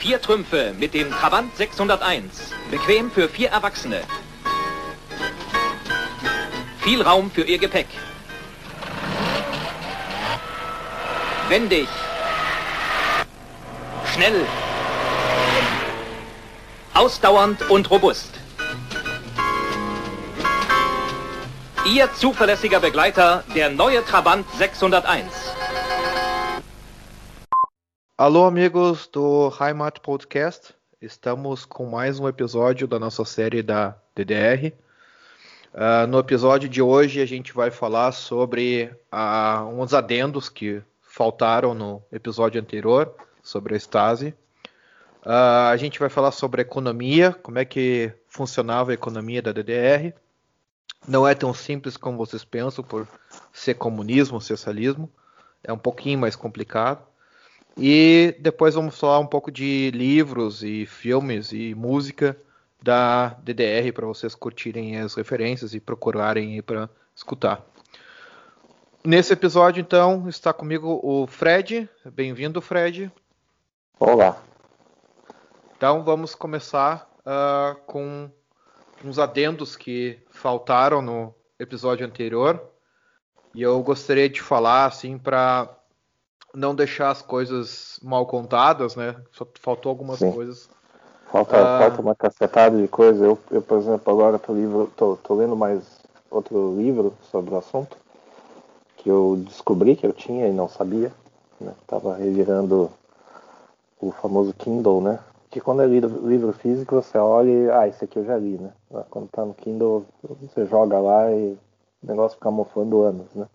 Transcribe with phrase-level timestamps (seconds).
[0.00, 2.54] Vier Trümpfe mit dem Trabant 601.
[2.70, 4.00] Bequem für vier Erwachsene.
[6.78, 7.86] Viel Raum für Ihr Gepäck.
[11.50, 11.86] Wendig.
[14.14, 14.46] Schnell.
[16.94, 18.30] Ausdauernd und robust.
[21.84, 25.49] Ihr zuverlässiger Begleiter, der neue Trabant 601.
[28.20, 30.74] Alô, amigos do Heimat Podcast.
[31.00, 34.74] Estamos com mais um episódio da nossa série da DDR.
[35.72, 41.72] Uh, no episódio de hoje, a gente vai falar sobre uh, uns adendos que faltaram
[41.72, 43.10] no episódio anterior
[43.42, 44.34] sobre a Stasi.
[45.24, 49.50] Uh, a gente vai falar sobre a economia, como é que funcionava a economia da
[49.50, 50.12] DDR.
[51.08, 53.08] Não é tão simples como vocês pensam por
[53.50, 55.10] ser comunismo, socialismo.
[55.64, 57.08] É um pouquinho mais complicado.
[57.82, 62.36] E depois vamos falar um pouco de livros e filmes e música
[62.82, 67.64] da DDR para vocês curtirem as referências e procurarem para escutar.
[69.02, 71.88] Nesse episódio, então, está comigo o Fred.
[72.04, 73.10] Bem-vindo, Fred.
[73.98, 74.42] Olá.
[75.74, 78.30] Então, vamos começar uh, com
[79.02, 82.62] uns adendos que faltaram no episódio anterior.
[83.54, 85.79] E eu gostaria de falar, assim, para
[86.54, 89.16] não deixar as coisas mal contadas, né?
[89.32, 90.32] Só faltou algumas Sim.
[90.32, 90.68] coisas.
[91.30, 93.24] Falta, ah, falta uma cacetada de coisa.
[93.24, 97.58] Eu, eu, por exemplo, agora tô, livro, tô, tô lendo mais outro livro sobre o
[97.58, 97.96] assunto
[98.96, 101.10] que eu descobri que eu tinha e não sabia.
[101.60, 101.72] Né?
[101.86, 102.90] Tava revirando
[104.00, 105.18] o famoso Kindle, né?
[105.50, 108.58] Que quando é livro, livro físico você olha e, ah, esse aqui eu já li,
[108.58, 108.72] né?
[109.10, 111.56] Quando tá no Kindle você joga lá e
[112.02, 113.46] o negócio fica mofando anos, né?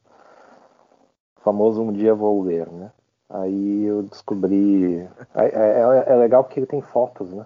[1.45, 2.91] Famoso Um Dia Vou Ler, né?
[3.29, 5.07] Aí eu descobri.
[5.35, 7.45] É, é, é legal porque ele tem fotos, né?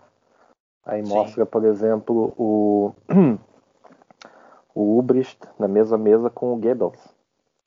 [0.85, 1.13] Aí Sim.
[1.13, 2.93] mostra, por exemplo, o,
[4.73, 7.13] o Ubrist na mesma mesa com o Goebbels.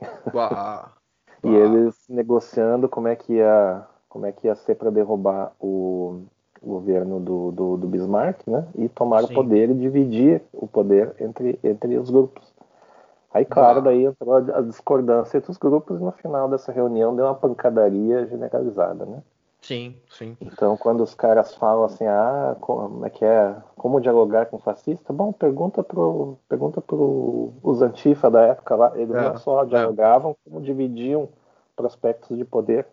[1.45, 6.23] e eles negociando como é que ia, como é que ia ser para derrubar o,
[6.61, 8.67] o governo do, do, do, Bismarck, né?
[8.75, 9.33] E tomar Sim.
[9.33, 12.52] o poder e dividir o poder entre, entre os grupos.
[13.35, 17.25] Aí, claro, daí entrou a discordância entre os grupos e no final dessa reunião deu
[17.25, 19.23] uma pancadaria generalizada, né?
[19.63, 20.37] Sim, sim.
[20.41, 25.13] Então, quando os caras falam assim, ah, como é que é, como dialogar com fascista?
[25.13, 29.67] Bom, pergunta pro, pergunta pro os antifa da época lá, eles é, não só é.
[29.67, 30.35] dialogavam, é.
[30.51, 31.29] como dividiam
[31.77, 32.87] prospectos de poder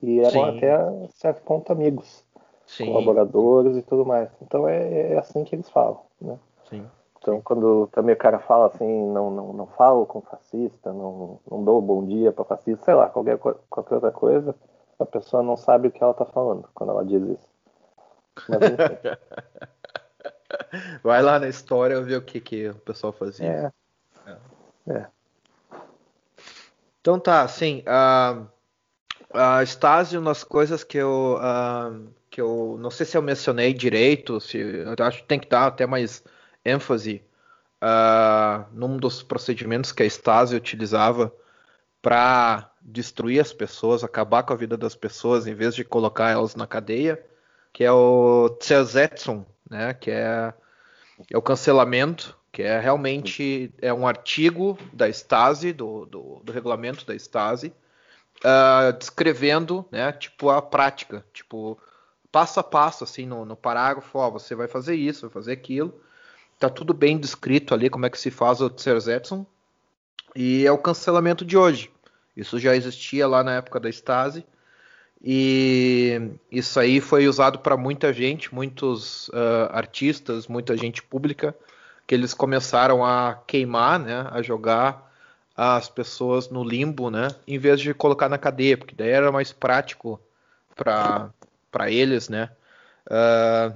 [0.00, 0.56] e eram sim.
[0.56, 2.24] até a certo ponto amigos,
[2.64, 2.86] sim.
[2.86, 4.30] colaboradores e tudo mais.
[4.40, 6.38] Então é, é assim que eles falam, né?
[6.70, 6.86] Sim.
[7.26, 11.64] Então, quando também o cara fala assim, não, não, não falo com fascista, não, não
[11.64, 14.54] dou bom dia para fascista, sei lá, qualquer, qualquer outra coisa,
[14.96, 17.48] a pessoa não sabe o que ela está falando quando ela diz isso.
[18.48, 18.60] Mas,
[21.02, 23.44] Vai lá na história ver o que, que o pessoal fazia.
[23.44, 23.72] É.
[24.30, 24.36] é.
[24.92, 25.06] é.
[27.00, 28.40] Então tá, assim, a,
[29.34, 34.40] a Stasi, umas coisas que eu, uh, que eu não sei se eu mencionei direito,
[34.40, 36.22] se eu acho que tem que dar até mais
[36.66, 37.22] ênfase
[37.82, 41.32] uh, num dos procedimentos que a Stasi utilizava
[42.02, 46.54] para destruir as pessoas, acabar com a vida das pessoas, em vez de colocar elas
[46.54, 47.24] na cadeia,
[47.72, 50.54] que é o Zersetzung, né, que é,
[51.30, 57.04] é o cancelamento, que é realmente é um artigo da Stasi, do, do, do regulamento
[57.04, 57.72] da Stasi,
[58.44, 61.78] uh, descrevendo, né, tipo a prática, tipo
[62.30, 66.00] passo a passo, assim, no, no parágrafo, ó, você vai fazer isso, vai fazer aquilo,
[66.58, 69.46] tá tudo bem descrito ali como é que se faz o Zersetzung
[70.34, 71.90] e é o cancelamento de hoje.
[72.36, 74.44] Isso já existia lá na época da Stasi
[75.22, 81.56] e isso aí foi usado para muita gente, muitos uh, artistas, muita gente pública,
[82.06, 85.10] que eles começaram a queimar, né, a jogar
[85.56, 89.52] as pessoas no limbo, né, em vez de colocar na cadeia, porque daí era mais
[89.52, 90.20] prático
[90.76, 91.32] para
[91.90, 92.50] eles, né.
[93.06, 93.74] Uh,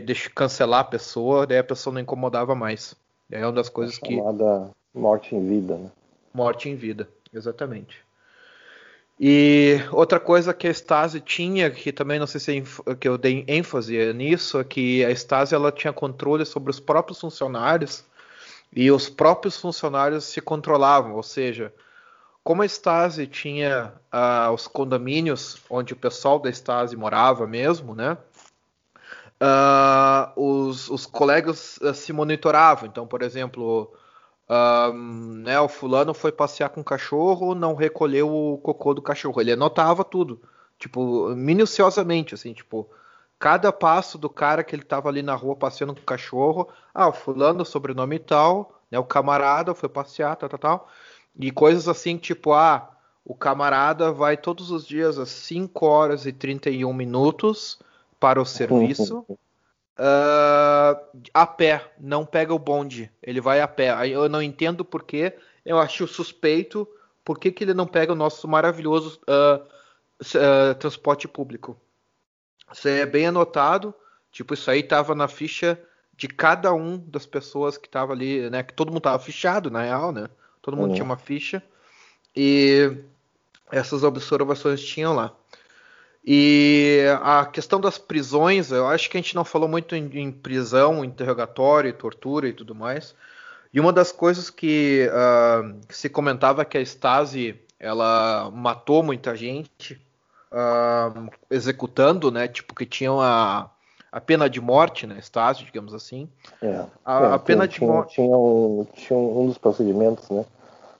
[0.00, 2.94] deixa cancelar a pessoa, daí a pessoa não incomodava mais.
[3.30, 4.20] É uma das coisas é que.
[4.94, 5.90] morte em vida, né?
[6.32, 8.02] Morte em vida, exatamente.
[9.18, 13.16] E outra coisa que a Stasi tinha, que também não sei se é que eu
[13.16, 18.04] dei ênfase nisso, é que a Stasi ela tinha controle sobre os próprios funcionários
[18.74, 21.72] e os próprios funcionários se controlavam, ou seja,
[22.42, 28.16] como a Stasi tinha uh, os condomínios onde o pessoal da Stasi morava mesmo, né?
[29.42, 32.88] Uh, os, os, colegas uh, se monitoravam.
[32.88, 33.92] Então, por exemplo,
[34.48, 39.40] uh, né, o fulano foi passear com o cachorro, não recolheu o cocô do cachorro.
[39.40, 40.40] Ele anotava tudo,
[40.78, 42.88] tipo, minuciosamente, assim, tipo,
[43.38, 47.08] cada passo do cara que ele tava ali na rua passeando com o cachorro, ah,
[47.08, 50.88] o fulano, sobrenome tal, né, o camarada foi passear, tal, tal, tal,
[51.36, 52.90] e coisas assim, tipo, ah,
[53.24, 57.80] o camarada vai todos os dias às 5 horas e 31 minutos
[58.22, 59.26] para o serviço,
[59.98, 60.96] uh,
[61.34, 64.08] a pé, não pega o bonde, ele vai a pé.
[64.08, 65.36] Eu não entendo porquê,
[65.66, 66.86] eu acho suspeito
[67.24, 69.60] por que, que ele não pega o nosso maravilhoso uh,
[70.20, 71.76] uh, transporte público.
[72.72, 73.92] Isso é bem anotado.
[74.30, 75.76] Tipo, isso aí tava na ficha
[76.16, 78.62] de cada um das pessoas que tava ali, né?
[78.62, 80.28] Que todo mundo tava fichado, na real, né?
[80.62, 80.94] Todo mundo uhum.
[80.94, 81.60] tinha uma ficha.
[82.36, 82.98] E
[83.72, 85.34] essas observações tinham lá.
[86.24, 90.30] E a questão das prisões, eu acho que a gente não falou muito em, em
[90.30, 93.14] prisão, interrogatório, tortura e tudo mais.
[93.74, 100.00] E uma das coisas que uh, se comentava que a Stasi ela matou muita gente
[100.52, 102.46] uh, executando, né?
[102.46, 103.68] Tipo que tinham a,
[104.12, 105.18] a pena de morte, né?
[105.18, 106.28] Stasi, digamos assim.
[106.62, 110.44] É, a, é, a pena tinha, de morte tinha, um, tinha um dos procedimentos, né?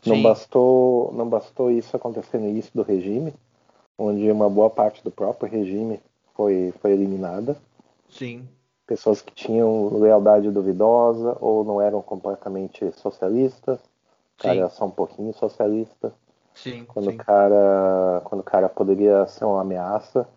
[0.05, 3.33] Não bastou, não bastou isso acontecer no início do regime,
[3.99, 6.01] onde uma boa parte do próprio regime
[6.35, 7.57] foi, foi eliminada.
[8.09, 8.47] Sim
[8.93, 13.79] pessoas que tinham lealdade duvidosa ou não eram completamente socialistas.
[14.39, 16.13] O cara era só um pouquinho socialista.
[16.55, 17.15] Sim, quando sim.
[17.15, 20.29] o cara quando o cara poderia ser uma ameaça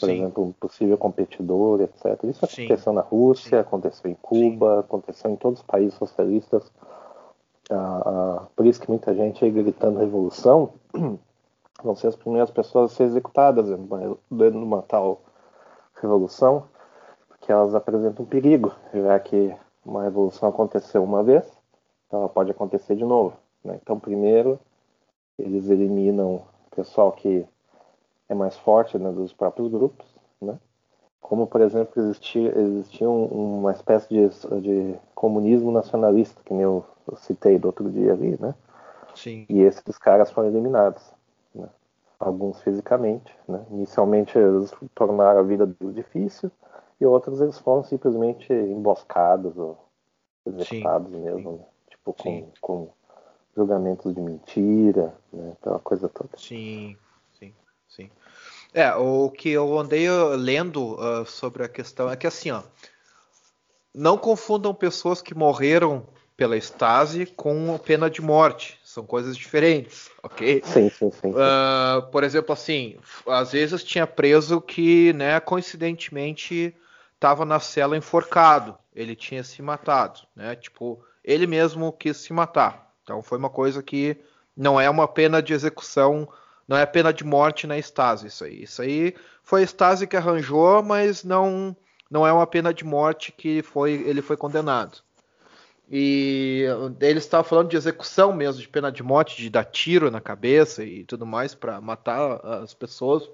[0.00, 0.14] por sim.
[0.14, 5.60] exemplo um possível competidor etc isso aconteceu na Rússia aconteceu em Cuba aconteceu em todos
[5.60, 6.72] os países socialistas
[7.70, 10.70] ah, ah, por isso que muita gente aí gritando revolução
[11.82, 15.20] vão ser as primeiras pessoas a ser executadas dentro de uma tal
[16.00, 16.64] revolução
[17.40, 21.46] que elas apresentam um perigo, já que uma revolução aconteceu uma vez,
[22.06, 23.36] então ela pode acontecer de novo.
[23.62, 23.78] Né?
[23.80, 24.58] Então, primeiro,
[25.38, 27.46] eles eliminam o pessoal que
[28.28, 30.06] é mais forte né, dos próprios grupos,
[30.40, 30.58] né?
[31.20, 34.28] como, por exemplo, existia, existia uma espécie de,
[34.60, 36.84] de comunismo nacionalista, que eu
[37.16, 38.54] citei do outro dia ali, né?
[39.12, 39.44] Sim.
[39.48, 41.02] E esses caras foram eliminados.
[42.18, 43.32] Alguns fisicamente.
[43.48, 43.64] Né?
[43.70, 46.50] Inicialmente eles tornaram a vida difícil,
[47.00, 49.78] e outros eles foram simplesmente emboscados ou
[50.46, 51.56] executados sim, mesmo, sim.
[51.58, 51.64] Né?
[51.90, 52.88] tipo com, com,
[53.56, 55.52] julgamentos de mentira, né?
[55.60, 56.30] aquela coisa toda.
[56.36, 56.96] Sim,
[57.38, 57.54] sim,
[57.88, 58.10] sim.
[58.72, 62.62] É, o que eu andei uh, lendo uh, sobre a questão é que assim, ó,
[63.94, 68.78] não confundam pessoas que morreram pela Stasi com pena de morte.
[68.96, 70.62] São coisas diferentes, ok?
[70.64, 71.28] Sim, sim, sim.
[71.28, 72.96] Uh, por exemplo, assim,
[73.26, 76.74] às vezes tinha preso que, né, coincidentemente
[77.14, 78.74] estava na cela enforcado.
[78.94, 80.56] Ele tinha se matado, né?
[80.56, 82.90] Tipo, ele mesmo quis se matar.
[83.02, 84.16] Então foi uma coisa que
[84.56, 86.26] não é uma pena de execução,
[86.66, 88.62] não é pena de morte na Stasi isso aí.
[88.62, 91.76] Isso aí foi a Stasi que arranjou, mas não
[92.10, 95.04] não é uma pena de morte que foi ele foi condenado.
[95.88, 96.64] E
[97.00, 100.82] ele estava falando de execução mesmo, de pena de morte, de dar tiro na cabeça
[100.82, 103.28] e tudo mais para matar as pessoas,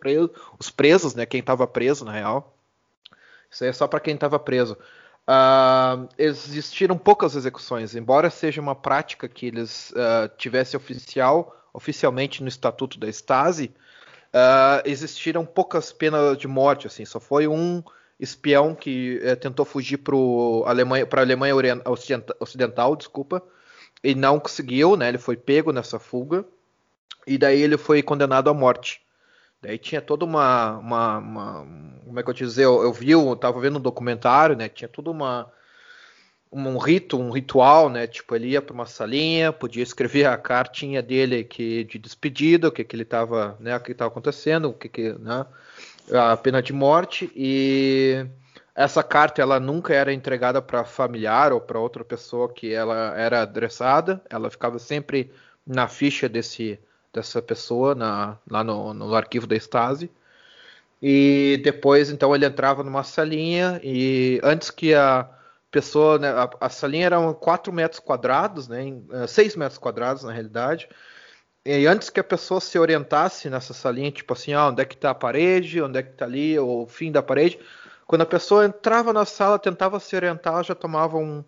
[0.59, 1.25] os presos, né?
[1.25, 2.55] Quem estava preso na real.
[3.51, 4.77] Isso aí é só para quem estava preso.
[5.23, 12.49] Uh, existiram poucas execuções, embora seja uma prática que eles uh, tivessem oficial, oficialmente no
[12.49, 13.73] estatuto da Stasi,
[14.35, 17.83] uh, existiram poucas penas de morte, assim, só foi um
[18.23, 21.55] espião que uh, tentou fugir para a Alemanha, Alemanha
[21.85, 23.43] Ocidental, Ocidental, desculpa,
[24.03, 25.09] e não conseguiu, né?
[25.09, 26.45] Ele foi pego nessa fuga
[27.27, 29.03] e daí ele foi condenado à morte.
[29.61, 31.67] Daí tinha toda uma, uma, uma,
[32.05, 34.69] como é que eu te dizer, eu, eu vi, eu tava vendo um documentário, né,
[34.69, 35.51] tinha tudo uma
[36.55, 41.01] um rito, um ritual, né, tipo ele ia para uma salinha, podia escrever a cartinha
[41.01, 44.75] dele que de despedida, o que que ele tava, né, o que estava acontecendo, o
[44.75, 45.47] que que, né,
[46.11, 48.27] a pena de morte e
[48.75, 53.43] essa carta ela nunca era entregada para familiar ou para outra pessoa que ela era
[53.43, 55.31] adressada, ela ficava sempre
[55.67, 56.79] na ficha desse
[57.13, 60.11] dessa pessoa na, lá no, no arquivo da Stasi.
[61.01, 65.29] E depois, então, ele entrava numa salinha e antes que a
[65.71, 68.85] pessoa, né, a, a salinha era 4 metros quadrados, né,
[69.27, 70.89] 6 eh, metros quadrados na realidade.
[71.65, 74.95] E antes que a pessoa se orientasse nessa salinha, tipo assim, ah, onde é que
[74.95, 77.59] está a parede, onde é que está ali o fim da parede,
[78.07, 81.45] quando a pessoa entrava na sala, tentava se orientar, já tomava um,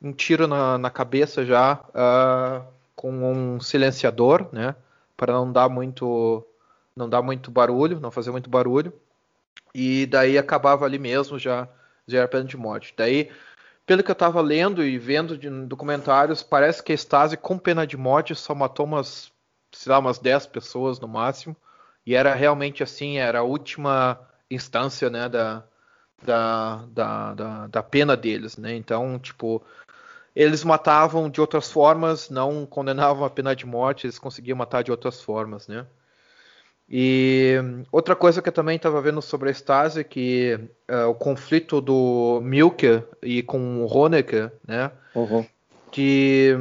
[0.00, 4.74] um tiro na, na cabeça já uh, com um silenciador, né?
[5.16, 6.46] para não dar muito
[6.94, 8.92] não dar muito barulho, não fazer muito barulho.
[9.74, 11.68] E daí acabava ali mesmo já
[12.06, 12.94] já era pena de morte.
[12.96, 13.30] Daí,
[13.84, 17.86] pelo que eu estava lendo e vendo de documentários, parece que a Stasi com pena
[17.86, 19.32] de morte só matou umas,
[19.76, 21.56] sei lá, umas 10 pessoas no máximo.
[22.04, 24.18] E era realmente assim, era a última
[24.50, 25.64] instância, né, da,
[26.22, 28.74] da, da, da, da pena deles, né?
[28.74, 29.62] Então, tipo,
[30.34, 34.90] eles matavam de outras formas, não condenavam a pena de morte, eles conseguiam matar de
[34.90, 35.86] outras formas, né?
[36.88, 37.56] E
[37.90, 42.40] outra coisa que eu também estava vendo sobre a Stasi, que uh, o conflito do
[42.44, 44.92] Milke e com o Honecker, né?
[45.12, 45.44] Uhum.
[45.90, 46.56] Que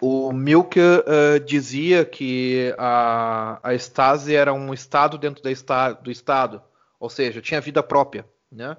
[0.00, 6.10] o Milke uh, dizia que a, a Stasi era um estado dentro da esta, do
[6.10, 6.62] estado,
[7.00, 8.76] ou seja, tinha vida própria, né?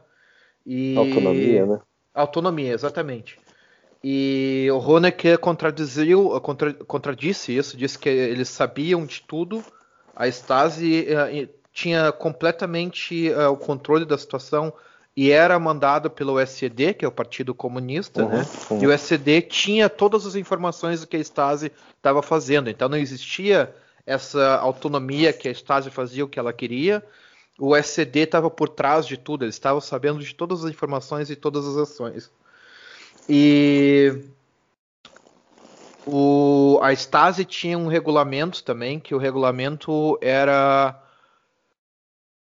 [0.66, 0.96] E...
[0.98, 1.80] Autonomia, né?
[2.14, 3.40] Autonomia, exatamente.
[4.04, 9.64] E o Honecker contradiziu, contra, contradisse isso, disse que eles sabiam de tudo.
[10.16, 14.74] A Stasi uh, tinha completamente uh, o controle da situação
[15.20, 18.48] e era mandado pelo SED, que é o Partido Comunista, uhum, né?
[18.72, 18.84] Uhum.
[18.84, 22.70] E o SED tinha todas as informações do que a Stasi estava fazendo.
[22.70, 27.04] Então não existia essa autonomia que a Stasi fazia o que ela queria.
[27.60, 31.36] O SED estava por trás de tudo, eles estavam sabendo de todas as informações e
[31.36, 32.32] todas as ações.
[33.28, 34.22] E
[36.06, 40.98] o, a Stasi tinha um regulamento também, que o regulamento era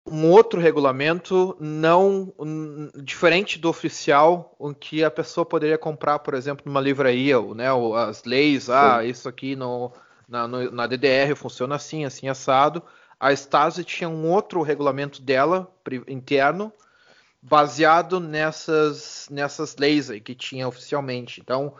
[0.06, 6.34] um outro regulamento não um, diferente do oficial, em que a pessoa poderia comprar, por
[6.34, 9.08] exemplo, numa livraria, né, as leis, ah, Sim.
[9.08, 9.92] isso aqui no,
[10.28, 12.82] na, no, na DDR funciona assim, assim assado.
[13.18, 15.72] A Stasi tinha um outro regulamento dela
[16.06, 16.72] interno
[17.40, 21.40] baseado nessas, nessas leis aí que tinha oficialmente.
[21.40, 21.74] Então,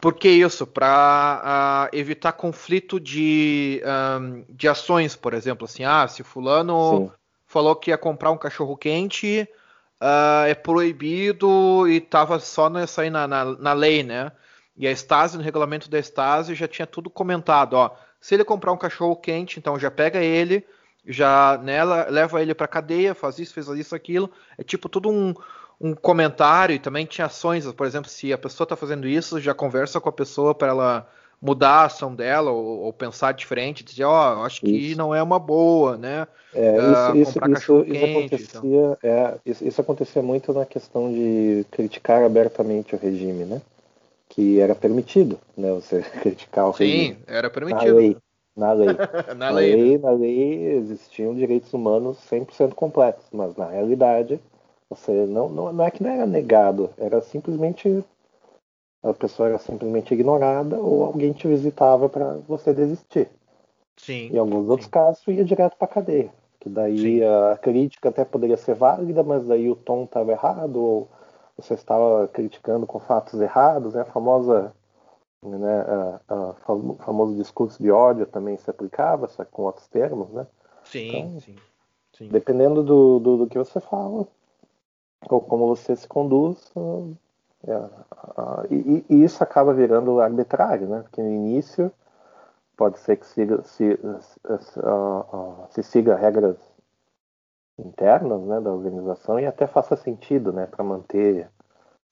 [0.00, 0.66] por que isso?
[0.66, 3.82] Para uh, ah, evitar conflito de,
[4.20, 7.12] um, de ações, por exemplo, assim, ah, se fulano Sim.
[7.46, 9.48] falou que ia comprar um cachorro quente,
[10.00, 14.30] uh, é proibido e estava só nessa aí na, na, na, lei, né?
[14.76, 17.90] E a Stasi, no regulamento da Stasi, já tinha tudo comentado, ó.
[18.20, 20.66] Se ele comprar um cachorro quente, então já pega ele,
[21.06, 24.30] já nela leva ele para cadeia, faz isso, fez isso, aquilo.
[24.58, 25.34] É tipo tudo um,
[25.80, 29.54] um comentário e também tinha ações, por exemplo, se a pessoa está fazendo isso, já
[29.54, 31.08] conversa com a pessoa para ela
[31.44, 34.98] mudar a ação dela ou, ou pensar diferente, dizer, ó, oh, acho que isso.
[34.98, 36.26] não é uma boa, né?
[36.54, 38.98] É, uh, isso, isso, isso, isso, acontecia, então.
[39.02, 43.60] é, isso, isso acontecia muito na questão de criticar abertamente o regime, né?
[44.28, 45.70] Que era permitido, né?
[45.72, 47.14] Você criticar o Sim, regime.
[47.14, 47.96] Sim, era permitido.
[47.96, 48.16] lei.
[48.56, 48.88] Na lei.
[49.36, 49.98] na, lei, lei, né?
[49.98, 54.40] na lei existiam direitos humanos 100% completos, mas na realidade
[54.88, 58.04] você não, não, não é que não era negado, era simplesmente
[59.02, 63.28] a pessoa era simplesmente ignorada ou alguém te visitava para você desistir.
[63.96, 64.30] Sim.
[64.32, 64.70] Em alguns sim.
[64.70, 67.22] outros casos ia direto para cadeia, que daí sim.
[67.22, 71.08] a crítica até poderia ser válida, mas daí o tom estava errado ou
[71.56, 74.00] você estava criticando com fatos errados, né?
[74.00, 74.74] A famosa
[75.44, 75.84] né,
[76.66, 80.46] o famoso discurso de ódio também se aplicava, só que com outros termos, né?
[80.84, 81.56] Sim, então, sim,
[82.16, 82.28] sim.
[82.28, 84.26] Dependendo do, do, do, que você fala,
[85.28, 86.72] ou como você se conduz,
[87.66, 87.80] é,
[88.70, 91.00] e, e, isso acaba virando arbitrário, né?
[91.02, 91.90] Porque no início
[92.76, 94.80] pode ser que siga, se, se,
[95.70, 96.56] se siga regras
[97.78, 101.48] internas né, da organização e até faça sentido né, para manter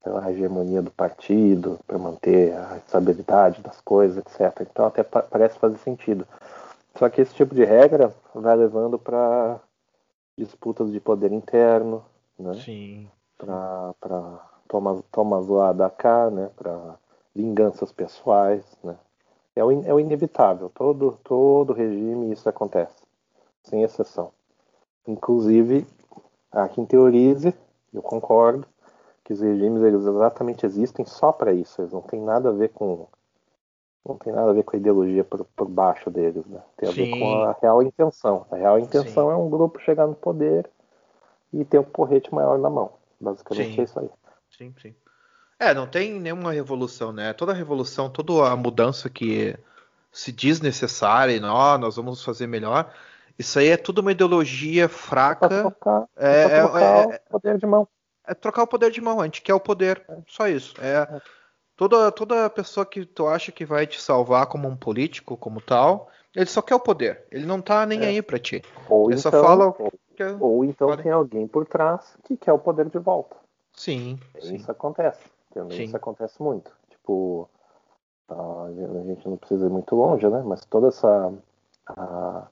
[0.03, 4.67] pela hegemonia do partido, para manter a estabilidade das coisas, etc.
[4.71, 6.27] Então até parece fazer sentido.
[6.97, 9.61] Só que esse tipo de regra vai levando para
[10.37, 12.05] disputas de poder interno,
[12.43, 12.55] né?
[12.55, 13.09] Sim.
[13.39, 13.95] Para
[14.69, 16.51] tomas, tomas lá da cá, né?
[16.57, 16.97] Para
[17.35, 18.97] vinganças pessoais, né?
[19.55, 20.71] É o, é o inevitável.
[20.75, 23.03] Todo, todo regime isso acontece,
[23.63, 24.33] sem exceção.
[25.07, 25.87] Inclusive,
[26.51, 27.55] há quem teorize,
[27.93, 28.67] eu concordo,
[29.25, 31.81] que os regimes eles exatamente existem só para isso.
[31.81, 33.07] Eles não têm nada a ver com
[34.05, 36.61] não tem nada a ver com a ideologia por, por baixo deles, né?
[36.77, 37.05] Tem a Sim.
[37.05, 38.47] ver com a real intenção.
[38.51, 39.33] A real intenção Sim.
[39.33, 40.69] é um grupo chegar no poder
[41.53, 42.93] e ter um porrete maior na mão.
[43.21, 43.81] Basicamente sim.
[43.81, 44.11] é isso aí.
[44.57, 44.95] Sim, sim.
[45.59, 47.33] É, não tem nenhuma revolução, né?
[47.33, 49.57] Toda revolução, toda a mudança que
[50.11, 52.93] se diz necessária, não, nós vamos fazer melhor.
[53.39, 55.47] Isso aí é tudo uma ideologia fraca.
[55.47, 57.89] É, trocar, é, é, é, é, poder de mão
[58.27, 59.21] é trocar o poder de mão.
[59.21, 60.03] A gente quer o poder.
[60.27, 60.75] Só isso.
[60.81, 61.21] É
[61.77, 66.11] toda, toda pessoa que tu acha que vai te salvar como um político, como tal,
[66.35, 67.25] ele só quer o poder.
[67.31, 68.07] Ele não tá nem é.
[68.07, 68.63] aí pra ti.
[68.89, 69.75] Ou ele então, só fala.
[69.79, 69.93] Ou,
[70.41, 73.37] ou então tem alguém por trás que quer o poder de volta.
[73.75, 74.19] Sim.
[74.37, 74.65] Isso sim.
[74.69, 75.25] acontece.
[75.53, 75.83] Sim.
[75.83, 76.71] Isso acontece muito.
[76.91, 77.49] Tipo,
[78.29, 78.69] a
[79.07, 80.43] gente não precisa ir muito longe, né?
[80.45, 81.33] Mas toda essa.
[81.87, 82.47] A,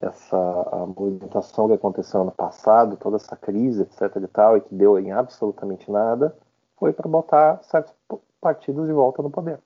[0.00, 4.16] essa a movimentação que aconteceu ano passado, toda essa crise, etc.
[4.16, 6.36] e tal, e que deu em absolutamente nada,
[6.76, 7.94] foi para botar certos
[8.40, 9.60] partidos de volta no poder.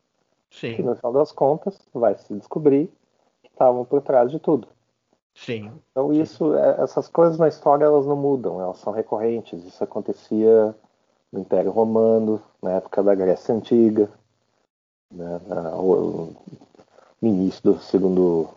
[0.51, 0.77] Sim.
[0.79, 2.93] E no final das contas, vai se descobrir
[3.43, 4.69] que estavam por trás de tudo.
[5.37, 5.71] Sim.
[5.91, 9.63] Então isso, é, essas coisas na história elas não mudam, elas são recorrentes.
[9.65, 10.75] Isso acontecia
[11.31, 14.09] no Império Romano, na época da Grécia Antiga,
[15.11, 16.35] né, no
[17.23, 18.49] início do segundo,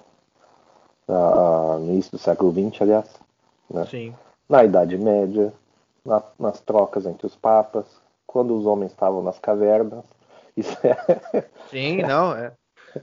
[1.08, 3.20] no início do século XX, aliás,
[3.70, 4.16] né, Sim.
[4.48, 5.54] na Idade Média,
[6.06, 7.86] na, nas trocas entre os papas,
[8.26, 10.06] quando os homens estavam nas cavernas.
[10.56, 10.96] Isso é.
[11.70, 12.54] Sim, não, é.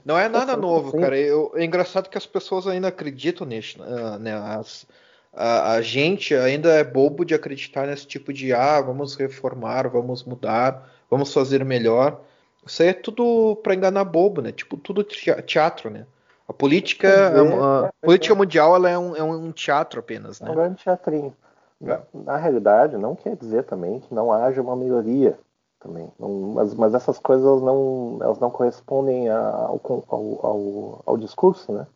[0.03, 1.17] Não é nada novo, cara.
[1.17, 3.79] Eu, é engraçado que as pessoas ainda acreditam nisso,
[4.19, 4.33] né?
[4.33, 4.85] As,
[5.33, 10.23] a, a, gente ainda é bobo de acreditar nesse tipo de ah, vamos reformar, vamos
[10.23, 12.19] mudar, vamos fazer melhor.
[12.65, 14.51] Isso aí é tudo para enganar bobo, né?
[14.51, 16.05] Tipo, tudo teatro, né?
[16.47, 20.47] A política, é, a, a política mundial ela é, um, é um teatro apenas, né?
[20.47, 21.35] É um grande teatrinho.
[21.79, 25.37] Na, na, realidade, não quer dizer também que não haja uma melhoria
[25.79, 26.11] também.
[26.19, 31.71] Não, mas, mas essas coisas elas não, elas não correspondem ao, ao, ao, ao discurso,
[31.71, 31.87] né?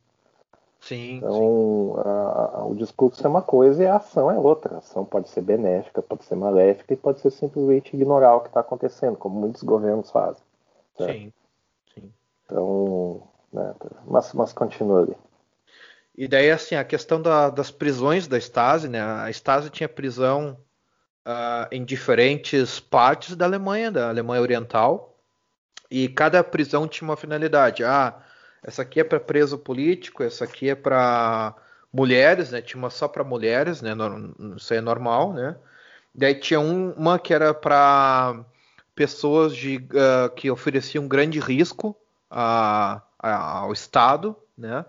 [0.79, 1.17] Sim.
[1.17, 2.09] Então, sim.
[2.09, 4.75] A, a, o discurso é uma coisa e a ação é outra.
[4.75, 8.47] A ação pode ser benéfica, pode ser maléfica e pode ser simplesmente ignorar o que
[8.47, 10.43] está acontecendo, como muitos governos fazem.
[10.97, 11.13] Certo?
[11.13, 11.33] Sim.
[11.93, 12.13] sim.
[12.45, 13.21] Então,
[13.53, 13.75] né,
[14.07, 15.15] mas, mas continua ali.
[16.17, 19.01] E daí, assim, a questão da, das prisões da Stasi, né?
[19.01, 20.57] A Stasi tinha prisão
[21.25, 25.17] uh, em diferentes partes da Alemanha, da Alemanha Oriental,
[25.89, 27.83] e cada prisão tinha uma finalidade.
[27.83, 28.15] Ah,
[28.63, 31.55] essa aqui é para preso político, essa aqui é para
[31.91, 32.61] mulheres, né?
[32.61, 33.91] Tinha uma só para mulheres, né?
[34.55, 35.55] Isso é normal, né?
[36.13, 38.43] Daí tinha um, uma que era para
[38.95, 41.95] pessoas de, uh, que ofereciam grande risco
[42.29, 44.85] a, a, ao Estado, né?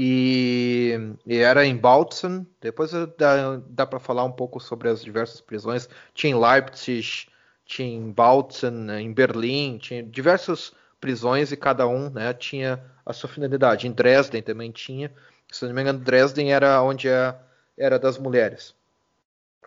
[0.00, 2.46] E, e, era em Bautzen.
[2.60, 5.88] Depois dá, dá para falar um pouco sobre as diversas prisões.
[6.14, 7.26] Tinha em Leipzig,
[7.64, 13.28] tinha em Bautzen, em Berlim, tinha diversas prisões e cada um né, tinha a sua
[13.28, 13.88] finalidade.
[13.88, 15.12] Em Dresden também tinha.
[15.50, 17.34] Se não me engano, Dresden era onde é,
[17.76, 18.76] era das mulheres.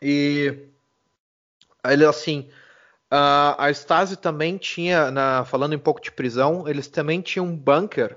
[0.01, 0.59] E
[1.83, 2.49] ele assim,
[3.09, 7.57] a, a Stasi também tinha, na, falando um pouco de prisão, eles também tinham um
[7.57, 8.15] bunker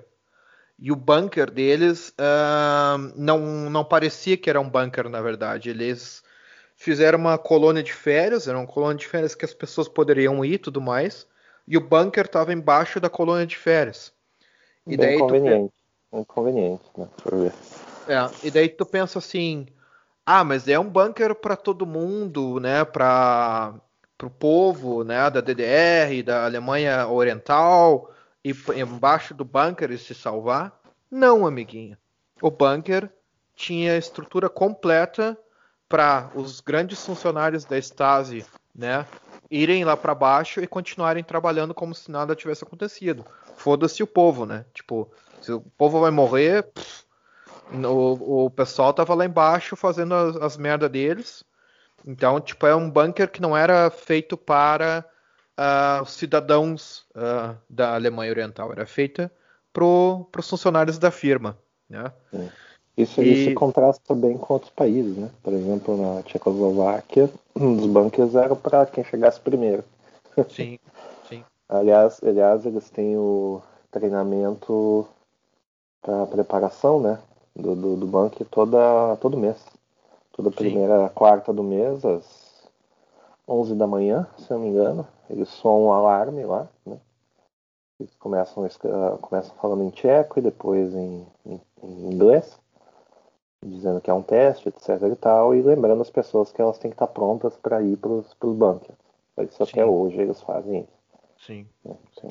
[0.85, 5.71] e o bunker deles uh, não, não parecia que era um bunker, na verdade.
[5.71, 6.23] Eles
[6.77, 10.53] fizeram uma colônia de férias, era uma colônia de férias que as pessoas poderiam ir
[10.53, 11.27] e tudo mais.
[11.67, 14.13] E o bunker estava embaixo da colônia de férias.
[14.87, 15.73] E Bem daí conveniente.
[16.11, 16.19] Tu...
[16.19, 17.09] Inconveniente, né?
[17.33, 17.53] ver.
[18.07, 19.67] É, e daí tu pensa assim,
[20.27, 22.85] ah, mas é um bunker para todo mundo, né?
[22.85, 23.73] Para
[24.23, 25.31] o povo, né?
[25.31, 28.14] Da DDR, da Alemanha Oriental
[28.45, 30.79] e embaixo do bunker e se salvar?
[31.11, 31.97] Não, amiguinho.
[32.43, 33.11] O bunker
[33.57, 35.39] tinha estrutura completa
[35.89, 39.07] para os grandes funcionários da Stasi, né,
[39.51, 43.25] irem lá para baixo e continuarem trabalhando como se nada tivesse acontecido.
[43.57, 44.65] Foda-se o povo, né?
[44.75, 47.05] Tipo, se o povo vai morrer, pff,
[47.73, 51.45] o, o pessoal tava lá embaixo fazendo as, as merda deles.
[52.07, 55.05] Então, tipo, é um bunker que não era feito para
[55.59, 59.31] uh, cidadãos uh, da Alemanha Oriental, era feita
[59.73, 61.59] para os funcionários da firma.
[61.89, 62.13] Né?
[62.97, 63.49] Isso, e...
[63.49, 65.31] isso contrasta bem com outros países, né?
[65.43, 69.83] Por exemplo, na Tchecoslováquia, os bunkers eram para quem chegasse primeiro.
[70.49, 70.79] Sim,
[71.29, 71.45] sim.
[71.69, 75.07] aliás, aliás, eles têm o treinamento
[76.01, 77.19] para preparação, né?
[77.57, 79.57] Do, do, do bunker toda, todo mês.
[80.33, 81.15] Toda primeira sim.
[81.15, 82.69] quarta do mês, às
[83.49, 85.07] 11 da manhã, se não me engano.
[85.31, 86.99] Eles soam um alarme lá, né?
[87.99, 88.67] Eles começam,
[89.21, 92.59] começam falando em tcheco e depois em, em, em, inglês,
[93.65, 96.91] dizendo que é um teste, etc e tal, e lembrando as pessoas que elas têm
[96.91, 98.99] que estar prontas para ir para os bunkers.
[99.39, 99.71] Isso Sim.
[99.71, 100.99] até hoje eles fazem isso.
[101.39, 101.67] Sim.
[101.85, 101.97] Né?
[102.21, 102.29] Sim.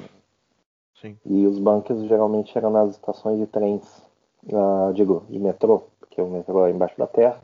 [1.01, 1.17] Sim.
[1.25, 3.83] E os bunkers geralmente eram nas estações de trens,
[4.45, 7.41] uh, digo, de metrô, porque o metrô é embaixo da terra,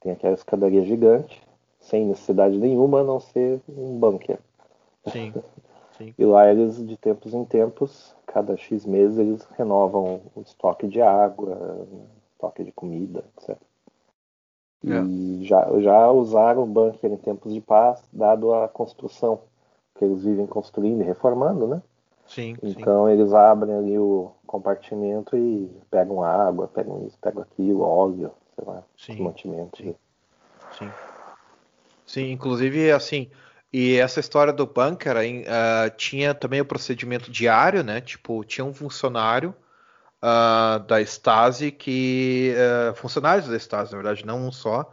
[0.00, 1.40] tem aquela escadaria gigante,
[1.78, 4.38] sem necessidade nenhuma a não ser um bunker.
[5.10, 5.32] Sim,
[5.96, 6.14] sim.
[6.18, 11.00] E lá eles, de tempos em tempos, cada X meses, eles renovam o estoque de
[11.00, 11.86] água,
[12.32, 13.56] estoque de comida, etc.
[14.84, 15.00] É.
[15.00, 19.40] E já, já usaram o bunker em tempos de paz, dado a construção
[19.96, 21.82] que eles vivem construindo e reformando, né?
[22.26, 22.56] Sim.
[22.62, 23.12] Então sim.
[23.12, 28.82] eles abrem ali o compartimento e pegam água, pegam isso, pegam aquilo, óleo, sei lá,
[28.96, 29.78] sim, mantimentos.
[29.78, 29.94] Sim.
[30.78, 30.90] sim.
[32.06, 33.30] Sim, inclusive, assim,
[33.72, 38.00] e essa história do bunker uh, tinha também o procedimento diário, né?
[38.00, 39.54] Tipo, tinha um funcionário
[40.22, 42.54] uh, da Stasi que.
[42.54, 44.92] Uh, funcionários da Stasi, na verdade, não um só,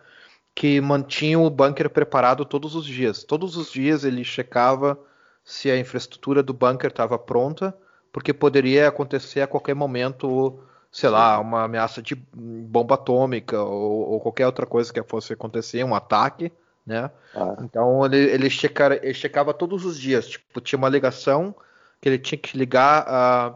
[0.55, 3.23] que mantinham o bunker preparado todos os dias.
[3.23, 4.97] Todos os dias ele checava
[5.43, 7.75] se a infraestrutura do bunker estava pronta,
[8.13, 10.59] porque poderia acontecer a qualquer momento
[10.91, 15.83] sei lá, uma ameaça de bomba atômica ou, ou, qualquer outra coisa que fosse acontecer,
[15.83, 16.51] um ataque,
[16.85, 17.09] né?
[17.35, 17.57] Ah.
[17.61, 21.55] Então ele, ele, ele checava todos os dias, tipo, tinha uma ligação
[22.01, 23.55] que ele tinha que ligar a.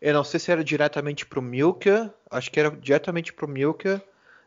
[0.00, 3.48] Eu não sei se era diretamente para o Milker, acho que era diretamente para o
[3.48, 4.00] Milker,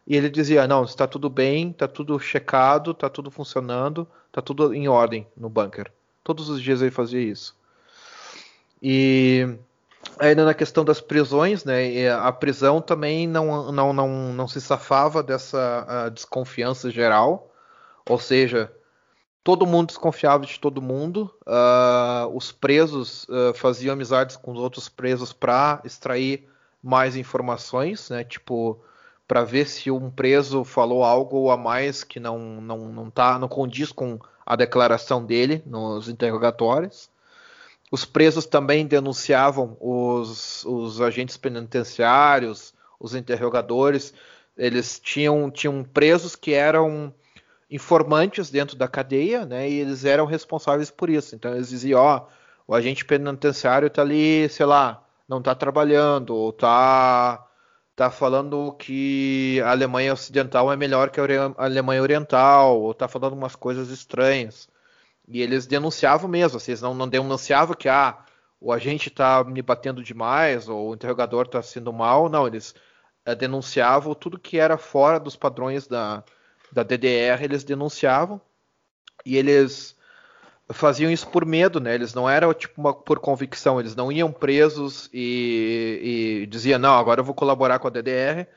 [0.06, 4.74] e ele dizia: Não, está tudo bem, está tudo checado, está tudo funcionando, está tudo
[4.74, 5.92] em ordem no bunker.
[6.24, 7.56] Todos os dias ele fazia isso.
[8.82, 9.58] E
[10.18, 12.10] ainda na questão das prisões, né?
[12.10, 17.52] A prisão também não, não, não, não se safava dessa desconfiança geral,
[18.10, 18.72] ou seja,
[19.44, 21.34] todo mundo desconfiava de todo mundo.
[21.46, 26.50] Uh, os presos uh, faziam amizades com os outros presos para extrair
[26.84, 28.24] mais informações, né?
[28.24, 28.82] Tipo,
[29.28, 33.48] para ver se um preso falou algo a mais que não não não tá não
[33.48, 37.10] condiz com a declaração dele nos interrogatórios.
[37.92, 44.14] Os presos também denunciavam os, os agentes penitenciários, os interrogadores.
[44.56, 47.14] Eles tinham, tinham presos que eram
[47.70, 49.70] informantes dentro da cadeia, né?
[49.70, 51.36] E eles eram responsáveis por isso.
[51.36, 52.28] Então eles diziam, ó,
[52.68, 57.46] o agente penitenciário está ali, sei lá, não está trabalhando, ou está
[57.96, 61.26] tá falando que a Alemanha Ocidental é melhor que a
[61.58, 64.70] Alemanha Oriental, ou está falando umas coisas estranhas.
[65.28, 68.18] E eles denunciavam mesmo, vocês não, não denunciavam que ah,
[68.60, 72.74] o agente está me batendo demais, ou o interrogador está sendo mal, não, eles
[73.26, 76.24] é, denunciavam tudo que era fora dos padrões da,
[76.72, 78.40] da DDR, eles denunciavam,
[79.26, 79.96] e eles
[80.72, 81.96] faziam isso por medo, né?
[81.96, 86.98] Eles não eram tipo uma, por convicção, eles não iam presos e, e diziam, não,
[86.98, 88.48] agora eu vou colaborar com a DDR,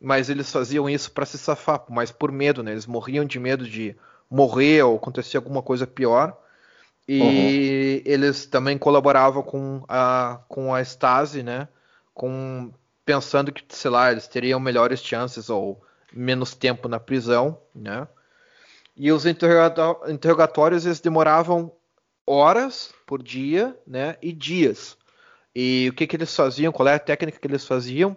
[0.00, 2.72] mas eles faziam isso para se safar, mas por medo, né?
[2.72, 3.96] Eles morriam de medo de
[4.30, 6.36] morrer ou acontecer alguma coisa pior.
[7.08, 8.12] E uhum.
[8.12, 11.68] eles também colaboravam com a, com a Stasi, né?
[12.12, 12.72] Com,
[13.04, 15.80] pensando que, sei lá, eles teriam melhores chances ou
[16.16, 18.08] menos tempo na prisão, né?
[18.96, 21.70] E os interrogatórios eles demoravam
[22.26, 24.16] horas por dia, né?
[24.22, 24.96] E dias.
[25.54, 26.72] E o que, que eles faziam?
[26.72, 28.16] Qual é a técnica que eles faziam?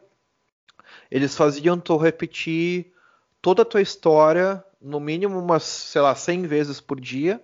[1.12, 2.94] Eles faziam tu repetir
[3.42, 7.42] toda a tua história no mínimo umas, sei lá, 100 vezes por dia.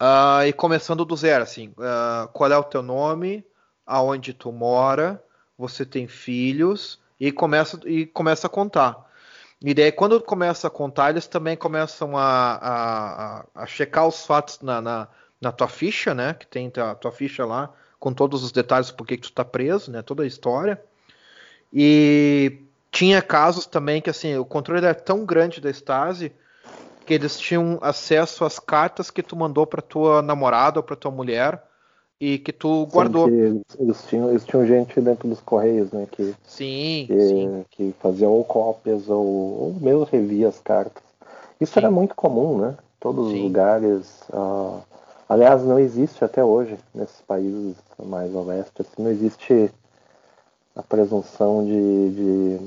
[0.00, 3.44] Uh, e começando do zero, assim, uh, qual é o teu nome,
[3.86, 5.22] aonde tu mora,
[5.56, 9.05] você tem filhos, e começa, e começa a contar.
[9.62, 14.60] E daí, quando começa a contar, eles também começam a, a, a checar os fatos
[14.60, 15.08] na, na,
[15.40, 16.34] na, tua ficha, né?
[16.34, 19.90] Que tem a tua ficha lá, com todos os detalhes por que tu tá preso,
[19.90, 20.02] né?
[20.02, 20.82] Toda a história.
[21.72, 26.32] E tinha casos também que, assim, o controle era tão grande da Stasi
[27.06, 31.10] que eles tinham acesso às cartas que tu mandou para tua namorada ou para tua
[31.10, 31.62] mulher
[32.20, 33.28] e que tu guardou.
[33.28, 36.06] Sim, que eles, tinham, eles tinham gente dentro dos correios, né?
[36.10, 37.64] Que, sim, que, sim.
[37.70, 41.02] que faziam ou cópias ou, ou mesmo revia as cartas.
[41.60, 41.80] Isso sim.
[41.80, 42.76] era muito comum, né?
[42.98, 43.36] Todos sim.
[43.36, 44.22] os lugares.
[44.30, 44.80] Uh,
[45.28, 49.70] aliás, não existe até hoje nesses países mais ao leste, assim, não existe
[50.74, 52.60] a presunção de, de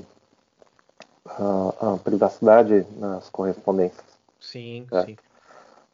[1.40, 4.06] uh, uh, privacidade nas correspondências.
[4.40, 5.06] Sim, é.
[5.06, 5.18] sim.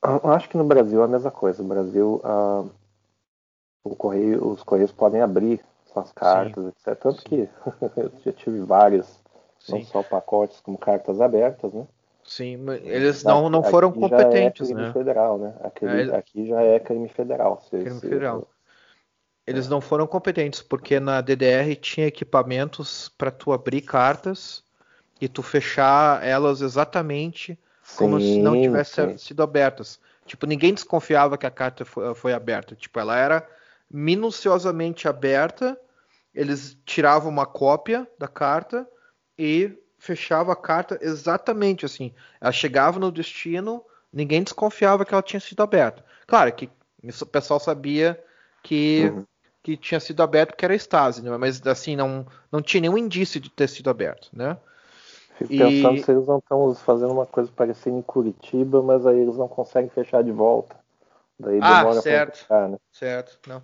[0.03, 1.63] Eu acho que no Brasil é a mesma coisa.
[1.63, 2.69] No Brasil, o
[3.93, 5.59] correio, os correios podem abrir
[5.91, 6.69] suas cartas, sim.
[6.69, 6.97] etc.
[6.97, 7.27] Tanto sim.
[7.27, 7.49] que
[7.99, 9.05] eu já tive vários,
[9.59, 9.73] sim.
[9.73, 11.85] não só pacotes como cartas abertas, né?
[12.23, 14.93] Sim, eles não, não foram aqui competentes, já é crime né?
[14.93, 15.53] federal, né?
[15.61, 16.15] Aqui, é...
[16.15, 17.61] aqui já é crime federal.
[17.61, 18.47] Se, crime se, federal.
[19.45, 24.63] Eles não foram competentes porque na DDR tinha equipamentos para tu abrir cartas
[25.21, 27.57] e tu fechar elas exatamente
[27.95, 29.99] como sim, se não tivessem sido abertas.
[30.25, 32.75] Tipo, ninguém desconfiava que a carta foi, foi, aberta.
[32.75, 33.47] Tipo, ela era
[33.91, 35.79] minuciosamente aberta.
[36.33, 38.87] Eles tiravam uma cópia da carta
[39.37, 42.13] e fechavam a carta exatamente assim.
[42.39, 46.03] Ela chegava no destino, ninguém desconfiava que ela tinha sido aberta.
[46.27, 46.69] Claro que
[47.21, 48.21] o pessoal sabia
[48.63, 49.25] que, uhum.
[49.63, 51.35] que tinha sido aberto porque era Stasi, né?
[51.37, 54.57] mas assim, não, não tinha nenhum indício de ter sido aberto, né?
[55.37, 56.03] Fico pensando e...
[56.03, 59.89] se eles não estão fazendo uma coisa parecida em Curitiba, mas aí eles não conseguem
[59.89, 60.75] fechar de volta.
[61.39, 62.37] Daí ah, certo.
[62.37, 62.77] Fechar, né?
[62.91, 63.61] Certo, não.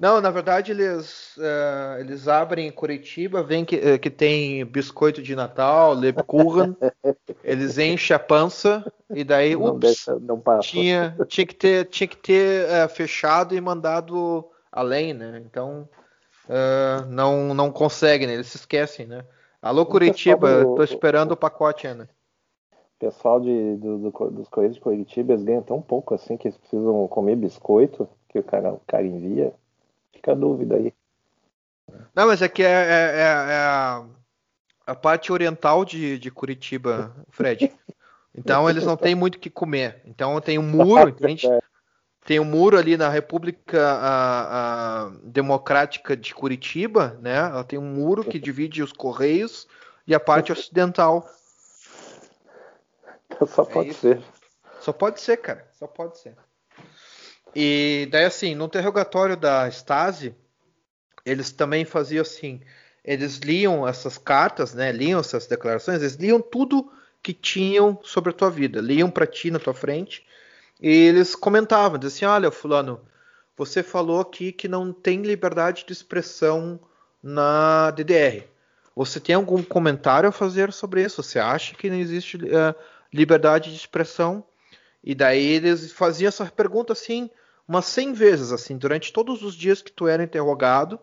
[0.00, 5.22] Não, na verdade eles, uh, eles abrem em Curitiba, vem que, uh, que tem biscoito
[5.22, 6.76] de Natal, Lebkuchen,
[7.44, 12.08] eles enchem a pança e daí, não ups, deixa, não tinha, tinha que ter, tinha
[12.08, 15.42] que ter uh, fechado e mandado além, né?
[15.44, 15.88] Então
[17.08, 18.34] não, não conseguem, né?
[18.34, 19.24] eles se esquecem, né?
[19.62, 22.08] Alô, Curitiba, do, tô esperando o, pacote ainda.
[23.02, 26.56] Pessoal de, do, do, dos Correios de Curitiba, eles ganham tão pouco assim que eles
[26.56, 29.52] precisam comer biscoito que o cara, o cara envia.
[30.12, 30.94] Fica a dúvida aí.
[32.14, 34.04] Não, mas é que é, é, é, é a,
[34.86, 37.72] a, parte oriental de, de Curitiba, Fred.
[38.32, 40.00] Então eles não têm muito o que comer.
[40.06, 41.48] Então tem um muro, entende?
[42.24, 47.34] Tem um muro ali na República a, a Democrática de Curitiba, né?
[47.34, 49.66] Ela tem um muro que divide os Correios
[50.06, 51.28] e a parte ocidental.
[53.46, 54.22] Só pode é ser.
[54.80, 55.66] Só pode ser, cara.
[55.72, 56.36] Só pode ser.
[57.54, 60.34] E daí, assim, no interrogatório da Stasi,
[61.24, 62.60] eles também faziam assim:
[63.04, 64.90] eles liam essas cartas, né?
[64.90, 66.90] Liam essas declarações, eles liam tudo
[67.22, 70.26] que tinham sobre a tua vida, liam para ti na tua frente,
[70.80, 73.00] e eles comentavam, diziam assim: olha, Fulano,
[73.56, 76.80] você falou aqui que não tem liberdade de expressão
[77.22, 78.44] na DDR.
[78.94, 81.22] Você tem algum comentário a fazer sobre isso?
[81.22, 82.74] Você acha que não existe uh,
[83.12, 84.44] liberdade de expressão?
[85.02, 87.28] E daí eles faziam essa pergunta assim,
[87.66, 90.98] umas 100 vezes, assim, durante todos os dias que tu era interrogado.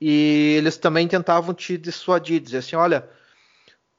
[0.00, 3.08] E eles também tentavam te dissuadir, dizer assim, olha,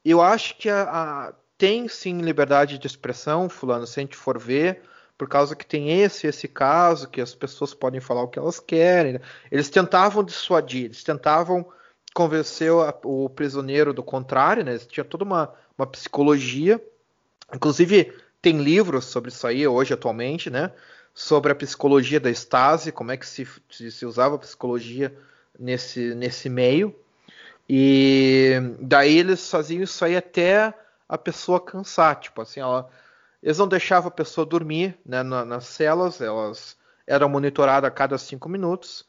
[0.04, 4.39] eu acho que a, a, tem sim liberdade de expressão, fulano, se a gente for
[4.39, 4.82] ver,
[5.17, 8.60] por causa que tem esse esse caso, que as pessoas podem falar o que elas
[8.60, 9.19] querem.
[9.51, 11.71] Eles tentavam dissuadir, eles tentavam
[12.13, 14.71] convencer o, prisioneiro do contrário, né?
[14.71, 16.84] Eles tinham toda uma, uma psicologia.
[17.53, 20.71] Inclusive, tem livros sobre isso aí hoje, atualmente, né?
[21.13, 25.15] Sobre a psicologia da Stasi, como é que se, se, se usava a psicologia
[25.59, 26.95] nesse, nesse meio.
[27.69, 30.73] E daí eles faziam isso aí até
[31.07, 32.19] a pessoa cansar.
[32.19, 32.89] Tipo assim, ela,
[33.43, 38.17] eles não deixavam a pessoa dormir né, na, nas celas, elas eram monitoradas a cada
[38.17, 39.05] cinco minutos.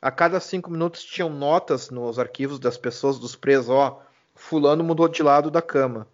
[0.00, 4.02] A cada cinco minutos tinham notas nos arquivos das pessoas, dos presos, ó,
[4.34, 6.08] fulano mudou de lado da cama,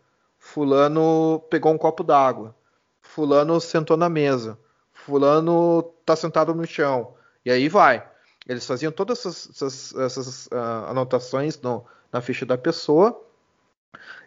[0.53, 2.55] fulano pegou um copo d'água,
[3.03, 4.59] fulano sentou na mesa,
[4.93, 8.07] fulano tá sentado no chão, e aí vai.
[8.47, 13.23] Eles faziam todas essas, essas, essas uh, anotações no, na ficha da pessoa.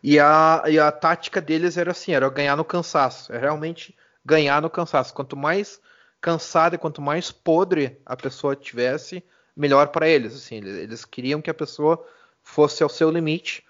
[0.03, 3.33] E a, e a tática deles era assim, era ganhar no cansaço.
[3.33, 5.13] É realmente ganhar no cansaço.
[5.15, 5.81] Quanto mais
[6.19, 9.23] cansada e quanto mais podre a pessoa tivesse,
[9.55, 10.35] melhor para eles.
[10.35, 12.05] Assim, eles, eles, queriam que a pessoa
[12.43, 13.65] fosse ao seu limite.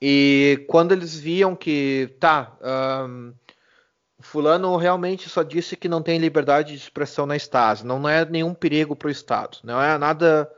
[0.00, 2.56] E quando eles viam que, tá,
[3.08, 3.32] um,
[4.20, 8.52] fulano realmente só disse que não tem liberdade de expressão na Stasi, não, é nenhum
[8.52, 10.50] perigo para o Estado, não é nada,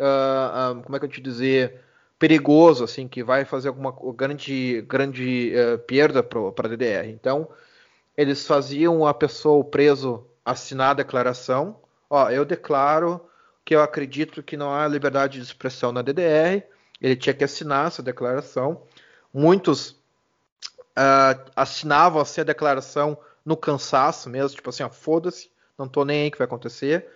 [0.00, 1.80] uh, uh, como é que eu te dizer,
[2.18, 7.08] perigoso, assim, que vai fazer alguma grande, grande uh, perda para a DDR.
[7.08, 7.48] Então,
[8.16, 13.20] eles faziam a pessoa, o preso, assinar a declaração, ó, eu declaro
[13.64, 16.62] que eu acredito que não há liberdade de expressão na DDR,
[17.00, 18.82] ele tinha que assinar essa declaração.
[19.32, 19.90] Muitos
[20.96, 26.22] uh, assinavam assim, a declaração no cansaço mesmo, tipo assim, ó, foda-se, não tô nem
[26.22, 27.08] aí que vai acontecer.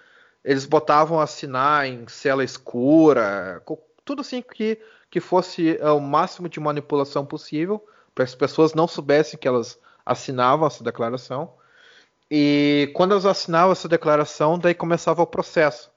[0.44, 3.62] Eles botavam assinar em cela escura,
[4.04, 8.86] tudo assim que, que fosse uh, o máximo de manipulação possível, para as pessoas não
[8.86, 11.52] soubessem que elas assinavam essa declaração.
[12.30, 15.90] E quando elas assinavam essa declaração, daí começava o processo.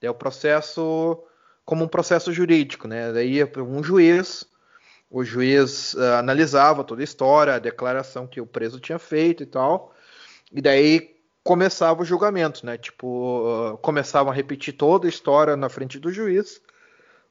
[0.00, 1.24] Daí o processo
[1.64, 3.12] como um processo jurídico, né?
[3.12, 4.46] Daí um juiz
[5.12, 9.46] o juiz uh, analisava toda a história, a declaração que o preso tinha feito e
[9.46, 9.94] tal,
[10.50, 12.78] e daí começava o julgamento, né?
[12.78, 16.62] Tipo, uh, começavam a repetir toda a história na frente do juiz.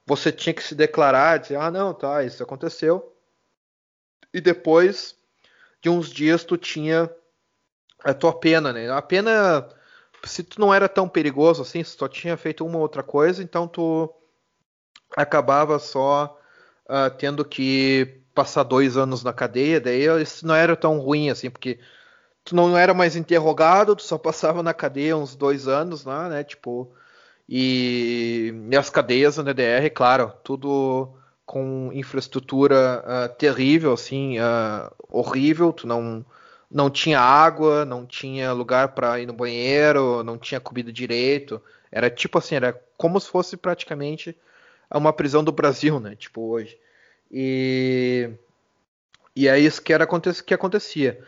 [0.06, 3.16] Você tinha que se declarar, dizer, ah, não, tá, isso aconteceu.
[4.32, 5.16] E depois
[5.82, 7.10] de uns dias tu tinha
[8.04, 8.92] a tua pena, né?
[8.92, 9.68] A pena,
[10.24, 13.68] se tu não era tão perigoso assim, se tu tinha feito uma outra coisa, então
[13.68, 14.14] tu
[15.16, 16.40] acabava só
[16.86, 21.50] uh, tendo que passar dois anos na cadeia, daí isso não era tão ruim assim,
[21.50, 21.80] porque
[22.44, 26.44] tu não era mais interrogado, tu só passava na cadeia uns dois anos lá, né?
[26.44, 26.92] Tipo,
[27.48, 31.14] e, e as cadeias na DDR, claro, tudo
[31.46, 36.26] com infraestrutura uh, terrível, assim, uh, horrível, tu não
[36.72, 41.62] não tinha água, não tinha lugar para ir no banheiro, não tinha comida direito.
[41.92, 44.38] Era tipo assim, era como se fosse praticamente
[44.98, 46.16] uma prisão do Brasil, né?
[46.16, 46.78] Tipo hoje.
[47.32, 48.30] E,
[49.36, 50.06] e é isso que, era,
[50.46, 51.24] que acontecia.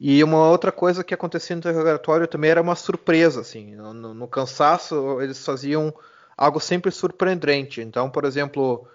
[0.00, 3.74] E uma outra coisa que acontecia no interrogatório também era uma surpresa, assim.
[3.74, 5.92] No, no, cansaço, eles faziam
[6.36, 7.80] algo sempre surpreendente.
[7.80, 8.86] Então, por exemplo,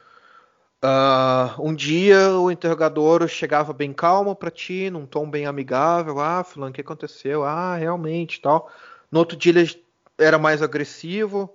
[0.82, 6.22] uh, um dia o interrogador chegava bem calmo para ti, num tom bem amigável.
[6.22, 7.44] Ah, fulano, o que aconteceu?
[7.44, 8.72] Ah, realmente, tal.
[9.12, 9.84] No outro dia ele
[10.18, 11.54] era mais agressivo.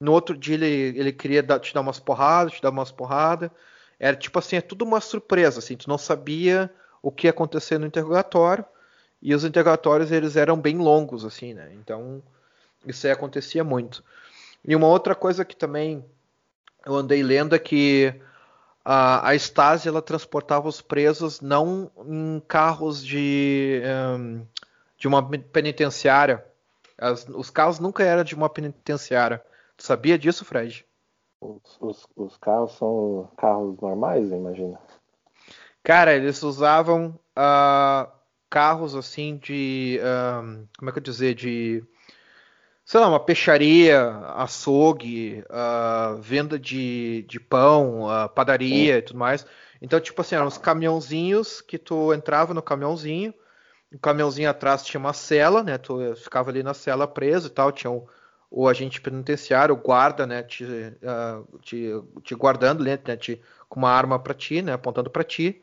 [0.00, 3.50] No outro dia ele, ele queria dar, te dar umas porradas, te dar umas porradas.
[3.98, 7.78] Era tipo assim, é tudo uma surpresa, assim, tu não sabia o que ia acontecer
[7.78, 8.64] no interrogatório,
[9.22, 11.70] e os interrogatórios eles eram bem longos, assim, né?
[11.74, 12.22] Então,
[12.86, 14.02] isso aí acontecia muito.
[14.64, 16.04] E uma outra coisa que também
[16.86, 18.14] eu andei lendo é que
[18.84, 23.82] a, a Stasi ela transportava os presos não em carros de,
[24.18, 24.46] um,
[24.96, 26.44] de uma penitenciária.
[26.96, 29.42] As, os carros nunca eram de uma penitenciária.
[29.80, 30.84] Tu sabia disso, Fred?
[31.40, 34.78] Os, os, os carros são carros normais, imagina.
[35.82, 38.06] Cara, eles usavam uh,
[38.50, 39.98] carros assim de.
[40.02, 41.34] Um, como é que eu dizer?
[41.34, 41.82] De.
[42.84, 48.98] Sei lá, uma peixaria, açougue, uh, venda de, de pão, uh, padaria Sim.
[48.98, 49.46] e tudo mais.
[49.80, 53.32] Então, tipo assim, eram uns caminhãozinhos que tu entrava no caminhãozinho,
[53.90, 55.78] o caminhãozinho atrás tinha uma cela, né?
[55.78, 58.04] Tu ficava ali na cela preso e tal, tinha um,
[58.50, 60.42] o agente penitenciário, o guarda, né?
[60.42, 61.88] Te, uh, te,
[62.22, 62.96] te guardando, né?
[62.96, 64.72] Te, com uma arma para ti, né?
[64.72, 65.62] Apontando para ti.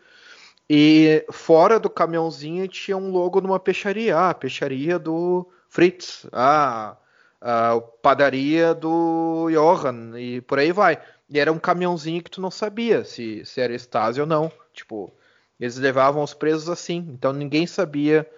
[0.69, 4.17] E fora do caminhãozinho tinha um logo numa peixaria.
[4.17, 6.25] Ah, peixaria do Fritz.
[6.31, 6.95] Ah,
[7.41, 10.17] a padaria do Johan.
[10.19, 10.99] E por aí vai.
[11.29, 14.51] E era um caminhãozinho que tu não sabia se, se era Stasi ou não.
[14.73, 15.11] Tipo,
[15.59, 17.05] eles levavam os presos assim.
[17.09, 18.29] Então ninguém sabia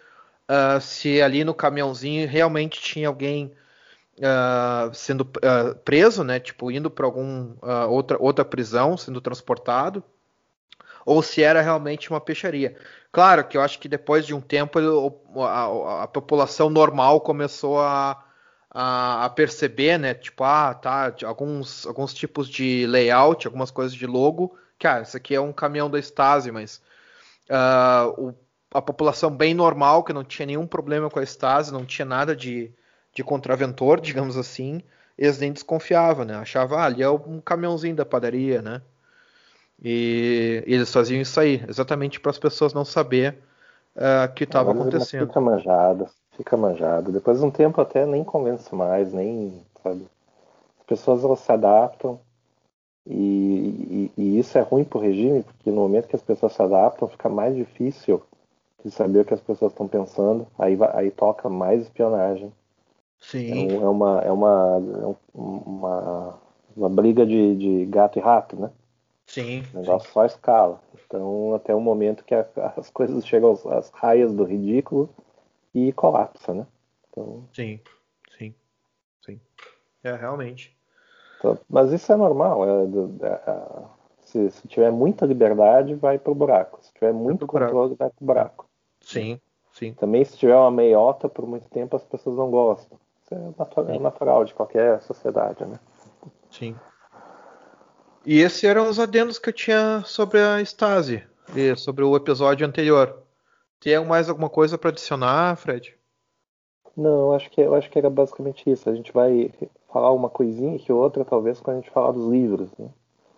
[0.50, 3.54] uh, se ali no caminhãozinho realmente tinha alguém
[4.20, 6.40] uh, sendo uh, preso, né?
[6.40, 7.56] Tipo, indo para algum
[7.90, 10.04] outra, outra prisão, sendo transportado
[11.06, 12.76] ou se era realmente uma peixaria.
[13.12, 14.78] Claro que eu acho que depois de um tempo
[15.40, 18.24] a, a, a população normal começou a,
[18.70, 20.14] a, a, perceber, né?
[20.14, 25.34] Tipo, ah, tá, alguns, alguns tipos de layout, algumas coisas de logo, ah, isso aqui
[25.34, 26.82] é um caminhão da Stasi, mas
[27.50, 28.36] uh, o,
[28.72, 32.36] a população bem normal, que não tinha nenhum problema com a Stasi, não tinha nada
[32.36, 32.72] de,
[33.14, 34.82] de contraventor, digamos assim,
[35.18, 36.36] eles nem desconfiavam, né?
[36.36, 38.82] Achavam, ah, ali é um caminhãozinho da padaria, né?
[39.84, 43.38] E, e eles faziam isso aí, exatamente para as pessoas não saber
[43.96, 45.28] uh, o que estava acontecendo.
[45.28, 47.12] Fica manjado, fica manjado.
[47.12, 50.06] Depois de um tempo até nem convence mais, nem, sabe?
[50.80, 52.20] As pessoas elas se adaptam
[53.06, 56.54] e, e, e isso é ruim para o regime, porque no momento que as pessoas
[56.54, 58.22] se adaptam fica mais difícil
[58.84, 62.52] de saber o que as pessoas estão pensando, aí, aí toca mais espionagem.
[63.20, 63.70] Sim.
[63.70, 66.40] É, é uma, é uma, é uma,
[66.76, 68.72] uma briga de, de gato e rato, né?
[69.28, 69.64] Sim.
[69.74, 70.14] O negócio sim.
[70.14, 70.82] só escala.
[71.06, 75.10] Então, até o momento que a, as coisas chegam às raias do ridículo
[75.74, 76.68] e colapsa, né?
[77.10, 77.44] Então...
[77.54, 77.80] Sim,
[78.38, 78.54] sim,
[79.24, 79.40] sim.
[80.04, 80.76] É, realmente.
[81.38, 82.64] Então, mas isso é normal.
[82.66, 82.84] É,
[83.26, 83.86] é, é,
[84.22, 86.82] se, se, tiver muita liberdade, vai pro buraco.
[86.82, 88.70] Se tiver muito controle, vai pro buraco.
[89.02, 89.40] Sim,
[89.72, 89.94] sim.
[89.94, 93.00] Também, se tiver uma meiota por muito tempo, as pessoas não gostam.
[93.30, 95.80] Isso é natural, é natural de qualquer sociedade, né?
[96.50, 96.76] Sim.
[98.26, 101.24] E esses eram os adendos que eu tinha sobre a Stasi,
[101.56, 103.24] e sobre o episódio anterior.
[103.80, 105.96] Tem mais alguma coisa para adicionar, Fred?
[106.98, 108.90] Não, acho que eu acho que era basicamente isso.
[108.90, 109.52] A gente vai
[109.92, 112.90] falar uma coisinha que outra, talvez, quando a gente falar dos livros, né?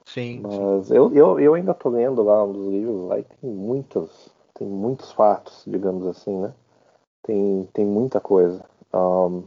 [0.06, 0.42] Sim.
[0.42, 0.96] Mas sim.
[0.96, 4.68] Eu, eu, eu ainda tô lendo lá um dos livros lá e tem muitos, tem
[4.68, 6.54] muitos fatos, digamos assim, né?
[7.24, 8.66] Tem, tem muita coisa.
[8.94, 9.44] Um,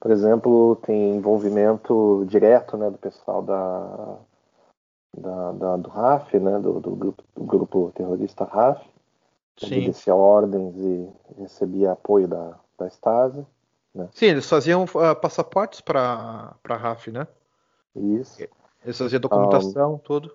[0.00, 4.16] por exemplo, tem envolvimento direto né, do pessoal da,
[5.16, 8.84] da, da do RAF, né, do, do, grupo, do grupo terrorista RAF,
[9.56, 13.44] que obedecia ordens e recebia apoio da, da Stasi.
[13.92, 14.08] Né?
[14.12, 17.26] Sim, eles faziam uh, passaportes para a RAF, né?
[17.96, 18.40] Isso.
[18.84, 20.32] Eles faziam documentação, um, tudo.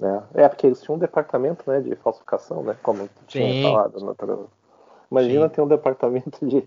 [0.00, 2.76] É, é, porque eles tinham um departamento né, de falsificação, né?
[2.82, 3.62] Como tinha Sim.
[3.64, 4.00] falado.
[4.00, 4.14] Na...
[5.10, 5.54] Imagina Sim.
[5.54, 6.66] ter um departamento de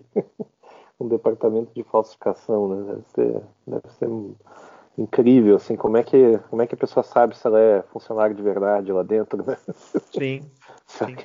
[1.02, 2.94] um departamento de falsificação, né?
[2.94, 4.10] Deve ser, deve ser
[4.98, 8.36] incrível, assim, como é que como é que a pessoa sabe se ela é funcionário
[8.36, 9.58] de verdade lá dentro, né?
[10.12, 10.52] Sim.
[10.86, 11.16] sim,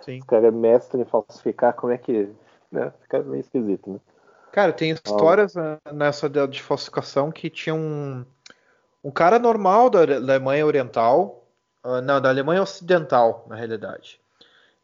[0.00, 0.20] sim.
[0.20, 2.28] O cara é mestre em falsificar, como é que,
[2.70, 2.92] né?
[3.02, 4.00] Fica meio esquisito, né?
[4.52, 5.78] Cara, tem histórias ah.
[5.92, 8.24] nessa de falsificação que tinha um,
[9.02, 11.46] um cara normal da Alemanha Oriental,
[11.84, 14.20] uh, não, da Alemanha Ocidental, na realidade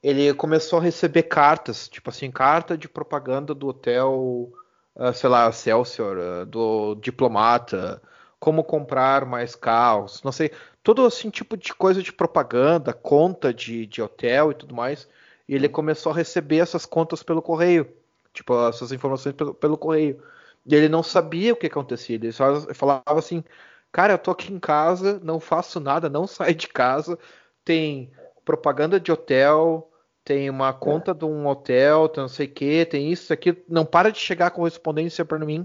[0.09, 4.53] ele começou a receber cartas, tipo assim, carta de propaganda do hotel,
[4.95, 8.01] uh, sei lá, Celsior, uh, do diplomata,
[8.39, 13.85] como comprar mais carros, não sei, todo assim tipo de coisa de propaganda, conta de,
[13.87, 15.09] de hotel e tudo mais.
[15.49, 17.93] E ele começou a receber essas contas pelo correio,
[18.33, 20.23] tipo essas informações pelo, pelo correio.
[20.65, 22.15] E ele não sabia o que acontecia.
[22.15, 23.43] Ele só falava assim:
[23.91, 27.19] Cara, eu tô aqui em casa, não faço nada, não saio de casa.
[27.65, 28.13] Tem
[28.45, 29.91] propaganda de hotel,
[30.27, 31.15] tem uma conta é.
[31.15, 34.51] de um hotel, tem não sei o que, tem isso, aqui, não para de chegar
[34.51, 35.65] correspondência para mim.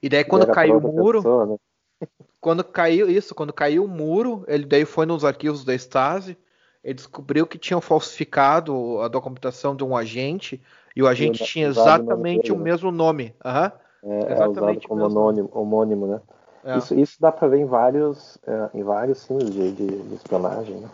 [0.00, 1.56] E daí quando caiu o muro, pessoa, né?
[2.40, 6.38] quando caiu isso, quando caiu o muro, ele daí foi nos arquivos da Stasi,
[6.84, 10.62] ele descobriu que tinham falsificado a documentação de um agente
[10.94, 13.34] e o agente tinha exatamente o mesmo nome.
[13.44, 14.12] Uhum.
[14.12, 16.20] É, exatamente é como homônimo, homônimo, né?
[16.64, 16.78] É.
[16.78, 20.76] Isso, isso dá para ver em vários, é, em vários filmes de, de, de espionagem,
[20.76, 20.88] né?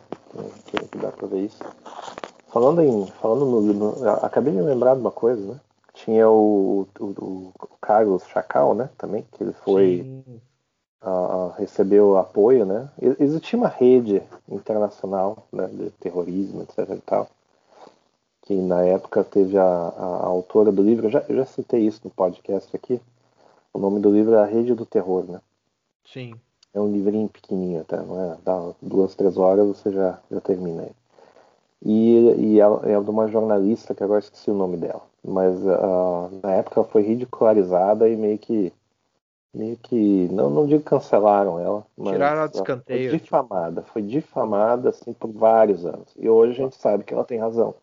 [0.66, 1.62] Que, que, dá para ver isso.
[2.53, 5.61] Falando em, falando no, no, acabei de lembrar de uma coisa, né?
[5.94, 8.90] Tinha o, o, o Carlos Chacal, né?
[8.98, 10.22] Também que ele foi
[11.03, 12.88] uh, recebeu apoio, né?
[13.18, 16.90] Existia uma rede internacional né, de terrorismo, etc.
[16.90, 17.28] E tal,
[18.42, 21.86] que na época teve a, a, a autora do livro, eu já, eu já citei
[21.86, 23.01] isso no podcast aqui.
[23.72, 25.40] O nome do livro é A Rede do Terror, né?
[26.05, 26.34] Sim.
[26.74, 28.36] É um livrinho pequenininho até, não é?
[28.44, 30.99] Dá duas, três horas você já, já termina aí.
[31.83, 36.41] E, e ela é de uma jornalista que agora esqueci o nome dela, mas uh,
[36.43, 38.72] na época ela foi ridicularizada e meio que
[39.53, 43.11] meio que não não digo cancelaram ela, mas tiraram a descanteio.
[43.11, 46.14] Foi difamada, foi difamada assim por vários anos.
[46.16, 47.74] E hoje a gente sabe que ela tem razão.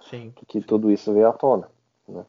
[0.00, 0.32] Sim.
[0.48, 1.68] Que tudo isso veio à tona,
[2.08, 2.24] né?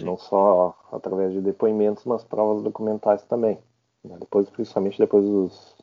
[0.00, 3.58] Não só através de depoimentos, mas provas documentais também.
[4.04, 4.16] Né?
[4.20, 5.76] Depois, principalmente depois dos,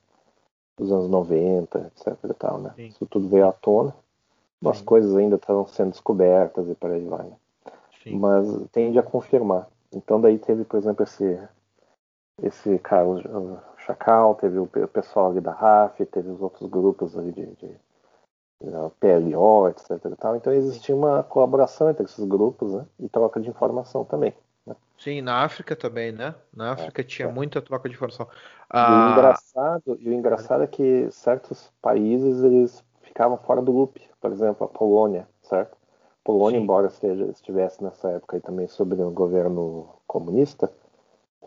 [0.78, 2.18] dos anos 90, etc.
[2.24, 2.74] E tal, né?
[2.78, 3.94] Isso tudo veio à tona.
[4.66, 7.26] As coisas ainda estão sendo descobertas e por aí vai.
[7.26, 7.36] Né?
[8.14, 9.68] Mas tende a confirmar.
[9.93, 11.39] Então daí teve, por exemplo, esse,
[12.41, 13.24] esse Carlos
[13.78, 17.68] Chacal, teve o pessoal ali da RAF, teve os outros grupos ali de, de,
[18.62, 20.16] de PLO, etc.
[20.18, 20.36] Tal.
[20.36, 22.86] Então existia uma colaboração entre esses grupos né?
[22.99, 24.34] e troca de informação também.
[24.66, 24.76] Né?
[24.97, 26.36] Sim, na África também, né?
[26.53, 27.32] Na África é, tinha é.
[27.32, 28.28] muita troca de informação.
[28.70, 28.89] Ah...
[28.89, 32.84] E, o engraçado, e o engraçado é que certos países eles
[33.18, 33.99] ficavam fora do loop.
[34.22, 35.74] Por exemplo, a Polônia, certo?
[35.74, 36.63] A Polônia, Sim.
[36.63, 40.72] embora esteja, estivesse nessa época aí também sob o governo comunista,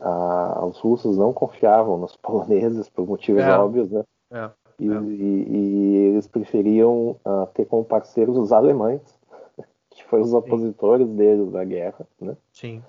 [0.01, 3.57] a, os russos não confiavam nos poloneses por motivos é.
[3.57, 4.03] óbvios, né?
[4.33, 4.51] É.
[4.81, 5.01] E, é.
[5.01, 9.03] e, e, eles preferiam uh, ter como parceiros os alemães,
[9.91, 11.17] que foram os opositores Sim.
[11.17, 12.37] deles da guerra, né?
[12.53, 12.83] Sim.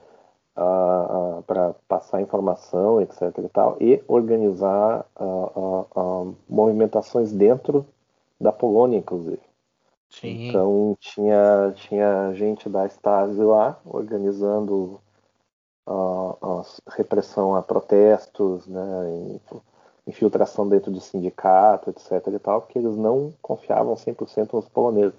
[0.57, 3.21] Uh, uh, para passar informação, etc.
[3.37, 5.05] e tal, e organizar
[6.49, 7.85] movimentações dentro
[8.41, 9.41] da Polônia, inclusive.
[10.09, 10.49] Sim.
[10.49, 14.99] Então tinha, tinha gente da Stasi lá organizando
[15.87, 16.63] a, a
[16.95, 19.39] repressão a protestos, né,
[20.05, 22.27] infiltração dentro de sindicato, etc.
[22.27, 25.17] e tal, porque eles não confiavam 100% nos poloneses.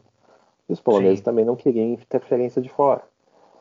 [0.69, 1.25] E os poloneses Sim.
[1.25, 3.03] também não queriam interferência de fora.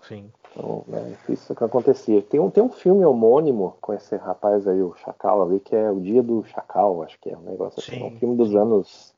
[0.01, 0.30] Sim.
[0.51, 2.22] Então, né, isso que acontecia.
[2.22, 5.89] Tem um, tem um filme homônimo com esse rapaz aí, o Chacal ali, que é
[5.89, 8.01] O Dia do Chacal, acho que é um negócio assim.
[8.01, 9.14] É um filme dos anos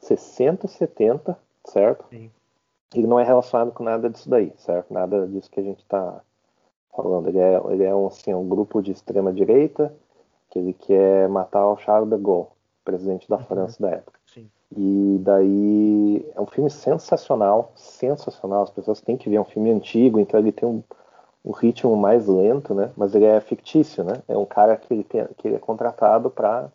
[0.00, 2.04] 60, 70, certo?
[2.10, 2.30] Sim.
[2.94, 4.92] Ele não é relacionado com nada disso daí, certo?
[4.92, 6.20] Nada disso que a gente está
[6.94, 7.28] falando.
[7.28, 9.94] Ele é, ele é um, assim, um grupo de extrema direita
[10.50, 12.48] que ele quer matar o Charles de Gaulle,
[12.84, 13.44] presidente da uhum.
[13.44, 14.18] França da época.
[14.26, 14.50] Sim.
[14.76, 18.64] E daí é um filme sensacional, sensacional.
[18.64, 20.82] As pessoas têm que ver é um filme antigo, então ele tem um,
[21.44, 22.90] um ritmo mais lento, né?
[22.96, 24.14] Mas ele é fictício, né?
[24.26, 26.68] É um cara que ele, tem, que ele é contratado para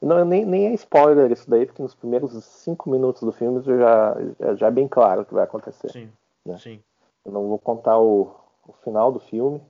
[0.00, 4.16] não, nem, nem é spoiler isso daí, porque nos primeiros cinco minutos do filme já,
[4.54, 5.90] já é bem claro o que vai acontecer.
[5.90, 6.10] Sim,
[6.46, 6.56] né?
[6.58, 6.80] sim.
[7.24, 8.30] Eu não vou contar o,
[8.66, 9.60] o final do filme,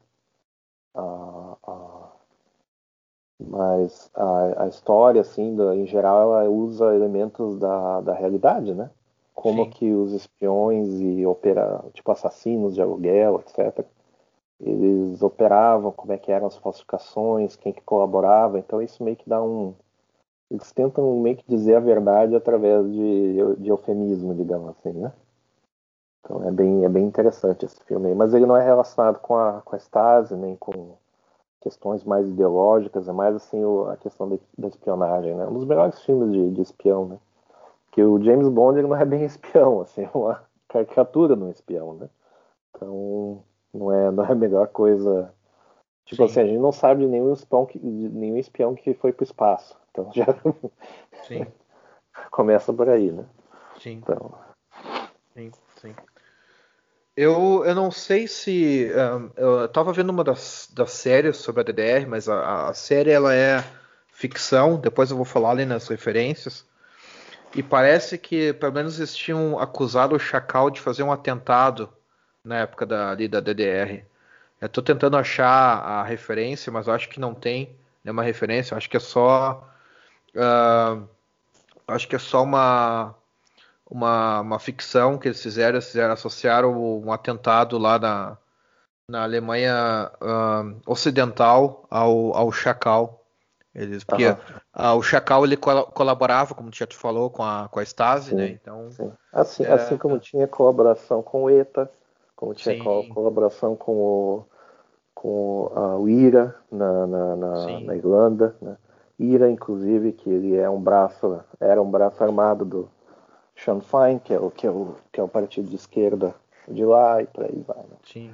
[0.95, 2.09] uh, uh,
[3.41, 8.91] mas a, a, história, assim, da, em geral, ela usa elementos da, da realidade, né?
[9.35, 9.70] Como sim.
[9.70, 13.87] que os espiões e opera, tipo assassinos de aluguel, etc.,
[14.61, 18.59] eles operavam, como é que eram as falsificações, quem que colaborava.
[18.59, 19.72] Então isso meio que dá um,
[20.51, 25.12] eles tentam meio que dizer a verdade através de, de eufemismo, digamos assim, né?
[26.20, 28.14] Então é bem, é bem interessante esse filme aí.
[28.14, 30.96] Mas ele não é relacionado com a, com a Stasi, nem com
[31.61, 35.46] questões mais ideológicas, é mais assim o, a questão da, da, espionagem, né?
[35.46, 37.18] Um dos melhores filmes de, de espião, né?
[37.90, 41.94] Que o James Bond ele não é bem espião, assim, é uma caricatura no espião,
[41.94, 42.09] né?
[42.70, 43.42] Então
[43.72, 45.32] não é, não é a melhor coisa.
[46.05, 46.24] Tipo Sim.
[46.24, 49.22] assim, a gente não sabe de nenhum espião que, de nenhum espião que foi para
[49.22, 49.78] o espaço.
[49.99, 50.26] Então já
[51.26, 51.46] sim.
[52.30, 53.24] começa por aí, né?
[53.80, 54.01] Sim.
[54.03, 54.38] Então.
[55.34, 55.94] Sim, sim.
[57.16, 58.90] Eu, eu não sei se.
[58.94, 63.11] Um, eu estava vendo uma das, das séries sobre a DDR, mas a, a, série
[63.11, 63.64] ela é
[64.12, 66.64] ficção, depois eu vou falar ali nas referências.
[67.57, 71.88] E parece que pelo menos eles tinham acusado o Chacal de fazer um atentado
[72.44, 74.05] na época da, ali da DDR.
[74.61, 78.74] Eu estou tentando achar a referência, mas eu acho que não tem nenhuma referência.
[78.74, 79.68] Eu acho que é só
[80.39, 81.09] Uh,
[81.89, 83.14] acho que é só uma,
[83.91, 88.39] uma, uma ficção que eles fizeram, eles fizeram associaram um atentado lá na,
[89.09, 93.24] na Alemanha uh, Ocidental ao, ao Chacal.
[93.74, 94.36] Eles, porque uhum.
[94.76, 98.30] uh, o Chacal ele col colaborava, como o já falou, com a, com a Stasi,
[98.30, 98.49] sim, né?
[98.49, 99.12] Então, sim.
[99.32, 99.72] Assim, é...
[99.72, 101.91] assim como tinha colaboração com o ETA,
[102.34, 103.09] como tinha sim.
[103.09, 104.47] colaboração com o
[105.14, 108.76] com uh, o IRA na, na, na, na Irlanda, né?
[109.18, 112.88] IRA, inclusive, que ele é um braço, era um braço armado do
[113.56, 113.80] Sean
[114.18, 116.34] que é o, que é o, que é o partido de esquerda
[116.68, 117.78] de lá e por aí vai.
[117.78, 117.96] Né?
[118.04, 118.30] Sim.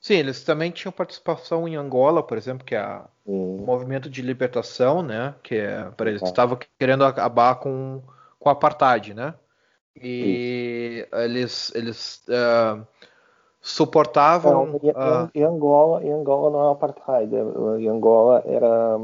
[0.00, 5.02] Sim, eles também tinham participação em Angola, por exemplo, que é o movimento de libertação,
[5.02, 5.34] né?
[5.42, 8.00] Que é, para eles estavam querendo acabar com,
[8.38, 9.34] com apartheid, né?
[10.00, 12.86] E eles eles uh,
[13.60, 14.66] suportavam.
[14.66, 14.80] Não,
[15.34, 15.48] em, uh...
[15.48, 17.34] Angola, em Angola não é apartheid.
[17.80, 18.98] Em Angola era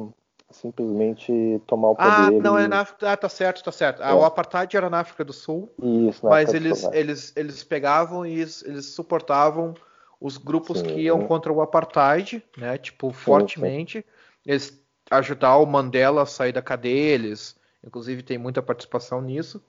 [0.55, 2.11] simplesmente tomar o poder.
[2.11, 2.65] Ah, não, e...
[2.65, 3.11] é na África.
[3.11, 4.03] Ah, tá certo, tá certo.
[4.03, 4.07] É.
[4.07, 5.71] Ah, o apartheid era na África do Sul.
[6.09, 9.75] Isso, mas eles, eles, eles pegavam e eles, suportavam
[10.21, 11.27] os grupos sim, que iam sim.
[11.27, 12.79] contra o apartheid, né?
[12.79, 14.05] Tipo, sim, fortemente.
[14.47, 14.81] Eles
[15.11, 19.63] ajudar o Mandela a sair da cadeia, eles, inclusive, tem muita participação nisso.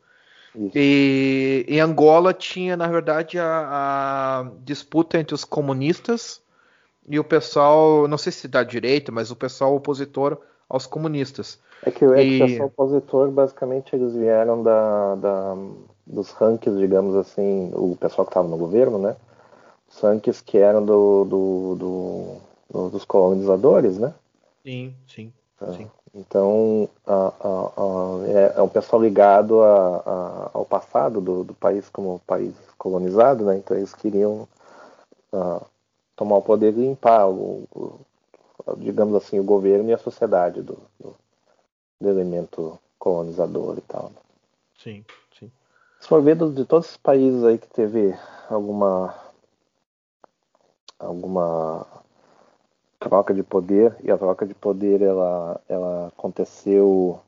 [0.56, 0.72] Isso.
[0.74, 6.42] E em Angola tinha, na verdade, a, a, disputa entre os comunistas
[7.08, 10.40] e o pessoal, não sei se da direita, mas o pessoal opositor
[10.70, 11.60] aos comunistas.
[11.84, 12.60] É que, é e...
[12.60, 15.58] o opositor, basicamente, eles vieram da, da,
[16.06, 19.16] dos rankings, digamos assim, o pessoal que estava no governo, né?
[19.90, 22.36] Os rankings que eram do, do, do,
[22.72, 24.14] do dos colonizadores, né?
[24.64, 25.34] Sim, sim.
[25.62, 25.74] É.
[25.74, 25.88] sim.
[26.14, 32.22] Então, a, a, a, é, é, um pessoal ligado ao passado do, do, país como
[32.26, 33.58] país colonizado, né?
[33.58, 34.48] Então, eles queriam
[36.16, 38.00] tomar o poder e limpar o, o
[38.78, 41.16] digamos assim, o governo e a sociedade do, do,
[42.00, 44.06] do elemento colonizador e tal.
[44.06, 44.16] Né?
[44.78, 45.06] Sim,
[45.38, 45.52] sim.
[46.00, 48.18] Se for ver de todos os países aí que teve
[48.50, 49.14] alguma
[50.98, 51.86] alguma
[53.00, 57.20] troca de poder e a troca de poder ela ela aconteceu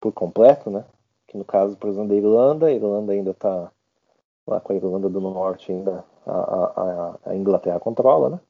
[0.00, 0.84] por completo, né?
[1.26, 3.70] Que no caso, por exemplo, da Irlanda, a Irlanda ainda está
[4.46, 8.40] lá com a Irlanda do Norte ainda a, a, a Inglaterra controla, né?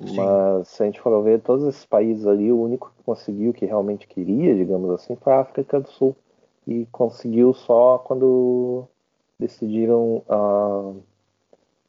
[0.00, 3.64] Mas se a gente for ver todos esses países ali, o único que conseguiu que
[3.64, 6.16] realmente queria, digamos assim, foi a África do Sul.
[6.66, 8.84] E conseguiu só quando
[9.38, 10.92] decidiram, ah,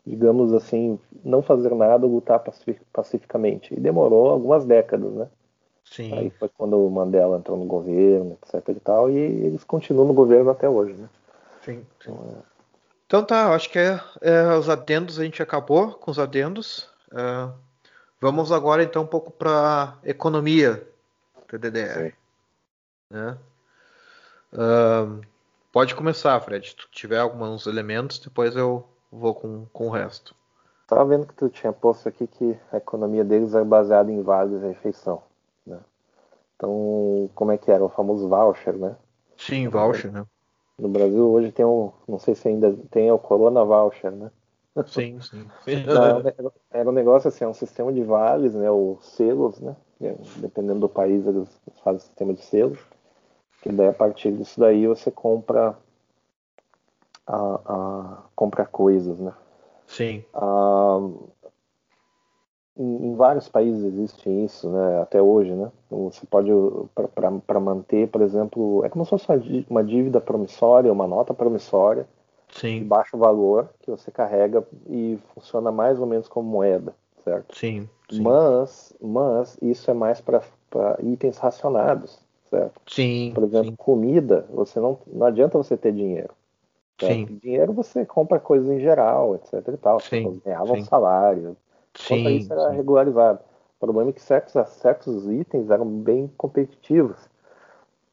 [0.05, 2.43] digamos assim, não fazer nada, lutar
[2.93, 3.73] pacificamente.
[3.73, 5.27] E demorou algumas décadas, né?
[5.85, 6.13] Sim.
[6.13, 10.13] Aí foi quando o Mandela entrou no governo, etc e tal, e eles continuam no
[10.13, 11.07] governo até hoje, né?
[11.63, 12.11] Sim, sim.
[12.11, 12.41] Então, é...
[13.05, 16.89] então tá, acho que é, é, os adendos a gente acabou com os adendos.
[17.11, 17.53] Uh,
[18.19, 20.87] Vamos agora então um pouco para economia
[21.51, 22.13] da DDR.
[23.09, 23.37] Né?
[24.53, 25.21] Uh,
[25.71, 26.69] pode começar, Fred.
[26.69, 30.35] Se tu tiver alguns elementos, depois eu vou com, com o resto.
[30.81, 34.61] Estava vendo que tu tinha posto aqui que a economia deles é baseada em vales
[34.61, 35.23] e refeição.
[35.65, 35.79] Né?
[36.55, 37.83] Então, como é que era?
[37.83, 38.95] O famoso voucher, né?
[39.37, 40.25] Sim, voucher, né?
[40.77, 44.29] No Brasil hoje tem um, não sei se ainda tem o Corona Voucher, né?
[44.83, 45.47] Sim, sim.
[45.85, 46.21] Não,
[46.71, 49.75] era um negócio assim, é um sistema de vales, né, ou selos, né?
[50.37, 51.47] Dependendo do país, eles
[51.81, 52.79] fazem sistema de selos.
[53.61, 55.77] Que daí a partir disso daí você compra
[57.25, 59.33] a, a compra coisas, né?
[59.87, 60.23] Sim.
[60.33, 60.99] Ah,
[62.77, 65.01] em, em, vários países existe isso, né?
[65.01, 65.71] Até hoje, né?
[65.89, 66.51] Você pode
[67.45, 72.05] para manter, por exemplo, é como se fosse uma dívida promissória, uma nota promissória
[72.55, 72.79] Sim.
[72.79, 77.55] de baixo valor que você carrega e funciona mais ou menos como moeda, certo?
[77.55, 77.89] Sim.
[78.09, 78.21] sim.
[78.21, 80.41] Mas, mas isso é mais para
[81.03, 82.17] itens racionados,
[82.49, 82.79] certo?
[82.87, 83.31] Sim.
[83.35, 83.75] Por exemplo, sim.
[83.75, 86.33] comida, você não, não adianta você ter dinheiro.
[86.97, 87.27] Certo?
[87.27, 87.39] Sim.
[87.43, 89.99] Dinheiro você compra coisas em geral, etc e tal.
[89.99, 90.41] Sim.
[90.45, 90.85] Ganhavam sim.
[90.85, 91.57] salário.
[91.93, 92.37] Sim.
[92.37, 93.39] isso era regularizado.
[93.77, 97.17] O problema é que certos, certos itens eram bem competitivos.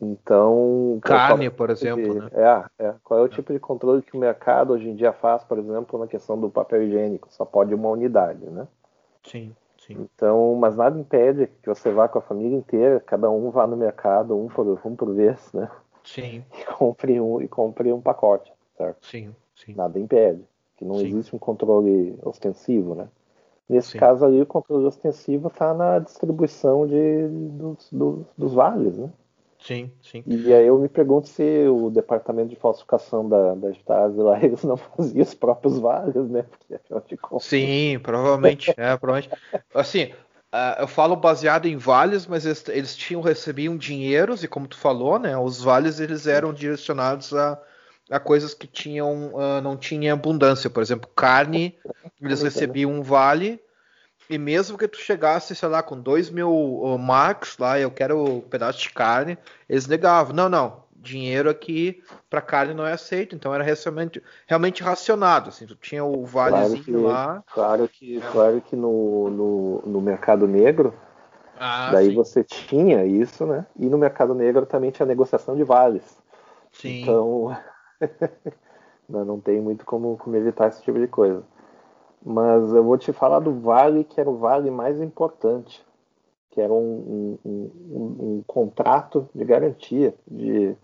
[0.02, 0.98] Então.
[1.00, 2.14] Carne, por exemplo.
[2.14, 2.30] De, né?
[2.32, 5.44] é, é, Qual é o tipo de controle que o mercado hoje em dia faz,
[5.44, 7.28] por exemplo, na questão do papel higiênico?
[7.30, 8.66] Só pode uma unidade, né?
[9.22, 9.96] Sim, sim.
[10.00, 13.76] Então, mas nada impede que você vá com a família inteira, cada um vá no
[13.76, 15.70] mercado, um por, um por vez, né?
[16.02, 16.44] Sim.
[16.58, 19.06] E compre um, e compre um pacote, certo?
[19.06, 19.72] Sim, sim.
[19.74, 20.42] Nada impede.
[20.76, 21.06] Que não sim.
[21.06, 23.06] existe um controle ostensivo, né?
[23.68, 23.98] Nesse sim.
[23.98, 29.08] caso ali, o controle ostensivo está na distribuição de, dos, dos, dos vales, né?
[29.64, 30.24] Sim, sim.
[30.26, 34.62] E aí eu me pergunto se o departamento de falsificação da, da Stasi lá, eles
[34.64, 36.44] não faziam os próprios vales, né?
[36.88, 38.74] Porque, sim, provavelmente.
[38.76, 39.30] é, provavelmente.
[39.72, 40.06] Assim,
[40.52, 44.76] uh, eu falo baseado em vales, mas eles, eles, tinham, recebiam dinheiros, e como tu
[44.76, 45.36] falou, né?
[45.38, 47.60] Os vales eles eram direcionados a,
[48.10, 50.68] a coisas que tinham, uh, não tinham abundância.
[50.68, 51.78] Por exemplo, carne,
[52.20, 53.60] eles recebiam um vale
[54.28, 58.22] e mesmo que tu chegasse, sei lá, com 2 mil uh, marks lá, eu quero
[58.22, 59.36] um pedaço de carne,
[59.68, 60.34] eles negavam.
[60.34, 65.66] Não, não, dinheiro aqui para carne não é aceito, então era realmente, realmente racionado, assim,
[65.66, 67.44] tu tinha o valezinho claro que, lá.
[67.52, 70.94] Claro que, claro que no, no, no mercado negro,
[71.58, 72.14] ah, daí sim.
[72.14, 73.66] você tinha isso, né?
[73.78, 76.02] E no mercado negro também tinha negociação de vales.
[76.72, 77.02] Sim.
[77.02, 77.56] Então,
[79.08, 81.42] não tem muito como, como evitar esse tipo de coisa.
[82.24, 85.84] Mas eu vou te falar do vale que era o vale mais importante,
[86.50, 90.76] que era um, um, um, um contrato de garantia, de,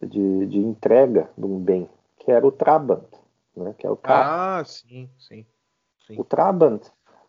[0.00, 1.88] de, de, entrega de um bem,
[2.18, 3.08] que era o Trabant,
[3.56, 3.74] né?
[3.76, 4.60] que é o carro.
[4.60, 5.44] Ah, sim, sim,
[6.06, 6.20] sim.
[6.20, 6.82] O Trabant,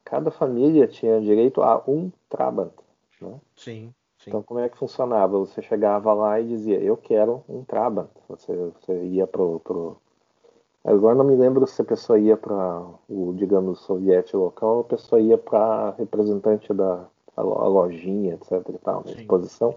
[0.04, 2.74] cada família tinha direito a um Trabant.
[3.20, 3.40] Né?
[3.56, 4.30] Sim, sim.
[4.30, 5.40] Então, como é que funcionava?
[5.40, 8.12] Você chegava lá e dizia, eu quero um Trabant.
[8.28, 9.98] Você, você ia pro, pro...
[10.86, 14.86] Agora não me lembro se a pessoa ia para o, digamos, soviético local ou a
[14.86, 17.06] pessoa ia para representante da
[17.36, 19.76] a lojinha, etc e tal, na exposição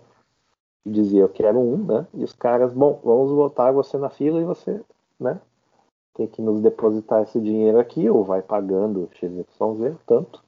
[0.89, 2.07] e dizia, eu quero um, né?
[2.15, 4.81] E os caras, bom, vamos botar você na fila e você,
[5.21, 5.41] né?
[6.15, 10.43] Tem que nos depositar esse dinheiro aqui, ou vai pagando XYZ, tanto.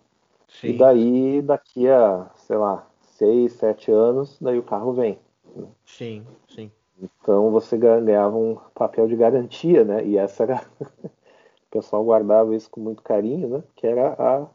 [0.49, 0.69] Sim.
[0.69, 5.19] E daí, daqui a, sei lá, seis, sete anos, daí o carro vem.
[5.55, 5.67] Né?
[5.85, 6.71] Sim, sim.
[7.03, 10.05] Então você ganhava um papel de garantia, né?
[10.05, 10.63] E essa era.
[11.05, 13.63] o pessoal guardava isso com muito carinho, né?
[13.75, 14.47] Que era a,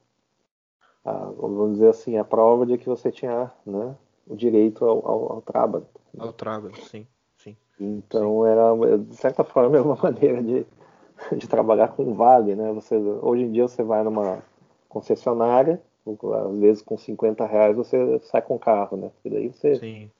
[1.03, 3.95] a, vamos dizer assim, a prova de que você tinha, né?
[4.27, 5.87] o direito ao, ao, ao trabalho.
[6.17, 7.05] Ao trabalho, sim.
[7.37, 7.55] sim.
[7.79, 8.49] Então sim.
[8.49, 10.65] era, de certa forma, uma maneira de,
[11.37, 12.71] de trabalhar com vale, né?
[12.73, 14.43] Você, hoje em dia você vai numa
[14.89, 15.81] concessionária,
[16.49, 19.11] às vezes com 50 reais você sai com o carro, né?
[19.23, 20.11] E daí você sim.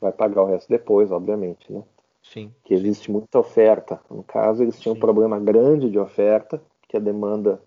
[0.00, 1.82] Vai pagar o resto depois, obviamente, né?
[2.22, 2.52] Sim.
[2.64, 4.00] Que existe muita oferta.
[4.10, 4.98] No caso, eles tinham sim.
[4.98, 7.60] um problema grande de oferta, que a demanda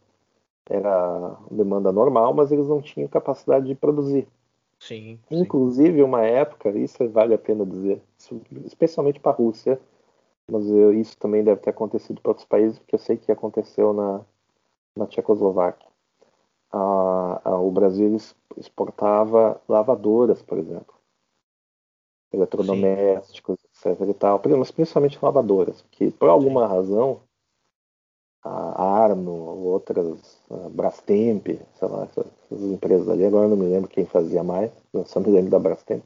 [0.70, 4.28] era demanda normal, mas eles não tinham capacidade de produzir.
[4.80, 5.20] Sim.
[5.32, 6.04] Inclusive, sim.
[6.04, 8.02] uma época, isso vale a pena dizer,
[8.66, 9.80] especialmente para a Rússia,
[10.50, 10.66] mas
[10.96, 14.22] isso também deve ter acontecido para outros países, porque eu sei que aconteceu na,
[14.96, 15.88] na Tchecoslováquia.
[16.72, 18.16] o Brasil
[18.58, 20.99] exportava lavadoras, por exemplo,
[22.32, 23.90] eletrodomésticos, sim.
[23.90, 24.10] etc.
[24.10, 27.22] E tal, mas principalmente lavadoras, que por alguma razão
[28.44, 33.90] a Arno, outras, a Brastemp, sei lá, essas, empresas ali, agora eu não me lembro
[33.90, 36.04] quem fazia mais, eu só me lembro da Brastemp.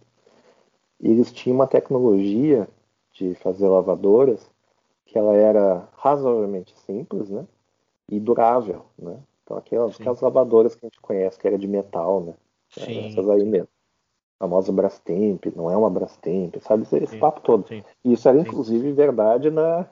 [0.99, 2.67] E eles tinham uma tecnologia
[3.13, 4.49] de fazer lavadoras
[5.05, 7.45] que ela era razoavelmente simples, né?
[8.09, 9.19] E durável, né?
[9.43, 12.33] Então aquelas, aquelas lavadoras que a gente conhece, que era de metal, né?
[12.69, 13.09] Sim.
[13.09, 13.67] Essas aí mesmo.
[14.43, 16.83] A famosa Brastemp, não é uma Brastemp, sabe?
[16.83, 17.65] Esse, esse papo todo.
[17.67, 17.81] Sim.
[18.03, 19.87] Isso era inclusive verdade na,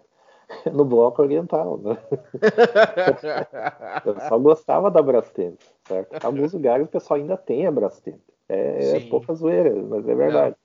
[0.73, 1.97] no bloco oriental, né?
[4.05, 6.25] o pessoal gostava da Brastemp, certo?
[6.25, 8.19] Alguns lugares o pessoal ainda tem a Brastemp.
[8.49, 10.55] É, é pouca zoeira, mas é verdade.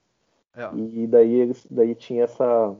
[0.56, 0.64] É.
[0.64, 0.74] É.
[0.74, 2.74] E daí eles, daí tinha essa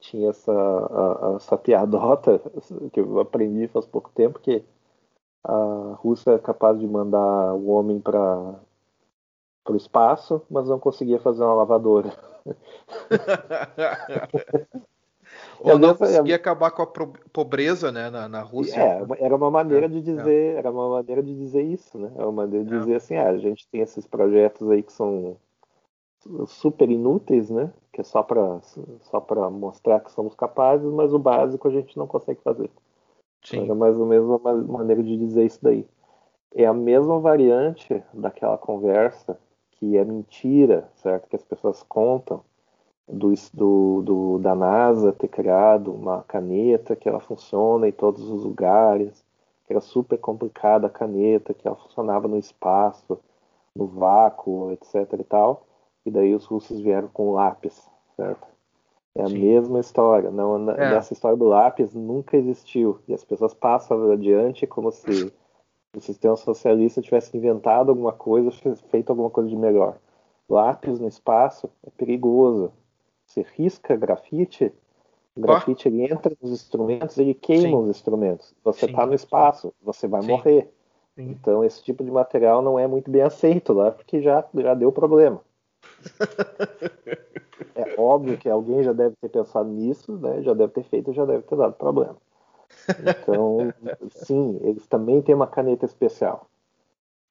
[0.00, 2.40] tinha essa a, essa piadota
[2.92, 4.64] que eu aprendi faz pouco tempo que
[5.44, 8.58] a Rússia é capaz de mandar o homem para
[9.66, 12.12] para o espaço, mas não conseguia fazer uma lavadora.
[15.60, 16.36] Ou não conseguia é...
[16.36, 16.86] acabar com a
[17.32, 18.80] pobreza né, na, na Rússia.
[18.80, 20.58] É, era uma maneira é, de dizer, é.
[20.58, 22.12] era uma maneira de dizer isso, né?
[22.16, 25.36] É uma maneira de dizer assim, ah, a gente tem esses projetos aí que são
[26.46, 27.72] super inúteis, né?
[27.92, 28.60] Que é só para
[29.02, 32.70] só para mostrar que somos capazes, mas o básico a gente não consegue fazer.
[33.44, 33.64] Sim.
[33.64, 35.86] Era mais ou menos uma maneira de dizer isso daí.
[36.54, 39.36] É a mesma variante daquela conversa
[39.76, 41.28] que é mentira, certo?
[41.28, 42.42] Que as pessoas contam
[43.08, 48.44] do, do, do, da NASA ter criado uma caneta que ela funciona em todos os
[48.44, 49.24] lugares,
[49.66, 53.18] que era super complicada a caneta, que ela funcionava no espaço,
[53.74, 55.66] no vácuo, etc e tal.
[56.04, 58.46] E daí os russos vieram com lápis, certo?
[59.14, 59.38] É a Sim.
[59.38, 60.30] mesma história.
[60.30, 60.90] Não, é.
[60.90, 63.00] Nessa história do lápis nunca existiu.
[63.08, 65.32] E as pessoas passam adiante como se
[65.96, 68.50] o sistema socialista tivesse inventado alguma coisa,
[68.90, 69.96] feito alguma coisa de melhor.
[70.46, 72.70] Lápis no espaço é perigoso.
[73.24, 74.70] Você risca grafite,
[75.34, 77.84] o grafite ele entra nos instrumentos, ele queima Sim.
[77.84, 78.54] os instrumentos.
[78.62, 80.28] Você está no espaço, você vai Sim.
[80.28, 80.70] morrer.
[81.14, 81.30] Sim.
[81.30, 84.92] Então esse tipo de material não é muito bem aceito lá, porque já, já deu
[84.92, 85.40] problema.
[87.74, 90.42] é óbvio que alguém já deve ter pensado nisso, né?
[90.42, 92.16] já deve ter feito, já deve ter dado problema.
[92.88, 93.72] Então,
[94.10, 96.48] sim, eles também têm uma caneta especial,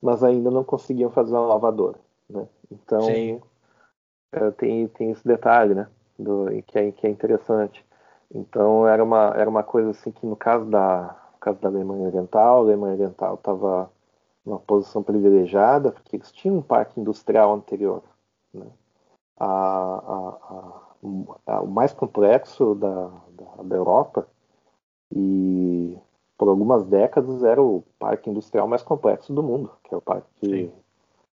[0.01, 1.99] mas ainda não conseguiam fazer uma lavadora.
[2.29, 2.47] Né?
[2.71, 3.09] Então.
[4.31, 5.88] É, tem, tem esse detalhe, né?
[6.19, 7.86] Do, que, é, que é interessante.
[8.33, 12.07] Então era uma, era uma coisa assim que no caso da, no caso da Alemanha
[12.07, 13.89] Oriental, a Alemanha Oriental estava
[14.45, 18.03] numa posição privilegiada porque eles tinham um parque industrial anterior,
[18.53, 18.65] né?
[19.38, 20.81] a, a,
[21.47, 24.27] a, o mais complexo da, da, da, Europa
[25.11, 25.97] e
[26.37, 30.27] por algumas décadas era o parque industrial mais complexo do mundo, que é o parque
[30.43, 30.71] Sim.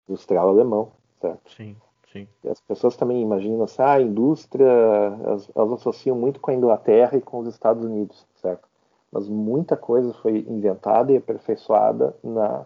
[0.08, 1.52] industrial alemão, certo?
[1.52, 1.76] Sim.
[2.12, 2.28] Sim.
[2.44, 6.54] E as pessoas também imaginam assim, ah, a indústria, elas, elas associam muito com a
[6.54, 8.68] Inglaterra e com os Estados Unidos, certo?
[9.12, 12.66] Mas muita coisa foi inventada e aperfeiçoada na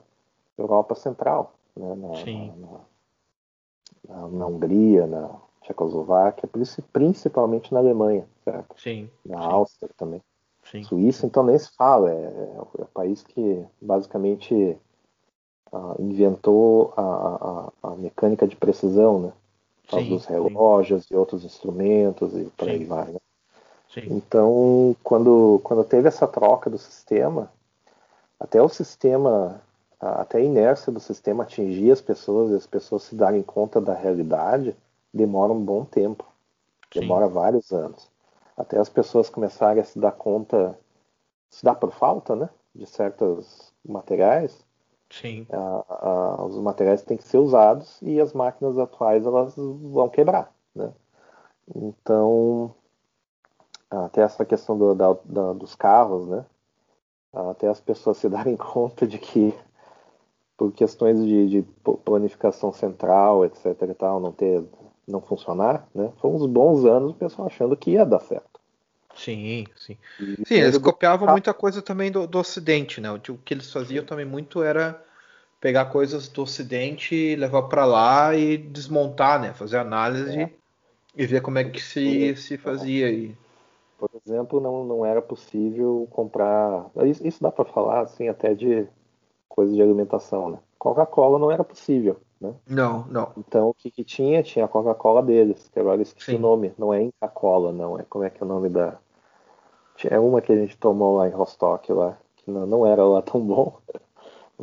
[0.57, 1.95] Europa Central, né?
[1.95, 2.07] na,
[2.57, 2.79] na,
[4.07, 5.29] na, na Hungria, na
[5.63, 6.49] Tchecoslováquia,
[6.91, 8.79] principalmente na Alemanha, certo?
[8.79, 9.09] Sim.
[9.25, 9.47] Na sim.
[9.47, 10.21] Áustria também.
[10.71, 10.83] Sim.
[10.83, 12.09] Suíça, então, nem se fala.
[12.09, 14.77] É, é, é o país que basicamente
[15.71, 19.33] uh, inventou a, a, a, mecânica de precisão, né?
[19.89, 21.13] Sim, dos relógios sim.
[21.13, 23.19] e outros instrumentos e por aí vai, né?
[24.07, 27.51] Então, quando, quando teve essa troca do sistema,
[28.39, 29.61] até o sistema,
[29.99, 33.93] até a inércia do sistema atingir as pessoas e as pessoas se darem conta da
[33.93, 34.73] realidade,
[35.13, 36.25] demora um bom tempo.
[36.93, 38.10] Demora vários anos.
[38.61, 40.77] Até as pessoas começarem a se dar conta,
[41.49, 42.47] se dá por falta, né?
[42.75, 44.63] De certos materiais.
[45.09, 45.45] Sim.
[46.45, 50.93] os materiais têm que ser usados e as máquinas atuais elas vão quebrar, né?
[51.75, 52.73] Então,
[53.89, 56.45] até essa questão do, da, da, dos carros, né?
[57.33, 59.53] Até as pessoas se darem conta de que
[60.55, 61.61] por questões de, de
[62.05, 64.63] planificação central, etc e tal, não ter
[65.07, 66.11] não funcionar, né?
[66.17, 68.50] Foi uns bons anos o pessoal achando que ia dar certo.
[69.23, 69.97] Sim, sim.
[70.19, 71.31] E sim, eles copiavam do...
[71.31, 73.11] muita coisa também do, do Ocidente, né?
[73.11, 75.01] O que eles faziam também muito era
[75.59, 79.53] pegar coisas do Ocidente, levar para lá e desmontar, né?
[79.53, 80.51] Fazer análise é.
[81.15, 83.11] e ver como é que se, se fazia.
[83.11, 83.35] E
[84.01, 86.89] por exemplo, não, não era possível comprar.
[87.05, 88.87] Isso, isso dá para falar assim até de
[89.47, 90.57] coisas de alimentação, né?
[90.79, 92.55] Coca-Cola não era possível, né?
[92.67, 93.31] Não, não.
[93.37, 94.41] Então o que, que tinha?
[94.41, 96.37] Tinha a Coca-Cola deles, que agora esqueci Sim.
[96.37, 96.73] o nome.
[96.79, 97.99] Não é Inca-Cola, não.
[97.99, 98.97] É como é que é o nome da.
[100.09, 103.21] É uma que a gente tomou lá em Rostock lá, que não, não era lá
[103.21, 103.77] tão bom.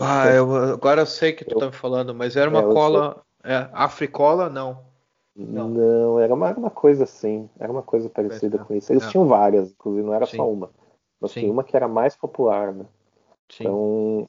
[0.01, 2.73] Ah, eu, agora eu sei que tu eu, tá me falando, mas era uma é,
[2.73, 3.21] cola.
[3.43, 4.85] É, Africola, não.
[5.35, 5.69] Não.
[5.69, 8.93] não, era uma, uma, coisa assim, era uma coisa parecida com isso.
[8.93, 9.11] Eles não.
[9.11, 10.37] tinham várias, inclusive, não era Sim.
[10.37, 10.71] só uma.
[11.21, 11.41] Mas Sim.
[11.41, 12.87] tinha uma que era mais popular, né?
[13.49, 13.65] Sim.
[13.65, 14.27] Então,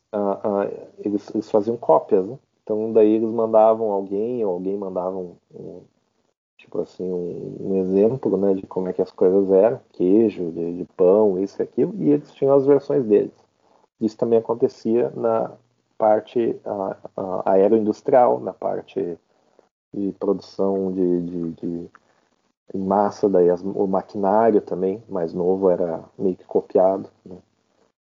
[1.03, 2.37] eles, eles, faziam cópias, né?
[2.63, 5.81] Então, daí eles mandavam alguém, ou alguém mandava um, um
[6.59, 10.77] tipo assim, um, um, exemplo, né, de como é que as coisas eram, queijo, de,
[10.77, 13.33] de pão, isso e aquilo, e eles tinham as versões deles.
[13.99, 15.51] Isso também acontecia na
[15.97, 19.17] parte a, a aeroindustrial, na parte
[19.93, 21.89] de produção de, de, de
[22.73, 27.37] em massa, daí as, o maquinário também, mais novo, era meio que copiado, né?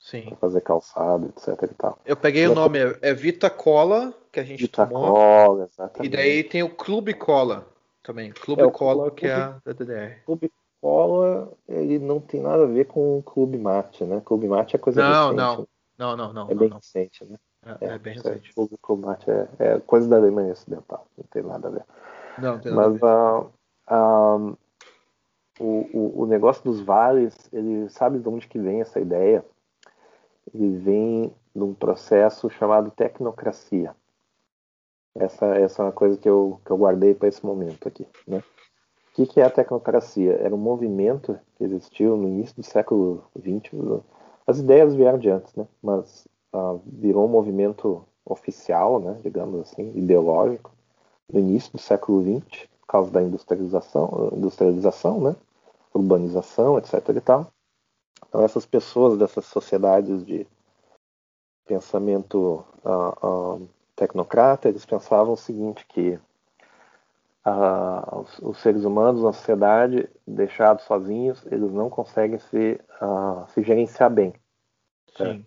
[0.01, 0.23] Sim.
[0.29, 1.99] Pra fazer calçado, etc e tal.
[2.05, 5.13] Eu peguei e o nome, é Vita Cola, que a gente Vita tomou.
[5.13, 6.07] Cola, exatamente.
[6.07, 7.74] E daí tem o Clube Cola
[8.05, 8.31] também.
[8.33, 10.23] Clube é, Cola, que é a da DDR.
[10.25, 14.23] Clube Cola, ele não tem nada a ver com o Clube Mate, né?
[14.25, 15.37] Clube Mate é coisa não, recente.
[15.37, 15.67] Não,
[15.99, 16.51] não, não, não.
[16.51, 16.77] É bem não.
[16.77, 17.37] recente, né?
[17.81, 18.53] É, é, bem recente.
[18.55, 21.85] O combate é, é, coisa da Alemanha Ocidental, não tem nada a ver.
[22.39, 23.47] Não, tem nada Mas a ver.
[23.91, 24.59] Uh,
[25.59, 29.45] o, o, o, negócio dos vales, ele sabe de onde que vem essa ideia?
[30.53, 33.95] Ele vem de um processo chamado tecnocracia.
[35.15, 38.07] Essa, essa é uma coisa que eu, que eu guardei para esse momento aqui.
[38.27, 38.39] Né?
[38.39, 40.33] O que, que é a tecnocracia?
[40.41, 44.03] Era um movimento que existiu no início do século XX.
[44.47, 45.67] As ideias vieram de antes, né?
[45.83, 50.73] mas uh, virou um movimento oficial, né, digamos assim, ideológico,
[51.31, 55.37] no início do século XX, por causa da industrialização, industrialização, né,
[55.93, 56.95] urbanização, etc.
[57.11, 57.47] E tal.
[58.29, 60.47] Então essas pessoas dessas sociedades de
[61.67, 66.19] pensamento uh, uh, tecnocrata, eles pensavam o seguinte, que
[67.47, 72.81] uh, os, os, seres humanos na sociedade, deixados sozinhos, eles não conseguem se,
[73.49, 74.35] se gerenciar bem.
[75.17, 75.45] Sim.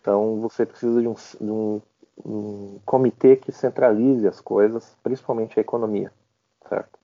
[0.00, 1.80] Então você precisa de um, de um,
[2.24, 6.12] um comitê que centralize as coisas, principalmente a economia,
[6.68, 6.98] certo?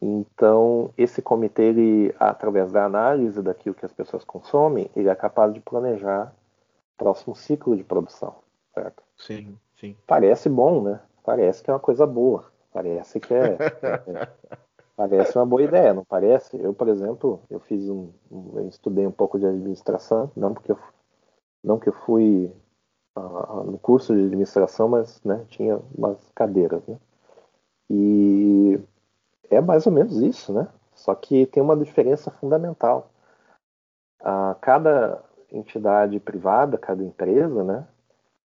[0.00, 5.52] Então esse comitê, ele, através da análise daquilo que as pessoas consomem, ele é capaz
[5.52, 6.32] de planejar
[6.94, 8.36] o próximo ciclo de produção,
[8.76, 9.02] certo?
[9.16, 9.96] Sim, sim.
[10.06, 11.00] Parece bom, né?
[11.24, 12.44] Parece que é uma coisa boa.
[12.72, 14.28] Parece que é, é
[14.94, 16.60] parece uma boa ideia, não parece?
[16.60, 20.72] Eu, por exemplo, eu fiz um, um eu estudei um pouco de administração, não porque
[20.72, 20.78] eu
[21.64, 22.52] não que eu fui
[23.16, 26.96] uh, no curso de administração, mas né, tinha umas cadeiras, né?
[27.90, 28.78] E
[29.50, 30.68] é mais ou menos isso, né?
[30.94, 33.10] Só que tem uma diferença fundamental.
[34.20, 37.86] Uh, cada entidade privada, cada empresa, né?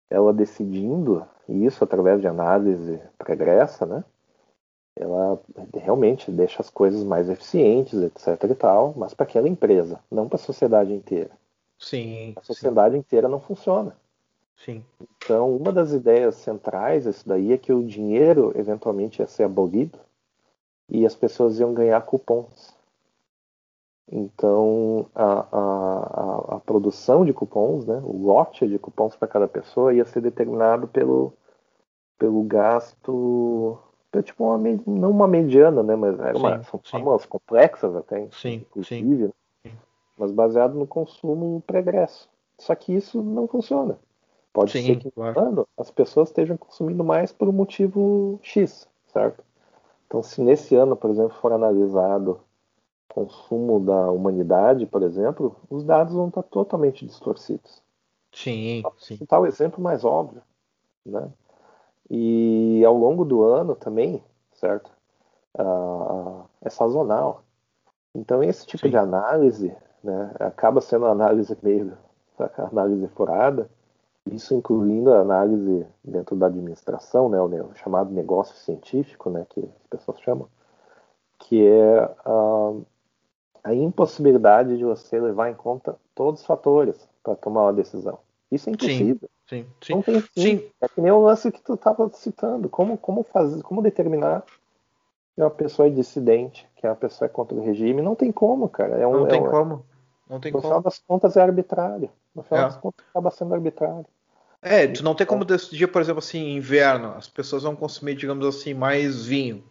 [0.09, 4.03] Ela decidindo, e isso através de análise pregressa, né?
[4.95, 5.39] ela
[5.73, 10.37] realmente deixa as coisas mais eficientes, etc e tal, mas para aquela empresa, não para
[10.37, 11.31] a sociedade inteira.
[11.77, 12.33] Sim.
[12.37, 12.99] A sociedade sim.
[12.99, 13.95] inteira não funciona.
[14.55, 14.83] Sim.
[15.17, 19.99] Então, uma das ideias centrais disso daí é que o dinheiro eventualmente ia ser abolido
[20.87, 22.73] e as pessoas iam ganhar cupons.
[24.11, 29.93] Então, a, a, a, produção de cupons, né, o lote de cupons para cada pessoa
[29.93, 31.33] ia ser determinado pelo,
[32.17, 33.77] pelo gasto,
[34.23, 38.63] tipo uma, não uma mediana, né, mas era uma, sim, são fórmulas complexas até, sim,
[38.69, 39.31] inclusive,
[39.63, 39.69] sim.
[39.69, 39.71] Né,
[40.17, 42.29] mas baseado no consumo pregresso.
[42.59, 43.97] Só que isso não funciona.
[44.53, 45.67] Pode sim, ser que claro.
[45.77, 49.43] as pessoas estejam consumindo mais por um motivo X, certo?
[50.07, 52.39] Então, se nesse ano, por exemplo, for analisado
[53.15, 57.81] consumo da humanidade, por exemplo, os dados vão estar totalmente distorcidos.
[58.33, 59.15] Sim, sim.
[59.15, 60.41] Citar o exemplo mais óbvio,
[61.05, 61.31] né?
[62.11, 64.91] E ao longo do ano também, certo?
[65.57, 67.43] Ah, é sazonal.
[68.13, 68.89] Então esse tipo sim.
[68.89, 71.97] de análise, né, acaba sendo análise meio
[72.57, 73.69] análise furada,
[74.29, 79.87] isso incluindo a análise dentro da administração, né, o chamado negócio científico, né, que as
[79.89, 80.49] pessoas chamam,
[81.39, 82.85] que é uh,
[83.65, 88.19] a impossibilidade de você levar em conta todos os fatores para tomar uma decisão.
[88.51, 89.27] Isso é impossível.
[89.49, 90.69] Sim, sim, Não tem sim.
[90.79, 92.69] É que nem o lance que tu estava citando.
[92.69, 94.43] Como, como, fazer, como determinar
[95.33, 98.03] que uma pessoa é dissidente, que uma pessoa é contra o regime?
[98.03, 98.97] Não tem como, cara.
[98.97, 99.85] É um, não tem é um, como.
[100.29, 100.67] Não tem no como.
[100.67, 102.11] final das contas é arbitrário.
[102.35, 102.67] No final é.
[102.67, 104.05] das contas acaba sendo arbitrário.
[104.61, 108.45] É, tu não tem como decidir, por exemplo, assim, inverno, as pessoas vão consumir, digamos
[108.45, 109.63] assim, mais vinho.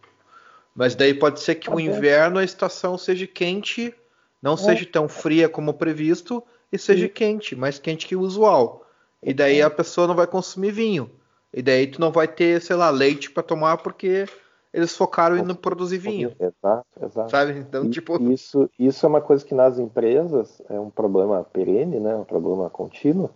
[0.75, 3.95] Mas daí pode ser que o inverno a estação seja quente,
[4.41, 4.57] não é.
[4.57, 7.13] seja tão fria como previsto, e seja Sim.
[7.13, 8.85] quente, mais quente que o usual.
[9.23, 11.09] E daí a pessoa não vai consumir vinho.
[11.53, 14.27] E daí tu não vai ter, sei lá, leite para tomar porque
[14.73, 16.35] eles focaram em produzir vinho.
[16.37, 17.31] Exato, exato.
[17.31, 17.57] Sabe?
[17.57, 18.21] Então, tipo...
[18.29, 22.13] isso, isso é uma coisa que nas empresas é um problema perene, né?
[22.13, 23.29] Um problema contínuo.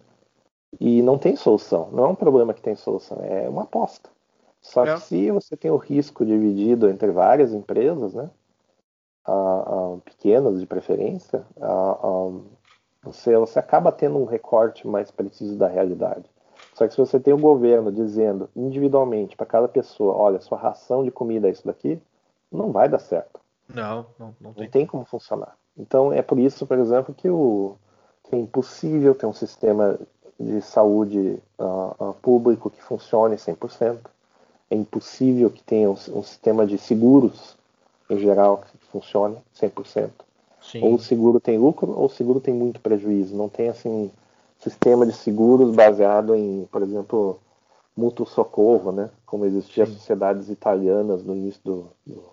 [0.77, 1.89] E não tem solução.
[1.93, 4.09] Não é um problema que tem solução, é uma aposta.
[4.61, 4.93] Só é.
[4.95, 8.29] que se você tem o risco dividido entre várias empresas, né,
[10.03, 11.45] pequenas de preferência,
[13.03, 16.25] você, você acaba tendo um recorte mais preciso da realidade.
[16.73, 21.03] Só que se você tem o governo dizendo individualmente para cada pessoa, olha, sua ração
[21.03, 22.01] de comida é isso daqui,
[22.51, 23.39] não vai dar certo.
[23.67, 24.63] Não, não, não tem.
[24.63, 25.55] Não tem como funcionar.
[25.77, 27.75] Então é por isso, por exemplo, que, o,
[28.23, 29.99] que é impossível ter um sistema
[30.39, 33.99] de saúde uh, uh, público que funcione 100%
[34.69, 37.57] é impossível que tenha um, um sistema de seguros
[38.09, 40.09] em geral que funcione 100%.
[40.61, 40.83] Sim.
[40.83, 43.35] Ou o seguro tem lucro ou o seguro tem muito prejuízo.
[43.35, 44.11] Não tem assim
[44.59, 47.39] sistema de seguros baseado em, por exemplo,
[47.95, 49.09] mútuo socorro, né?
[49.25, 52.23] Como existiam as sociedades italianas no início do, do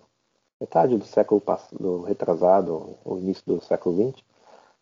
[0.59, 4.23] metade do século passado, do retrasado, o início do século XX.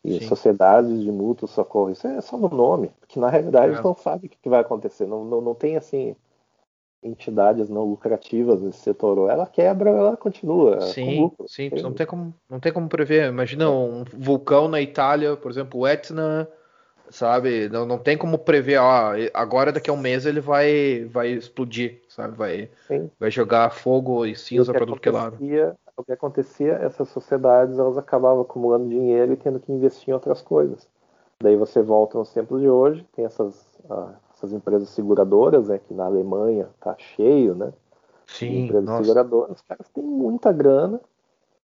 [0.03, 0.27] E Sim.
[0.27, 3.69] sociedades de mútuo socorro, isso é só no nome, porque na realidade é.
[3.71, 5.07] eles não sabem o que vai acontecer.
[5.07, 6.15] Não, não, não tem assim
[7.03, 10.81] entidades não lucrativas nesse setor, ela quebra, ela continua.
[10.81, 13.29] Sim, sim, não tem como, não tem como prever.
[13.29, 16.49] Imagina um vulcão na Itália, por exemplo, o Etna,
[17.09, 17.69] sabe?
[17.69, 22.01] Não, não tem como prever, ó, agora daqui a um mês ele vai, vai explodir,
[22.09, 22.35] sabe?
[22.35, 22.69] Vai,
[23.19, 25.37] vai jogar fogo e cinza para tudo que é lado.
[25.97, 30.41] O que acontecia, essas sociedades elas acabavam acumulando dinheiro e tendo que investir em outras
[30.41, 30.89] coisas.
[31.41, 35.93] Daí você volta nos tempos de hoje, tem essas ah, essas empresas seguradoras, né, que
[35.93, 37.71] na Alemanha tá cheio, né?
[38.27, 39.03] Sim, empresas nossa.
[39.03, 40.99] seguradoras, os caras têm muita grana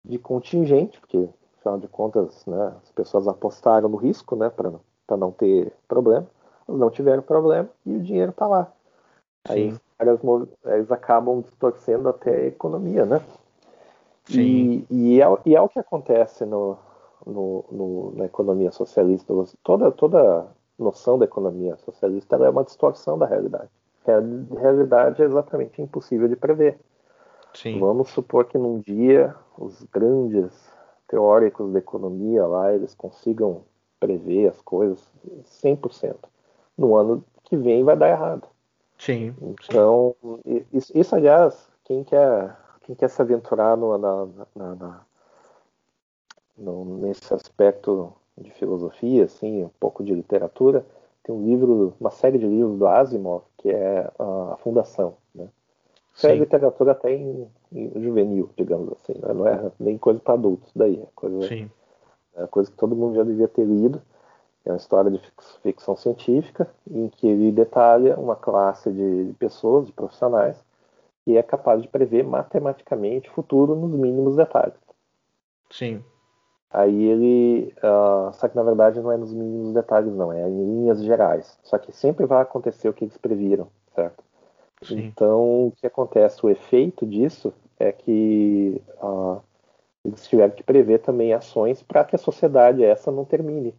[0.04, 1.28] de contingente, porque
[1.60, 6.28] afinal de contas, né, as pessoas apostaram no risco, né, para não ter problema,
[6.68, 8.72] elas não tiveram problema e o dinheiro está lá.
[9.50, 10.20] Aí os caras,
[10.66, 13.22] eles acabam distorcendo até a economia, né?
[14.26, 14.86] Sim.
[14.90, 16.78] E, e, é, e é o que acontece no,
[17.26, 19.34] no, no, na economia socialista.
[19.62, 20.48] Toda, toda
[20.78, 23.70] noção da economia socialista é uma distorção da realidade.
[24.08, 26.78] A realidade é exatamente impossível de prever.
[27.54, 27.80] Sim.
[27.80, 30.52] Vamos supor que num dia os grandes
[31.08, 33.64] teóricos da economia lá eles consigam
[34.00, 35.08] prever as coisas
[35.64, 36.16] 100%.
[36.78, 38.48] No ano que vem vai dar errado.
[38.98, 39.36] Sim.
[39.42, 40.66] Então, sim.
[40.74, 45.02] Isso, isso, aliás, quem quer, quem quer se aventurar no, na, na, na,
[46.58, 50.86] no, nesse aspecto de filosofia, assim, um pouco de literatura,
[51.24, 55.48] tem um livro, uma série de livros do Asimov, que é a Fundação, né?
[56.16, 59.34] Isso é literatura até em, em, juvenil, digamos assim, né?
[59.34, 61.72] não é nem coisa para adultos, daí é coisa, Sim.
[62.36, 64.00] é coisa que todo mundo já devia ter lido.
[64.66, 65.20] É uma história de
[65.62, 70.64] ficção científica em que ele detalha uma classe de pessoas, de profissionais,
[71.26, 74.76] que é capaz de prever matematicamente o futuro nos mínimos detalhes.
[75.70, 76.04] Sim.
[76.74, 77.72] Aí ele.
[77.78, 81.56] Uh, só que na verdade não é nos mínimos detalhes, não, é em linhas gerais.
[81.62, 84.24] Só que sempre vai acontecer o que eles previram, certo?
[84.82, 85.06] Sim.
[85.06, 86.44] Então, o que acontece?
[86.44, 89.40] O efeito disso é que uh,
[90.04, 93.76] eles tiveram que prever também ações para que a sociedade essa não termine.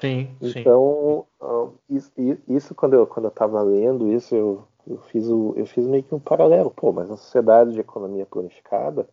[0.00, 0.30] Sim.
[0.40, 2.12] então, uh, isso,
[2.48, 6.04] isso, quando eu quando eu estava lendo isso, eu, eu fiz o, eu fiz meio
[6.04, 6.70] que um paralelo.
[6.70, 9.08] Pô, mas a sociedade de economia planificada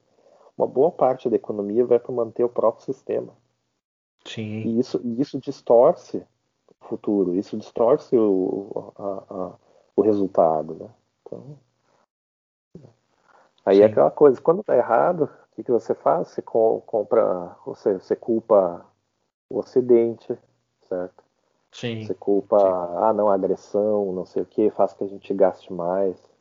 [0.58, 3.34] uma boa parte da economia vai para manter o próprio sistema.
[4.26, 4.62] Sim.
[4.62, 6.26] E isso, isso distorce
[6.82, 9.54] o futuro, isso distorce o, a, a,
[9.96, 10.76] o resultado.
[10.76, 10.90] Né?
[11.22, 11.58] Então,
[13.66, 13.84] aí é Sim.
[13.84, 16.30] é aquela coisa, quando está errado, o que, que você faz?
[16.30, 18.86] Você compra, você, você culpa
[19.50, 20.38] o Ocidente,
[20.88, 21.24] certo?
[21.72, 22.06] Sim.
[22.06, 22.98] Você culpa, Sim.
[23.04, 26.33] ah, não, agressão, não sei o que, faz que a gente gaste mais.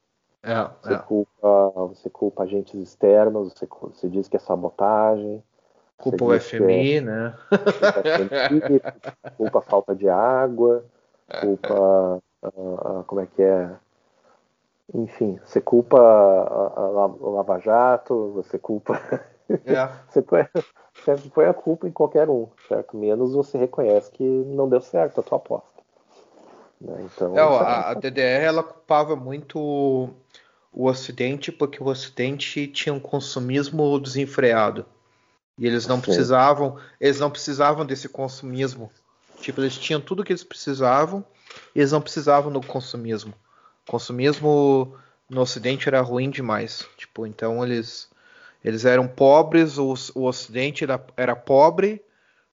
[0.42, 0.98] É, você, é.
[0.98, 5.42] Culpa, você culpa agentes externos, você, você diz que é sabotagem.
[5.96, 7.34] Culpa o FMI, é, né?
[9.36, 10.84] Culpa, a falta de água,
[11.40, 12.20] culpa.
[13.06, 13.70] Como é que é?
[14.92, 19.00] Enfim, você culpa o Lava Jato, você culpa.
[19.64, 19.88] É.
[20.10, 20.44] você, põe,
[20.92, 22.96] você põe a culpa em qualquer um, certo?
[22.96, 25.82] Menos você reconhece que não deu certo a tua aposta.
[26.80, 27.06] Né?
[27.14, 30.10] Então, é, a, a DDR ela culpava muito
[30.72, 34.86] o Ocidente porque o Ocidente tinha um consumismo desenfreado.
[35.58, 36.02] E eles não Sim.
[36.02, 38.90] precisavam, eles não precisavam desse consumismo.
[39.40, 41.24] Tipo, eles tinham tudo que eles precisavam
[41.74, 43.34] e eles não precisavam do consumismo.
[43.86, 44.96] Consumismo
[45.28, 46.88] no Ocidente era ruim demais.
[46.96, 48.10] Tipo, então eles
[48.64, 52.00] eles eram pobres, o, o Ocidente era, era pobre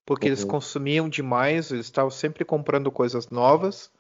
[0.10, 0.34] porque uhum.
[0.34, 3.92] eles consumiam demais, eles estavam sempre comprando coisas novas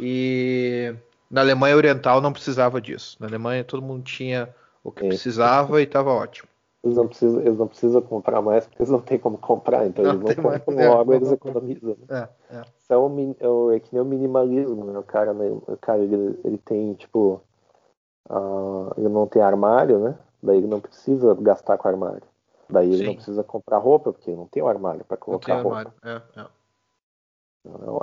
[0.00, 0.92] e
[1.30, 3.16] na Alemanha Oriental não precisava disso.
[3.20, 5.08] Na Alemanha todo mundo tinha o que é.
[5.08, 6.48] precisava e estava ótimo.
[6.84, 10.04] Eles não, precisam, eles não precisam comprar mais porque eles não têm como comprar, então
[10.04, 11.96] não eles não compram mais, logo, é, eles economizam.
[12.10, 12.62] É, é.
[12.90, 14.98] É, um, é, que nem o minimalismo, né?
[14.98, 17.40] O cara, o cara ele, ele tem, tipo,
[18.28, 20.18] uh, ele não tem armário, né?
[20.42, 22.22] Daí ele não precisa gastar com armário.
[22.68, 23.06] Daí ele Sim.
[23.06, 25.78] não precisa comprar roupa, porque não tem o armário para colocar roupa.
[25.78, 25.92] Armário.
[26.04, 26.46] É, é.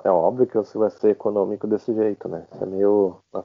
[0.03, 2.47] É óbvio que você vai ser econômico desse jeito, né?
[2.51, 3.43] Isso é meio a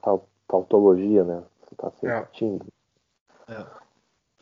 [0.48, 1.42] tautologia, né?
[1.62, 2.18] Você está se é.
[2.18, 2.66] repetindo.
[3.48, 3.64] É.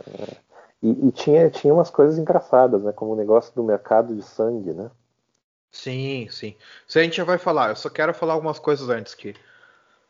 [0.07, 0.37] É.
[0.83, 2.93] E, e, tinha, tinha umas coisas engraçadas, né?
[2.93, 4.91] Como o negócio do mercado de sangue, né?
[5.72, 6.55] Sim, sim.
[6.87, 7.70] Isso a gente já vai falar.
[7.70, 9.35] Eu só quero falar algumas coisas antes que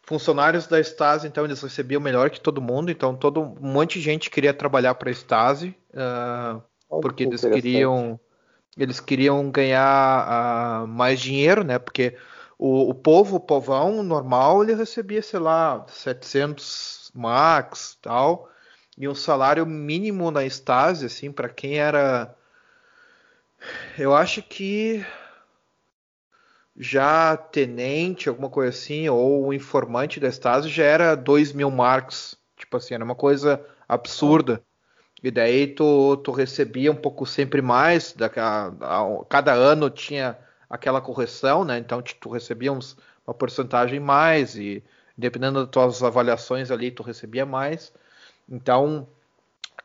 [0.03, 2.91] funcionários da Stasi, então eles recebiam melhor que todo mundo.
[2.91, 6.61] Então todo um monte de gente queria trabalhar para a Stasi uh,
[7.01, 8.21] porque eles queriam
[8.77, 11.79] eles queriam ganhar uh, mais dinheiro, né?
[11.79, 12.17] Porque
[12.59, 18.51] o, o, povo, o povão normal, ele recebia, sei lá, 700 max, tal,
[18.97, 22.35] e um salário mínimo na Stasi, assim, para quem era,
[23.99, 25.05] eu acho que
[26.77, 32.77] já tenente, alguma coisa assim, ou informante da Stasi já era 2 mil marks, tipo
[32.77, 34.63] assim, era uma coisa absurda.
[35.25, 40.37] E daí tu, tu recebia um pouco sempre mais, da, a, cada ano tinha
[40.69, 41.79] aquela correção, né?
[41.79, 42.95] Então tu recebia uns,
[43.27, 44.85] uma porcentagem mais e
[45.17, 47.91] dependendo das tuas avaliações ali tu recebia mais.
[48.47, 49.09] Então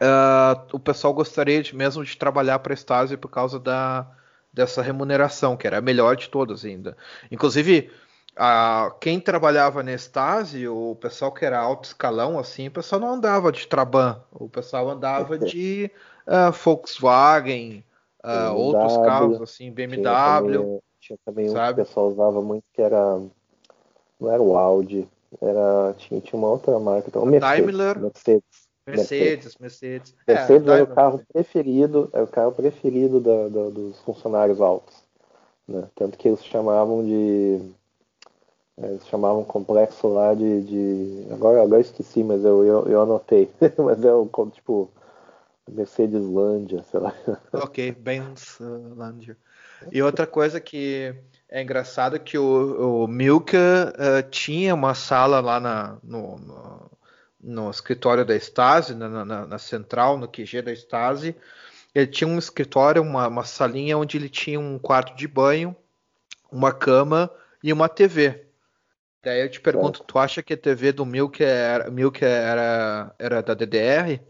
[0.01, 4.05] uh, o pessoal gostaria de, mesmo de trabalhar para a Stasi por causa da,
[4.51, 6.97] dessa remuneração, que era a melhor de todas ainda.
[7.31, 7.89] Inclusive
[8.41, 13.13] a, quem trabalhava na Stasi, o pessoal que era alto escalão, assim, o pessoal não
[13.15, 15.91] andava de Trabant, o pessoal andava de
[16.25, 17.83] uh, Volkswagen,
[18.23, 20.01] uh, outros carros, assim, BMW.
[20.01, 21.73] Tinha também, tinha também sabe?
[21.73, 23.19] um que o pessoal usava muito que era.
[24.17, 25.05] Não era o Audi,
[25.41, 27.99] era, tinha, tinha uma outra marca, então, Mercedes, Daimler.
[27.99, 28.69] Mercedes.
[28.87, 30.15] Mercedes, Mercedes.
[30.25, 34.95] Mercedes é, era o carro preferido, é o carro preferido da, da, dos funcionários altos.
[35.67, 35.83] Né?
[35.93, 37.77] Tanto que eles chamavam de
[38.81, 40.61] eles chamavam complexo lá de.
[40.61, 41.33] de...
[41.33, 43.49] Agora, agora esqueci, mas eu, eu, eu anotei.
[43.77, 44.89] mas é o tipo
[45.69, 47.13] Mercedeslândia, sei lá.
[47.53, 49.37] Ok, Benzlândia.
[49.91, 51.13] E outra coisa que
[51.49, 56.91] é engraçado é que o, o Milka uh, tinha uma sala lá na, no, no,
[57.41, 61.35] no escritório da Stasi, na, na, na, central, no QG da Stasi.
[61.93, 65.75] Ele tinha um escritório, uma, uma salinha onde ele tinha um quarto de banho,
[66.51, 67.29] uma cama
[67.63, 68.48] e uma TV.
[69.21, 73.41] Daí eu te pergunto, tu acha que a TV do Milk era, Milk era, era
[73.41, 74.21] da DDR?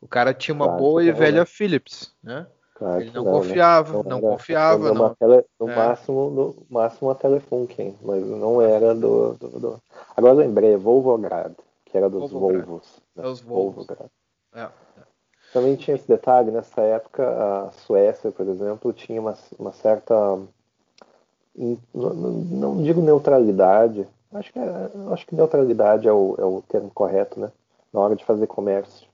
[0.00, 1.46] O cara tinha uma claro boa e não, velha né?
[1.46, 2.46] Philips, né?
[2.74, 3.38] Claro Ele não, não né?
[3.38, 4.02] confiava, né?
[4.02, 5.14] não, não confiava, não.
[5.14, 5.76] Tele, no é.
[5.76, 9.82] máximo, no máximo a Telefunken, mas não era do, do, do...
[10.16, 12.66] Agora lembrei, Volvograd, que era dos Volvograd.
[12.66, 13.00] Volvos.
[13.16, 13.86] É os Volvos.
[14.54, 14.68] É.
[15.52, 20.14] Também tinha esse detalhe, nessa época a Suécia, por exemplo, tinha uma, uma certa.
[21.54, 26.90] Não, não digo neutralidade, acho que, é, acho que neutralidade é o, é o termo
[26.90, 27.52] correto, né?
[27.92, 29.06] Na hora de fazer comércio.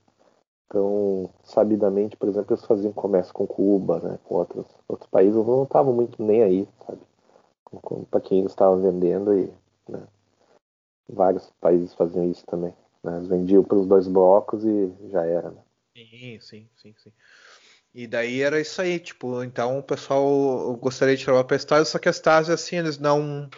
[0.67, 5.63] Então, sabidamente, por exemplo, eles faziam comércio com Cuba, né, com outros, outros países, não
[5.63, 7.01] estavam muito nem aí, sabe?
[8.11, 9.51] Para quem eles estavam vendendo e
[9.87, 10.03] né,
[11.07, 12.73] vários países faziam isso também.
[13.03, 13.17] Né?
[13.17, 15.49] Eles vendiam para os dois blocos e já era.
[15.49, 15.61] Né?
[15.95, 17.11] Sim, sim, sim, sim.
[17.93, 21.89] E daí era isso aí, tipo, então o pessoal gostaria de trabalhar para a Stasi,
[21.89, 23.49] só que a Stasi, assim, eles não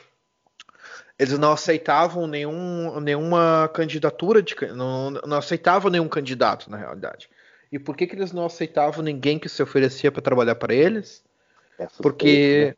[1.21, 7.29] eles não aceitavam nenhum, nenhuma candidatura de não, não aceitavam nenhum candidato na realidade.
[7.71, 11.23] E por que, que eles não aceitavam ninguém que se oferecia para trabalhar para eles?
[11.77, 12.75] É suspeito, Porque né?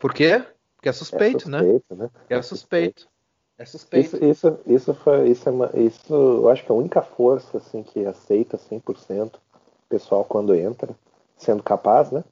[0.00, 0.42] por quê?
[0.76, 2.04] Porque é suspeito, é suspeito né?
[2.04, 2.10] né?
[2.30, 3.06] É, suspeito.
[3.58, 4.16] É suspeito.
[4.16, 7.58] Isso, isso, isso, foi, isso, é uma, isso eu acho que é a única força
[7.58, 9.40] assim que aceita 100% o
[9.90, 10.96] pessoal quando entra,
[11.36, 12.24] sendo capaz, né?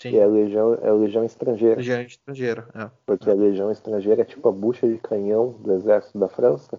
[0.00, 0.10] Sim.
[0.10, 1.74] E é a legião, é a legião estrangeira.
[1.74, 2.88] Legião estrangeira, é.
[3.04, 3.32] Porque é.
[3.32, 6.78] a legião estrangeira é tipo a bucha de canhão do exército da França.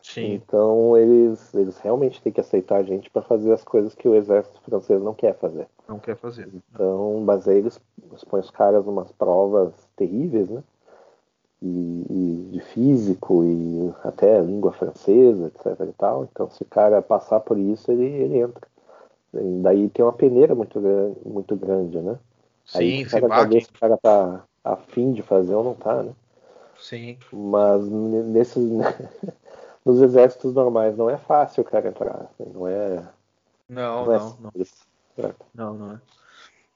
[0.00, 0.34] Sim.
[0.34, 4.14] Então eles, eles realmente têm que aceitar a gente para fazer as coisas que o
[4.14, 5.66] exército francês não quer fazer.
[5.88, 6.48] Não quer fazer.
[6.72, 10.62] Então, mas aí eles, eles põem os caras umas provas terríveis, né?
[11.60, 11.66] E,
[12.08, 16.28] e, de físico e até língua francesa, etc e tal.
[16.30, 18.68] Então, se o cara passar por isso, ele, ele entra.
[19.32, 20.80] E daí tem uma peneira muito,
[21.24, 22.16] muito grande, né?
[22.64, 26.12] Sim, Aí, se o cara tá afim de fazer ou não tá, né?
[26.78, 27.18] Sim.
[27.32, 28.62] Mas nesses,
[29.84, 32.30] nos exércitos normais não é fácil o cara entrar.
[32.38, 33.02] Não é.
[33.68, 34.14] Não, não.
[34.14, 35.34] É não, não.
[35.54, 35.92] não, não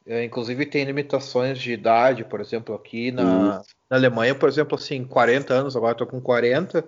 [0.07, 0.21] é.
[0.21, 0.25] é.
[0.25, 5.55] Inclusive tem limitações de idade, por exemplo, aqui na, na Alemanha, por exemplo, assim, 40
[5.55, 6.85] anos, agora eu tô com 40.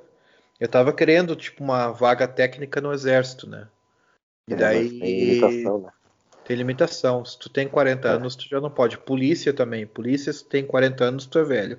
[0.59, 3.67] Eu tava querendo, tipo, uma vaga técnica no exército, né?
[4.47, 4.99] E é, daí.
[4.99, 5.91] Né?
[6.51, 7.25] Tem limitação.
[7.25, 8.11] Se tu tem 40 é.
[8.11, 8.99] anos, tu já não pode.
[8.99, 9.87] Polícia também.
[9.87, 11.79] Polícia, se tu tem 40 anos, tu é velho.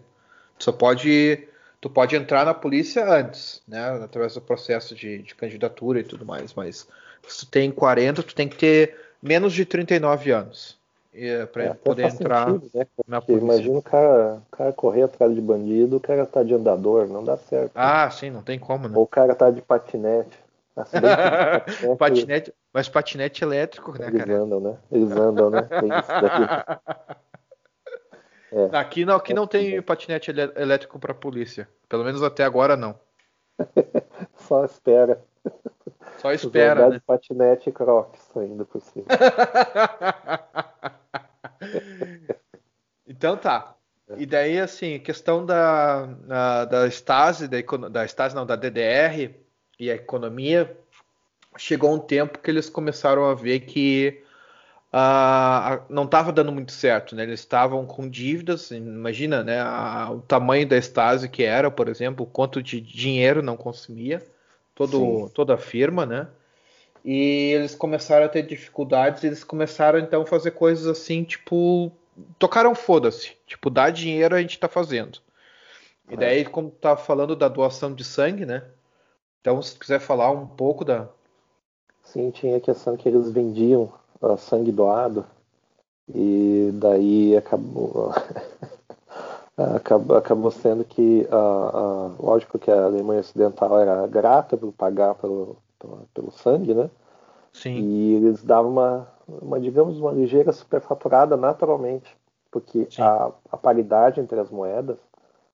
[0.57, 1.45] Tu só pode.
[1.82, 4.01] Tu pode entrar na polícia antes, né?
[4.01, 6.53] Através do processo de, de candidatura e tudo mais.
[6.53, 6.88] Mas
[7.28, 10.80] se tu tem 40, tu tem que ter menos de 39 anos.
[11.13, 12.88] É, para é, poder entrar sentido, né?
[13.05, 13.43] na polícia.
[13.43, 17.26] Imagina o cara, o cara correr atrás de bandido, o cara tá de andador, não
[17.26, 17.74] dá certo.
[17.76, 18.95] Ah, sim, não tem como, né?
[18.95, 20.39] Ou o cara tá de patinete.
[21.97, 24.32] patinete, patinete, mas patinete elétrico, né, Eles cara?
[24.32, 24.78] Eles andam, né?
[24.91, 25.67] Eles andam, né?
[28.53, 28.78] É.
[28.78, 31.69] Aqui não, aqui não tem patinete elétrico para polícia.
[31.88, 32.99] Pelo menos até agora não.
[34.36, 35.24] Só espera.
[36.17, 36.89] Só espera.
[36.89, 37.01] Né?
[37.05, 39.05] patinete e crocs ainda por cima.
[43.07, 43.74] então tá.
[44.17, 47.57] E daí, assim, questão da, da, da Stasi, da,
[47.89, 49.34] da Stasi não, da DDR,
[49.80, 50.78] e a economia,
[51.58, 54.22] chegou um tempo que eles começaram a ver que
[54.93, 57.24] uh, não estava dando muito certo, né?
[57.24, 59.60] Eles estavam com dívidas, imagina, né?
[59.60, 64.26] A, o tamanho da Stasi que era, por exemplo, quanto de dinheiro não consumia,
[64.76, 66.28] todo, toda a firma, né?
[67.04, 71.91] E eles começaram a ter dificuldades, eles começaram então a fazer coisas assim, tipo,
[72.38, 75.20] tocaram foda-se, tipo, dar dinheiro a gente tá fazendo.
[76.10, 78.64] E daí, como tá falando da doação de sangue, né?
[79.39, 81.08] Então, se quiser falar um pouco da.
[82.12, 83.89] Sim, tinha a questão que eles vendiam
[84.22, 85.26] uh, sangue doado
[86.14, 88.12] e daí acabou.
[89.76, 95.15] acabou, acabou sendo que, uh, uh, lógico que a Alemanha Ocidental era grata por pagar
[95.15, 96.90] pelo, pelo, pelo sangue, né?
[97.53, 97.76] Sim.
[97.76, 99.07] E eles davam uma,
[99.41, 102.14] uma, digamos, uma ligeira superfaturada naturalmente,
[102.52, 104.98] porque a, a paridade entre as moedas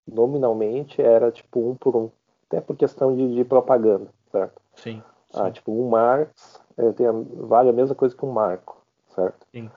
[0.07, 2.10] nominalmente era tipo um por um
[2.48, 4.60] até por questão de, de propaganda, certo?
[4.76, 5.03] Sim.
[5.34, 7.08] Ah, tipo, um Marx é, tem,
[7.48, 8.78] vale a mesma coisa que um Marco,
[9.14, 9.45] certo?
[9.52, 9.70] Sim.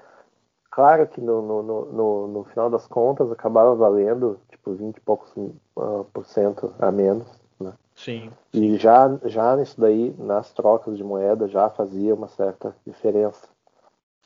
[0.70, 5.32] Claro que no, no, no, no final das contas acabava valendo tipo 20 e poucos
[5.36, 7.26] uh, por cento a menos,
[7.58, 7.72] né?
[7.96, 8.30] Sim.
[8.52, 13.48] E já, já nisso daí, nas trocas de moeda, já fazia uma certa diferença.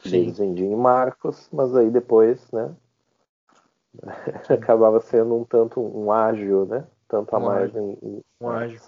[0.01, 0.19] Sim.
[0.19, 2.75] Eles vendiam em marcos, mas aí depois, né?
[4.51, 6.85] acabava sendo um tanto um ágil, né?
[7.09, 7.99] tanto a um mais ágio.
[8.03, 8.81] em, um ágio.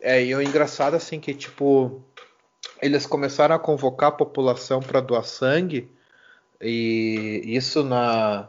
[0.00, 2.02] É, e o engraçado assim que tipo
[2.80, 5.90] eles começaram a convocar a população para doar sangue
[6.60, 8.48] e isso na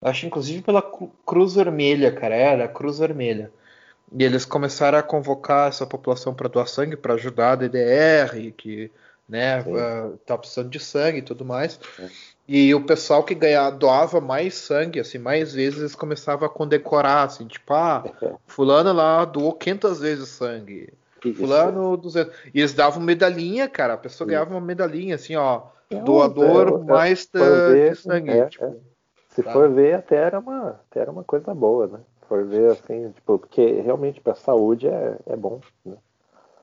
[0.00, 0.82] acho inclusive pela
[1.26, 3.50] Cruz Vermelha, cara, era a Cruz Vermelha.
[4.12, 8.90] E eles começaram a convocar essa população para doar sangue para ajudar a DDR, que
[9.28, 11.78] né, uh, tá precisando de sangue e tudo mais.
[11.98, 12.08] É.
[12.48, 17.26] E o pessoal que ganhava, doava mais sangue, assim, mais vezes, eles começavam a condecorar,
[17.26, 18.02] assim, tipo, ah,
[18.44, 20.92] fulano lá doou 500 vezes sangue.
[21.34, 22.32] Fulano 200.
[22.54, 23.94] E eles davam medalhinha, cara.
[23.94, 25.62] A pessoa ganhava uma medalhinha, assim, ó.
[25.90, 28.30] É, doador é, mais de sangue.
[28.30, 28.74] É, tipo, é.
[29.30, 29.52] Se sabe?
[29.52, 32.00] for ver, até era, uma, até era uma coisa boa, né?
[32.28, 35.96] For ver, assim, tipo, porque realmente para a saúde é, é bom, né?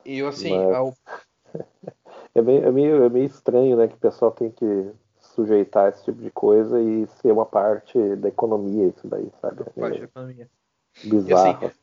[0.05, 0.75] E assim, Mas...
[0.75, 0.93] ao...
[2.35, 6.03] é, meio, é, meio, é meio estranho, né, que o pessoal tem que sujeitar esse
[6.05, 9.63] tipo de coisa e ser uma parte da economia, isso daí, sabe?
[9.77, 10.49] Parte da economia.
[11.03, 11.59] Bizarro.
[11.61, 11.75] E, assim,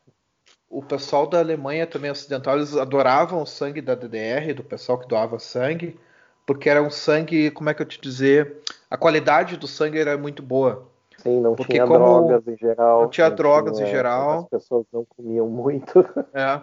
[0.74, 5.06] o pessoal da Alemanha também ocidental, eles adoravam o sangue da DDR, do pessoal que
[5.06, 5.96] doava sangue,
[6.44, 8.56] porque era um sangue, como é que eu te dizer,
[8.90, 10.88] a qualidade do sangue era muito boa.
[11.18, 13.02] Sim, não porque tinha drogas em geral.
[13.02, 14.40] Não tinha não drogas tinha, em geral.
[14.40, 16.04] As pessoas não comiam muito.
[16.34, 16.60] É.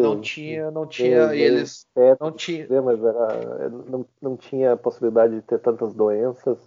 [0.00, 1.86] não tinha, não tinha, meu, eles
[2.20, 6.58] não tinha, mas era, não, não tinha possibilidade de ter tantas doenças,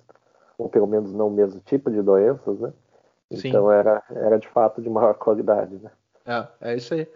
[0.57, 2.72] ou pelo menos não o mesmo tipo de doenças, né?
[3.30, 5.91] Então era, era de fato de maior qualidade, né?
[6.27, 7.07] É, é isso aí.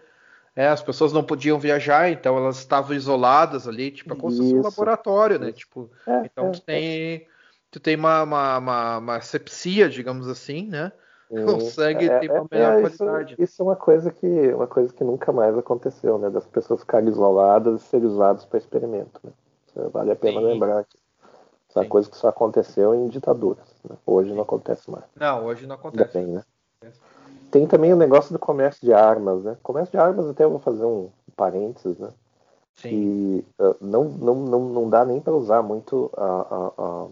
[0.54, 4.38] É, as pessoas não podiam viajar, então elas estavam isoladas ali, tipo, é como se
[4.38, 5.52] fosse um laboratório, né?
[5.52, 7.26] Tipo, é, então é, tu tem,
[7.70, 10.92] tu tem uma, uma, uma, uma sepsia, digamos assim, né?
[11.32, 13.32] O sangue é, tem uma é, melhor qualidade.
[13.32, 16.28] Isso, isso, é uma coisa que uma coisa que nunca mais aconteceu, né?
[16.28, 19.18] Das pessoas ficarem isoladas e serem usadas para experimento.
[19.24, 19.32] Né?
[19.66, 20.46] Isso vale a pena Sim.
[20.46, 20.98] lembrar que
[21.70, 23.66] isso é uma coisa que só aconteceu em ditaduras.
[23.88, 23.96] Né?
[24.04, 24.34] Hoje Sim.
[24.34, 25.04] não acontece mais.
[25.16, 26.12] Não, hoje não acontece.
[26.12, 26.44] Bem, né?
[27.52, 29.58] Tem também o negócio do comércio de armas, né?
[29.62, 32.08] Comércio de armas, até eu vou fazer um parênteses, né?
[32.76, 32.88] Sim.
[32.88, 37.08] E uh, não, não, não, não dá nem para usar muito a, a, a,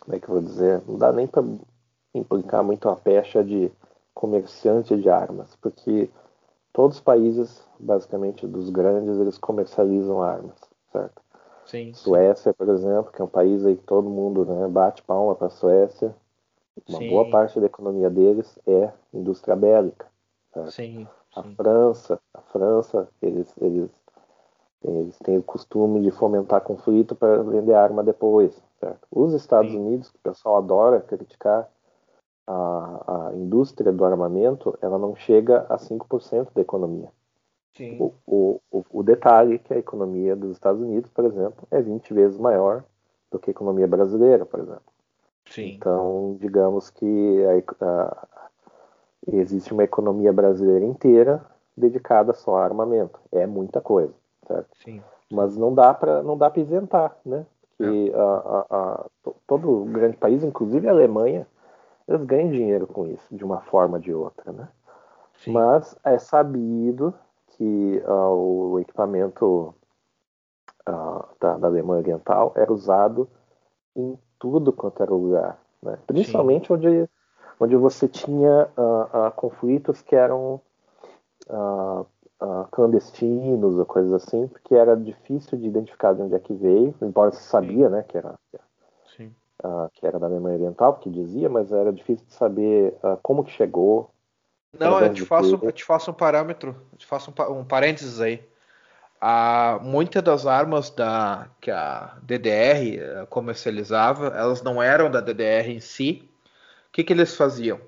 [0.00, 0.82] Como é que eu vou dizer?
[0.88, 1.44] Não dá nem para
[2.12, 3.70] implicar muito a pecha de
[4.12, 6.10] comerciante de armas, porque
[6.72, 10.58] todos os países, basicamente dos grandes, eles comercializam armas,
[10.90, 11.22] certo?
[11.66, 15.36] Sim, Suécia, por exemplo, que é um país aí que todo mundo né, bate palma
[15.36, 16.14] para a Suécia,
[16.88, 17.08] uma sim.
[17.08, 20.06] boa parte da economia deles é indústria bélica.
[20.52, 20.70] Certo?
[20.70, 23.90] Sim, a França, a França, eles, eles,
[24.82, 28.60] eles têm o costume de fomentar conflito para vender arma depois.
[28.78, 29.06] Certo?
[29.10, 29.78] Os Estados sim.
[29.78, 31.68] Unidos, que o pessoal adora criticar,
[32.46, 37.10] a, a indústria do armamento, ela não chega a 5% da economia.
[37.98, 41.82] O, o, o, o detalhe é que a economia dos Estados Unidos, por exemplo, é
[41.82, 42.84] 20 vezes maior
[43.30, 44.93] do que a economia brasileira, por exemplo.
[45.46, 45.74] Sim.
[45.74, 47.44] Então, digamos que
[47.80, 48.28] a, a,
[49.26, 51.44] existe uma economia brasileira inteira
[51.76, 53.18] dedicada só a armamento.
[53.32, 54.14] É muita coisa,
[54.46, 54.68] certo?
[54.82, 55.02] Sim.
[55.30, 57.46] Mas não dá para não dá para isentar, né?
[57.76, 58.16] Que é.
[58.16, 59.06] a, a,
[59.46, 61.46] todo grande país, inclusive a Alemanha,
[62.06, 64.68] eles ganham dinheiro com isso, de uma forma ou de outra, né?
[65.38, 65.52] Sim.
[65.52, 67.12] Mas é sabido
[67.48, 69.74] que uh, o equipamento
[70.88, 73.28] uh, da, da Alemanha Oriental era usado
[73.96, 75.96] em tudo quanto era lugar, né?
[76.06, 77.08] principalmente onde,
[77.58, 80.60] onde você tinha uh, uh, conflitos que eram
[81.48, 82.06] uh,
[82.70, 87.32] clandestinos ou coisas assim, porque era difícil de identificar de onde é que veio, embora
[87.32, 88.34] se sabia né, que, era,
[89.94, 94.10] que era da Alemanha Oriental, porque dizia, mas era difícil de saber como que chegou.
[94.78, 98.20] Não, eu te, faço, eu te faço um parâmetro, eu te faço um, um parênteses
[98.20, 98.46] aí
[99.26, 105.70] a, muitas das armas da, que a DDR eh, comercializava, elas não eram da DDR
[105.70, 106.28] em si.
[106.88, 107.80] O que, que eles faziam?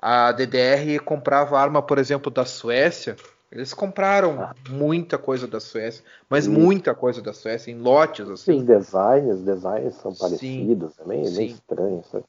[0.00, 3.14] A DDR comprava arma, por exemplo, da Suécia.
[3.52, 4.54] Eles compraram ah.
[4.70, 6.50] muita coisa da Suécia, mas sim.
[6.50, 8.26] muita coisa da Suécia, em lotes.
[8.30, 8.60] Assim.
[8.60, 12.02] Sim, designs, designs são parecidos, sim, é meio, estranho.
[12.10, 12.24] Sabe?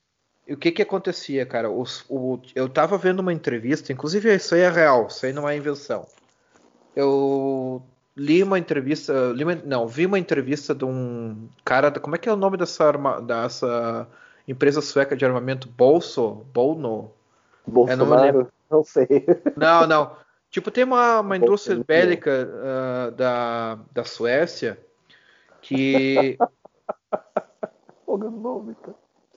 [0.46, 1.72] E o que que acontecia, cara?
[1.72, 5.48] Os, o, eu tava vendo uma entrevista, inclusive isso aí é real, isso aí não
[5.48, 6.06] é invenção.
[6.94, 7.82] Eu
[8.16, 12.28] li uma entrevista, li uma, não, vi uma entrevista de um cara, como é que
[12.28, 14.08] é o nome dessa, arma, dessa
[14.48, 17.12] empresa sueca de armamento, Bolso, Bolno?
[17.66, 19.08] Bolsonaro, é, não, não, sei.
[19.56, 20.16] Não, não.
[20.50, 24.78] Tipo, tem uma, uma indústria bélica uh, da, da Suécia
[25.62, 26.38] que...
[28.06, 28.76] o nome,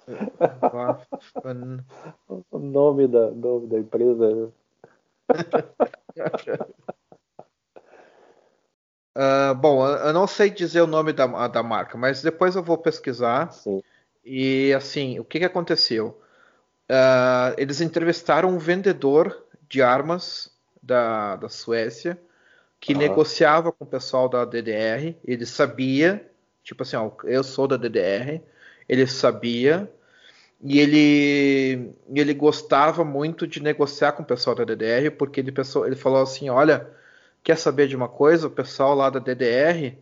[2.51, 4.53] O nome da, nome da empresa...
[9.17, 12.77] Uh, bom, eu não sei dizer o nome da, da marca, mas depois eu vou
[12.77, 13.53] pesquisar.
[13.53, 13.83] Sim.
[14.25, 16.21] E assim, o que, que aconteceu?
[16.91, 22.19] Uh, eles entrevistaram um vendedor de armas da, da Suécia
[22.81, 22.99] que uhum.
[22.99, 25.17] negociava com o pessoal da DDR.
[25.25, 26.31] Ele sabia,
[26.63, 28.43] tipo assim, ó, eu sou da DDR.
[28.89, 29.91] Ele sabia
[30.63, 35.87] e ele, ele gostava muito de negociar com o pessoal da DDR porque ele, pensou,
[35.87, 36.89] ele falou assim, olha
[37.45, 38.47] Quer saber de uma coisa?
[38.47, 39.99] O pessoal lá da DDR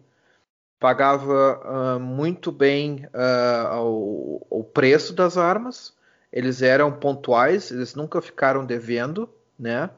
[0.78, 1.60] pagava
[1.97, 5.94] uh, muito bem uh, o, o, preço das armas,
[6.32, 9.90] eles eram pontuais, eles nunca ficaram devendo, né?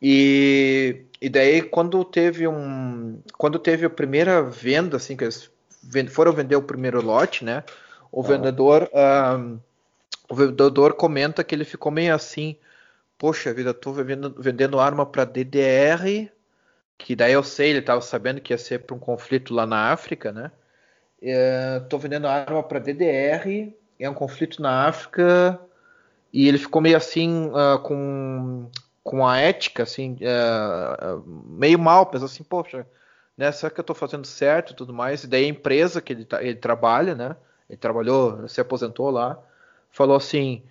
[0.00, 5.50] E, e daí quando teve um, quando teve a primeira venda, assim que eles
[6.10, 7.64] foram vender o primeiro lote, né?
[8.10, 9.58] O vendedor, um,
[10.28, 12.56] o vendedor comenta que ele ficou meio assim,
[13.18, 16.30] poxa vida, tô vendendo, vendendo arma para DDR,
[16.98, 19.92] que daí eu sei, ele estava sabendo que ia ser para um conflito lá na
[19.92, 20.50] África, né?
[21.22, 25.58] É, tô vendendo arma para DDR, é um conflito na África,
[26.32, 28.68] e ele ficou meio assim uh, com,
[29.02, 32.86] com a ética, assim, uh, meio mal, pensou assim, poxa,
[33.36, 35.22] né, será que eu estou fazendo certo e tudo mais?
[35.22, 37.36] E daí a empresa que ele, ele trabalha, né?
[37.70, 39.38] Ele trabalhou, se aposentou lá,
[39.90, 40.62] falou assim: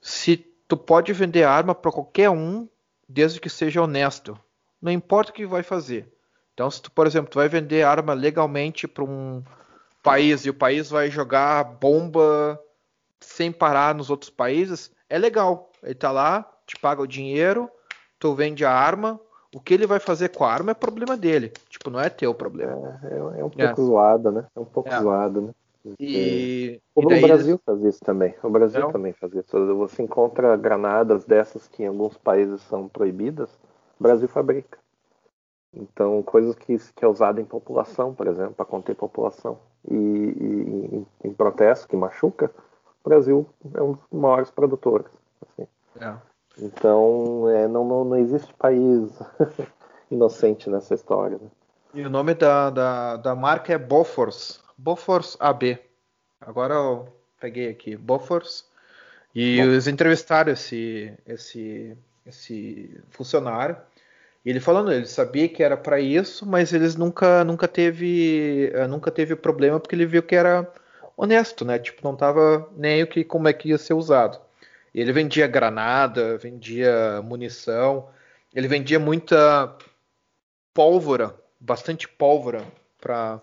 [0.00, 0.36] se
[0.66, 2.68] tu pode vender arma para qualquer um,
[3.08, 4.38] desde que seja honesto,
[4.82, 6.12] não importa o que vai fazer.
[6.52, 9.42] Então, se tu, por exemplo, tu vai vender arma legalmente para um
[10.02, 12.60] país e o país vai jogar bomba
[13.20, 15.70] sem parar nos outros países, é legal.
[15.82, 17.70] Ele tá lá, te paga o dinheiro,
[18.18, 19.18] tu vende a arma,
[19.54, 21.52] o que ele vai fazer com a arma é problema dele.
[21.68, 23.00] Tipo, não é teu problema.
[23.04, 23.74] É, é, é um pouco é.
[23.74, 24.46] zoado, né?
[24.54, 25.00] É um pouco é.
[25.00, 25.52] zoado, né?
[25.98, 28.34] E, o e Brasil faz isso também.
[28.42, 28.92] O Brasil não.
[28.92, 29.76] também faz isso.
[29.76, 33.61] Você encontra granadas dessas que em alguns países são proibidas, o
[34.02, 34.78] Brasil fabrica.
[35.74, 39.58] Então, coisas que, que é usada em população, por exemplo, para conter população.
[39.90, 42.50] E, e em, em, protesto, que machuca,
[43.02, 45.10] o Brasil é um dos maiores produtores.
[45.40, 45.66] Assim.
[45.98, 46.14] É.
[46.58, 49.10] Então, é, não, não, não existe país
[50.10, 51.38] inocente nessa história.
[51.38, 51.48] Né?
[51.94, 54.62] E o nome da, da, da marca é Bofors.
[54.76, 55.78] Bofors AB.
[56.40, 57.08] Agora eu
[57.40, 58.70] peguei aqui, Bofors.
[59.34, 59.62] E Bom.
[59.62, 61.96] eles entrevistaram esse, esse,
[62.26, 63.76] esse funcionário.
[64.44, 69.10] Ele falando, ele sabia que era para isso, mas eles nunca, nunca teve, eh, nunca
[69.10, 70.68] teve problema porque ele viu que era
[71.16, 71.78] honesto, né?
[71.78, 74.40] Tipo, não tava nem o que como é que ia ser usado.
[74.94, 78.08] Ele vendia granada, vendia munição,
[78.54, 79.76] ele vendia muita
[80.74, 82.64] pólvora, bastante pólvora
[83.00, 83.40] para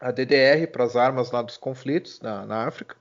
[0.00, 2.96] a DDR, para as armas lá dos conflitos na, na África.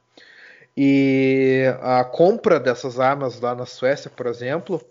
[0.75, 4.81] E a compra dessas armas lá na Suécia, por exemplo,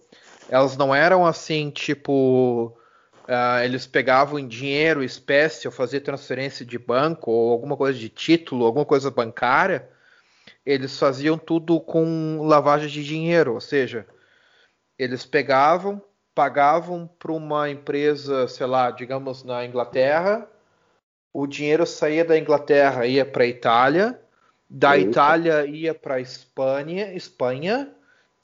[0.51, 2.77] elas não eram assim, tipo,
[3.27, 8.11] uh, eles pegavam em dinheiro, espécie, ou faziam transferência de banco, ou alguma coisa de
[8.11, 9.89] título, alguma coisa bancária
[10.65, 14.07] eles faziam tudo com lavagem de dinheiro, ou seja,
[14.99, 16.03] eles pegavam,
[16.35, 20.49] pagavam para uma empresa, sei lá, digamos na Inglaterra,
[21.33, 24.21] o dinheiro saía da Inglaterra ia para a Itália,
[24.69, 25.11] da Eita.
[25.11, 27.93] Itália ia para a Espanha, Espanha,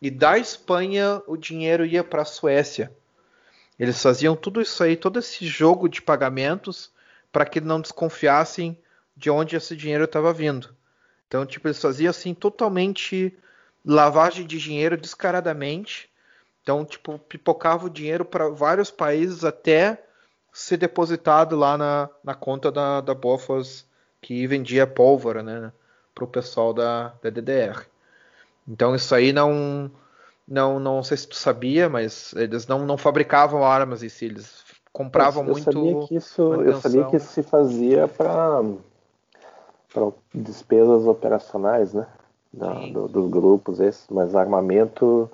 [0.06, 2.92] e da Espanha o dinheiro ia para a Suécia.
[3.76, 6.92] Eles faziam tudo isso aí, todo esse jogo de pagamentos,
[7.32, 8.78] para que não desconfiassem
[9.16, 10.72] de onde esse dinheiro estava vindo.
[11.26, 13.36] Então, tipo, eles faziam assim totalmente
[13.84, 16.08] lavagem de dinheiro descaradamente.
[16.62, 20.04] Então, tipo, pipocava o dinheiro para vários países até
[20.52, 23.16] ser depositado lá na, na conta da, da
[24.22, 25.72] que vendia pólvora, né,
[26.14, 27.95] para o pessoal da, da DDR.
[28.68, 29.90] Então, isso aí não,
[30.46, 34.64] não, não sei se tu sabia, mas eles não, não fabricavam armas em si, eles
[34.92, 35.72] compravam eu, eu muito.
[35.72, 38.62] Sabia que isso, eu sabia que isso se fazia para
[39.92, 42.06] para despesas operacionais, né?
[42.52, 45.30] Da, do, dos grupos esses, mas armamento.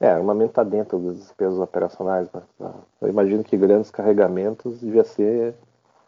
[0.00, 2.74] É, armamento está dentro das despesas operacionais, mas tá?
[3.00, 5.54] eu imagino que grandes carregamentos devia ser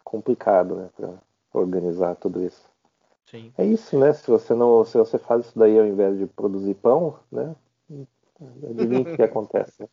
[0.03, 0.89] complicado, né?
[0.97, 1.11] Para
[1.53, 2.64] organizar tudo isso.
[3.35, 3.53] Sim.
[3.57, 4.13] É isso, né?
[4.13, 7.53] Se você não, se você faz isso daí ao invés de produzir pão, né?
[8.69, 9.81] Adivinha o que acontece.
[9.81, 9.87] Né?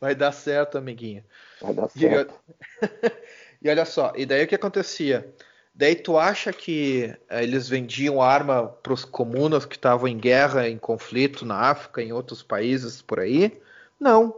[0.00, 1.22] Vai dar certo, amiguinho.
[1.60, 2.34] Vai dar certo.
[2.82, 5.34] E, e olha só, e daí o que acontecia?
[5.74, 10.68] Daí tu acha que eh, eles vendiam arma para os comunas que estavam em guerra,
[10.68, 13.60] em conflito na África, em outros países por aí?
[13.98, 14.34] Não.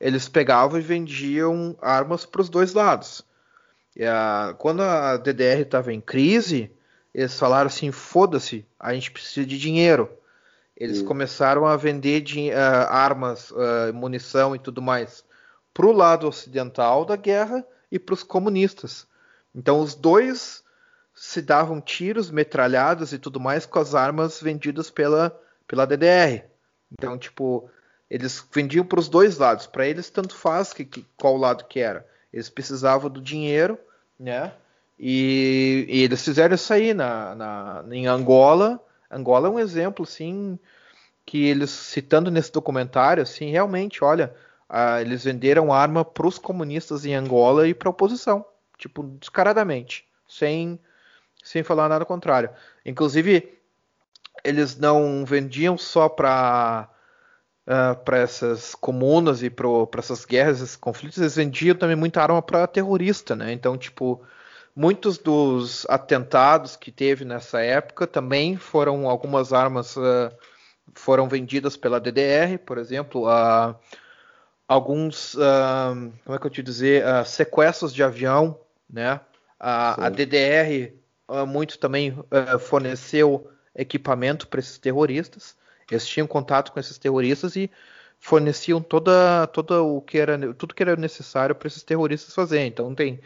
[0.00, 3.24] Eles pegavam e vendiam armas para os dois lados.
[4.00, 6.70] A, quando a DDR estava em crise,
[7.14, 10.10] eles falaram assim: foda-se, a gente precisa de dinheiro.
[10.76, 15.22] Eles começaram a vender de, uh, armas, uh, munição e tudo mais
[15.74, 19.06] para o lado ocidental da guerra e para os comunistas.
[19.54, 20.62] Então os dois
[21.14, 26.44] se davam tiros, metralhadas e tudo mais com as armas vendidas pela, pela DDR.
[26.92, 27.68] Então, tipo,
[28.08, 29.66] eles vendiam para os dois lados.
[29.66, 32.06] Para eles, tanto faz que, que, qual lado que era.
[32.32, 33.78] Eles precisavam do dinheiro,
[34.18, 34.52] né?
[35.02, 38.78] E, e eles fizeram isso aí na, na, em Angola.
[39.10, 40.58] Angola é um exemplo, assim,
[41.24, 44.34] que eles, citando nesse documentário, assim, realmente, olha,
[44.68, 48.44] ah, eles venderam arma para os comunistas em Angola e para a oposição.
[48.76, 50.06] Tipo, descaradamente.
[50.28, 50.78] Sem
[51.42, 52.50] sem falar nada contrário.
[52.84, 53.58] Inclusive,
[54.44, 56.88] eles não vendiam só para
[57.66, 59.66] uh, para essas comunas e para
[59.98, 63.52] essas guerras, esses conflitos, eles vendiam também muita arma para terrorista, né?
[63.52, 64.22] Então, tipo,
[64.74, 70.30] muitos dos atentados que teve nessa época também foram algumas armas uh,
[70.94, 73.74] foram vendidas pela DDR, por exemplo, uh,
[74.66, 79.20] alguns, uh, como é que eu te dizer, sequestros de avião, né?
[79.62, 80.94] a DDR
[81.46, 82.16] muito também
[82.60, 85.54] forneceu equipamento para esses terroristas.
[85.90, 87.70] Eles tinham contato com esses terroristas e
[88.18, 92.64] forneciam toda, toda o que era tudo que era necessário para esses terroristas fazer.
[92.64, 93.20] Então tem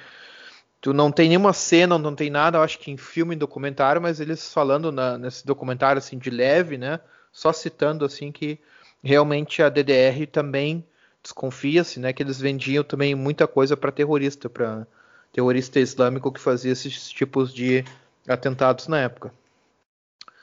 [0.85, 4.21] tu não tem nenhuma cena, não tem nada, acho que em filme e documentário, mas
[4.21, 7.01] eles falando na, nesse documentário assim de leve, né?
[7.33, 8.61] Só citando assim que
[9.03, 10.85] realmente a DDR também
[11.23, 14.87] desconfia-se, né, que eles vendiam também muita coisa para terrorista, para
[15.33, 17.83] terrorista islâmico que fazia esses tipos de
[18.29, 19.33] atentados na época.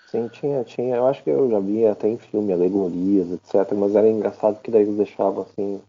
[0.07, 0.95] Sim, tinha, tinha.
[0.95, 3.73] Eu acho que eu já vi até em filme alegorias, etc.
[3.77, 5.79] Mas era engraçado que daí eles deixavam assim,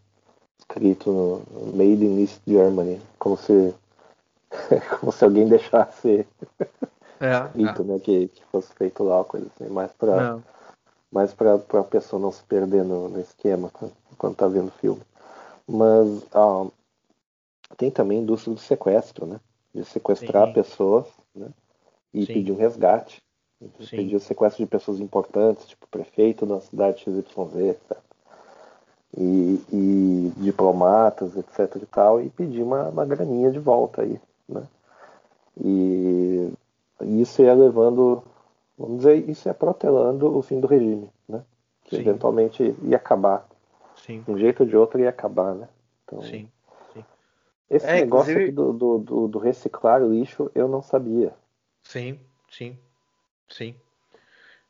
[0.59, 3.73] escrito no Made in East Germany, como se,
[4.99, 6.27] como se alguém deixasse
[7.19, 7.85] é, escrito, é.
[7.85, 7.99] né?
[7.99, 10.39] Que, que fosse feito lá, coisa assim, mais pra, é.
[11.11, 13.71] mais pra, pra pessoa não se perder no, no esquema
[14.17, 15.01] quando tá vendo o filme.
[15.67, 16.67] Mas ah,
[17.77, 19.39] tem também indústria do sequestro, né?
[19.73, 20.53] De sequestrar Sim.
[20.53, 21.49] pessoas né?
[22.13, 22.33] e Sim.
[22.33, 23.21] pedir um resgate.
[23.79, 23.95] Sim.
[23.95, 27.23] Pediu sequestro de pessoas importantes, tipo prefeito da cidade XYZ,
[27.55, 27.97] etc.
[29.15, 34.63] E, e diplomatas, etc e tal, e pedir uma, uma graninha de volta aí, né?
[35.63, 36.51] E
[37.01, 38.23] isso ia levando,
[38.77, 41.43] vamos dizer, isso ia protelando o fim do regime, né?
[41.83, 42.01] Que Sim.
[42.01, 43.47] eventualmente ia acabar.
[43.95, 44.21] Sim.
[44.21, 45.67] De um jeito ou de outro ia acabar, né?
[46.05, 46.49] Então, Sim.
[46.93, 47.05] Sim.
[47.69, 48.51] Esse é, negócio inclusive...
[48.51, 51.33] do, do, do, do reciclar lixo eu não sabia.
[51.83, 52.77] Sim, sim.
[53.49, 53.75] Sim.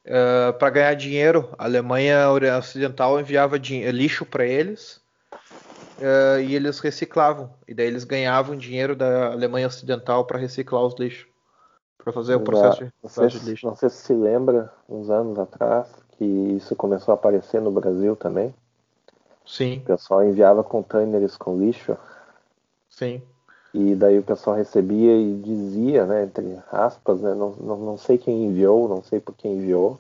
[0.06, 5.03] Uh, ah, para ganhar dinheiro, a Alemanha Ocidental enviava lixo para eles
[6.00, 7.50] uh, e eles reciclavam.
[7.68, 11.28] E daí eles ganhavam dinheiro da Alemanha Ocidental para reciclar os lixos,
[11.98, 13.66] para fazer o processo de, não de lixo.
[13.66, 15.88] Não sei se se lembra, uns anos atrás,
[16.18, 18.54] que isso começou a aparecer no Brasil também.
[19.46, 19.78] Sim.
[19.78, 21.98] O pessoal enviava containers com lixo.
[22.90, 23.22] Sim.
[23.74, 28.20] E daí o pessoal recebia e dizia, né, entre aspas, né, não, não, não sei
[28.20, 30.00] quem enviou, não sei por quem enviou,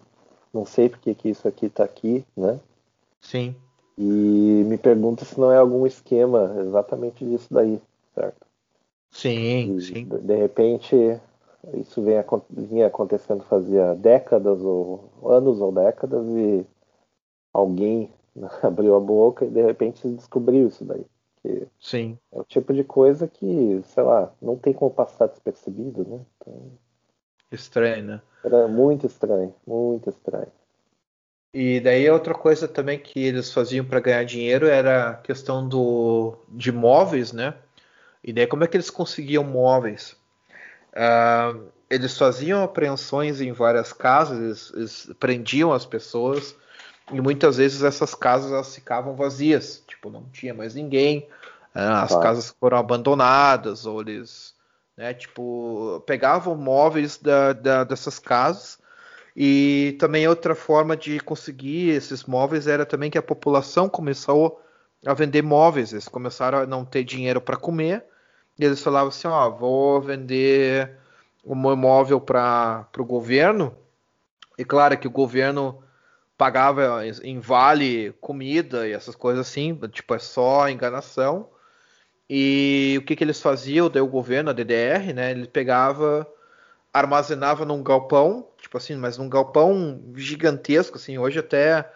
[0.53, 2.60] não sei porque que isso aqui está aqui, né?
[3.20, 3.56] Sim.
[3.98, 7.82] E me pergunta se não é algum esquema exatamente disso daí,
[8.15, 8.48] certo?
[9.11, 10.06] Sim, e, sim.
[10.06, 10.95] De repente,
[11.76, 12.15] isso vem,
[12.49, 16.65] vinha acontecendo fazia décadas ou anos ou décadas e
[17.53, 18.11] alguém
[18.64, 21.06] abriu a boca e de repente descobriu isso daí.
[21.36, 22.18] Porque Sim.
[22.32, 26.20] É o tipo de coisa que, sei lá, não tem como passar despercebido, né?
[26.38, 26.72] Então,
[27.52, 28.22] estranho, né?
[28.44, 30.52] Era muito estranho, muito estranho.
[31.54, 36.36] E daí outra coisa também que eles faziam para ganhar dinheiro era a questão do,
[36.50, 37.54] de móveis, né?
[38.24, 40.16] E daí como é que eles conseguiam móveis?
[40.94, 46.56] Uh, eles faziam apreensões em várias casas, eles, eles, prendiam as pessoas
[47.12, 51.28] e muitas vezes essas casas elas ficavam vazias, tipo não tinha mais ninguém,
[51.76, 51.84] né?
[51.86, 54.56] as casas foram abandonadas ou eles,
[54.98, 58.80] né, tipo pegavam móveis da, da, dessas casas
[59.36, 64.62] e também outra forma de conseguir esses móveis era também que a população começou
[65.06, 68.06] a vender móveis, eles começaram a não ter dinheiro para comer.
[68.58, 70.98] E eles falavam assim, ó, vou vender
[71.44, 73.76] um imóvel para o governo.
[74.58, 75.84] E claro que o governo
[76.38, 81.50] pagava em vale comida e essas coisas assim, tipo, é só enganação.
[82.30, 86.28] E o que, que eles faziam, o governo, a DDR, né, ele pegava,
[86.94, 91.88] armazenava num galpão, tipo assim, mas num galpão gigantesco, assim, hoje até,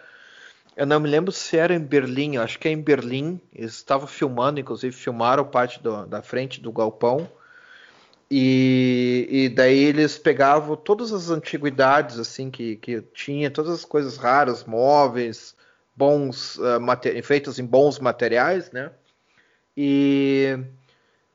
[0.76, 4.06] eu não me lembro se era em Berlim, acho que é em Berlim, eles estavam
[4.06, 7.28] filmando, inclusive filmaram parte do, da frente do galpão,
[8.30, 14.18] e, e, daí eles pegavam todas as antiguidades assim que, que tinha, todas as coisas
[14.18, 15.56] raras, móveis,
[15.96, 18.92] bons uh, feitos em bons materiais, né?
[19.78, 20.60] E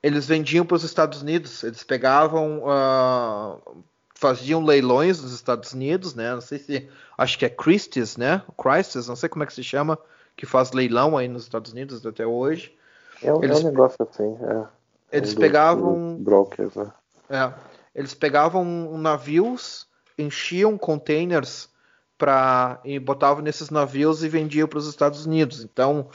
[0.02, 1.64] eles vendiam para os Estados Unidos.
[1.64, 3.82] Eles pegavam, uh,
[4.22, 6.32] faziam leilões nos Estados Unidos, né?
[6.32, 6.88] Não sei se
[7.18, 8.40] acho que é Christie's, né?
[8.56, 9.98] Christie's, não sei como é que se chama,
[10.36, 12.72] que faz leilão aí nos Estados Unidos até hoje.
[13.20, 13.58] É um, eles...
[13.58, 14.64] é um negócio assim, é.
[15.10, 16.18] Eles pegavam.
[16.20, 16.92] brokers, né?
[17.28, 17.52] É,
[17.92, 18.64] eles pegavam
[18.96, 21.68] navios, enchiam containers
[22.16, 25.64] para e botavam nesses navios e vendiam para os Estados Unidos.
[25.64, 26.08] Então,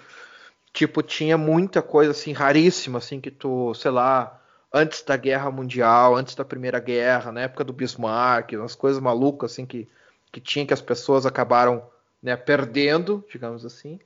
[0.71, 4.39] tipo, tinha muita coisa assim raríssima, assim que tu, sei lá,
[4.73, 9.51] antes da Guerra Mundial, antes da Primeira Guerra, na época do Bismarck, umas coisas malucas
[9.51, 9.87] assim que
[10.31, 11.83] que tinha que as pessoas acabaram
[12.21, 13.99] né, perdendo, digamos assim.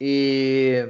[0.00, 0.88] E,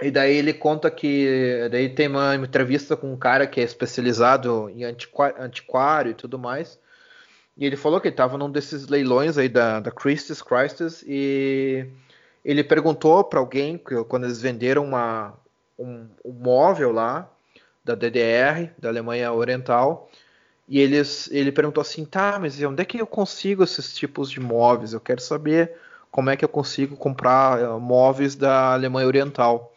[0.00, 4.70] e daí ele conta que daí tem uma entrevista com um cara que é especializado
[4.70, 6.78] em antiquário, antiquário e tudo mais.
[7.56, 11.86] E ele falou que ele estava num desses leilões aí da, da Christie's, Christie's e
[12.44, 13.78] ele perguntou para alguém
[14.08, 15.34] quando eles venderam uma,
[15.78, 17.30] um, um móvel lá
[17.84, 20.08] da DDR, da Alemanha Oriental,
[20.68, 24.40] e eles, ele perguntou assim, tá, mas onde é que eu consigo esses tipos de
[24.40, 24.92] móveis?
[24.92, 25.72] Eu quero saber
[26.10, 29.72] como é que eu consigo comprar uh, móveis da Alemanha Oriental.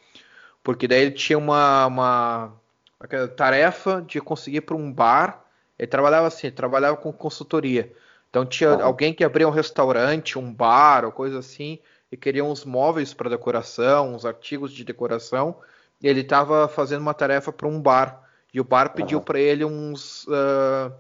[0.64, 2.54] Porque daí ele tinha uma, uma,
[3.00, 5.44] uma tarefa de conseguir para um bar.
[5.78, 7.92] Ele trabalhava assim, ele trabalhava com consultoria.
[8.30, 8.84] Então tinha uhum.
[8.84, 11.80] alguém que abria um restaurante, um bar ou coisa assim,
[12.12, 15.56] e queria uns móveis para decoração, uns artigos de decoração.
[16.02, 18.22] Ele estava fazendo uma tarefa para um bar.
[18.54, 20.94] E o bar pediu para ele uns, uh,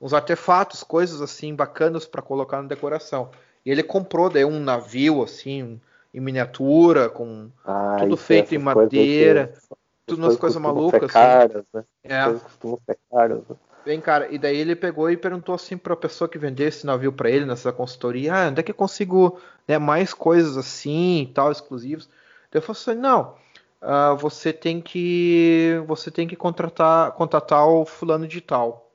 [0.00, 3.30] uns artefatos, coisas assim bacanas para colocar na decoração.
[3.64, 5.80] E ele comprou daí um navio assim
[6.12, 11.04] em miniatura, com ah, tudo feito em madeira, que, tudo umas coisas malucas.
[11.04, 11.12] Assim.
[11.12, 11.84] Caras, né?
[12.04, 12.24] É.
[12.30, 13.56] Costumam ser caras, né?
[13.84, 16.86] Bem, cara, e daí ele pegou e perguntou assim para a pessoa que vendeu esse
[16.86, 21.22] navio para ele nessa consultoria: ah, onde é que eu consigo né, mais coisas assim
[21.22, 22.06] e tal, exclusivos?
[22.50, 23.34] Daí eu falei assim: não,
[23.82, 28.90] uh, você tem que você tem que contratar contatar o fulano de tal.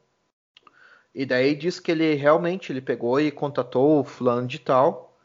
[1.13, 5.17] E daí diz que ele realmente ele pegou e contatou o fulano de tal.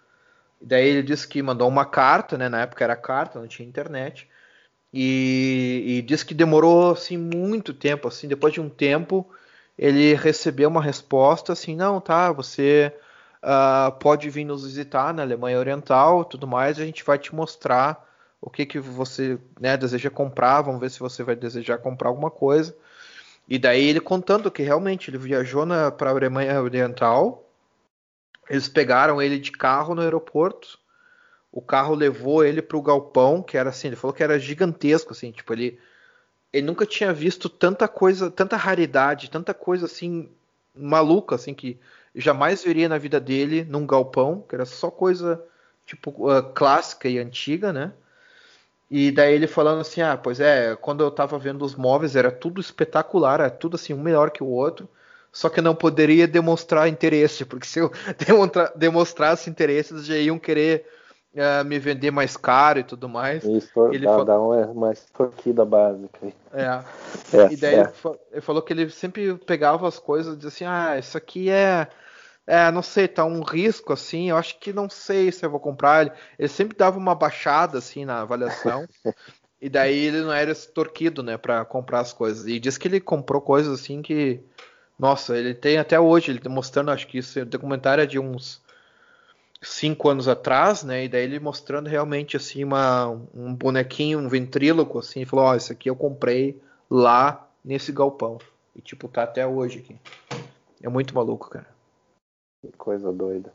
[0.61, 2.49] E daí ele disse que mandou uma carta, né?
[2.49, 4.29] Na época era carta, não tinha internet.
[4.93, 9.27] E, e disse que demorou assim muito tempo, assim, depois de um tempo
[9.79, 12.95] ele recebeu uma resposta assim, não, tá, você
[13.43, 18.07] uh, pode vir nos visitar na Alemanha Oriental, tudo mais, a gente vai te mostrar
[18.43, 22.31] o que, que você né, deseja comprar, vamos ver se você vai desejar comprar alguma
[22.31, 22.77] coisa.
[23.49, 25.65] E daí ele contando que realmente ele viajou
[25.97, 27.49] para a Alemanha Oriental,
[28.51, 30.77] eles pegaram ele de carro no aeroporto,
[31.53, 35.13] o carro levou ele para o galpão, que era assim, ele falou que era gigantesco,
[35.13, 35.79] assim, tipo, ele,
[36.53, 40.29] ele nunca tinha visto tanta coisa, tanta raridade, tanta coisa assim,
[40.75, 41.79] maluca, assim, que
[42.15, 45.45] jamais veria na vida dele num galpão, que era só coisa,
[45.87, 47.93] tipo, uh, clássica e antiga, né?
[48.95, 52.31] E daí ele falando assim, ah, pois é, quando eu tava vendo os móveis era
[52.31, 54.87] tudo espetacular, era tudo assim, um melhor que o outro,
[55.33, 57.91] só que não poderia demonstrar interesse, porque se eu
[58.77, 60.85] demonstrasse interesse, eles já iam querer
[61.35, 63.43] uh, me vender mais caro e tudo mais.
[63.45, 66.27] Isso, ele dá, dá uma, uma extorquida básica.
[66.53, 66.83] É.
[67.33, 67.81] é e daí é.
[67.81, 71.49] Ele, ele falou que ele sempre pegava as coisas e dizia assim, ah, isso aqui
[71.49, 71.89] é
[72.47, 74.31] é, não sei, tá um risco assim.
[74.31, 76.03] Eu acho que não sei se eu vou comprar.
[76.03, 78.87] Ele, ele sempre dava uma baixada assim na avaliação.
[79.61, 82.47] e daí ele não era extorquido, né, para comprar as coisas.
[82.47, 84.41] E diz que ele comprou coisas assim que,
[84.99, 86.33] nossa, ele tem até hoje.
[86.33, 88.61] Ele tá mostrando, acho que isso, o documentário é de uns
[89.63, 91.05] cinco anos atrás, né?
[91.05, 95.53] E daí ele mostrando realmente assim uma, um bonequinho, um ventríloco, assim, e falou: Ó,
[95.53, 96.61] oh, isso aqui eu comprei
[96.91, 98.39] lá nesse galpão.
[98.75, 99.97] E tipo, tá até hoje aqui.
[100.83, 101.72] É muito maluco, cara.
[102.63, 103.53] Que coisa doida.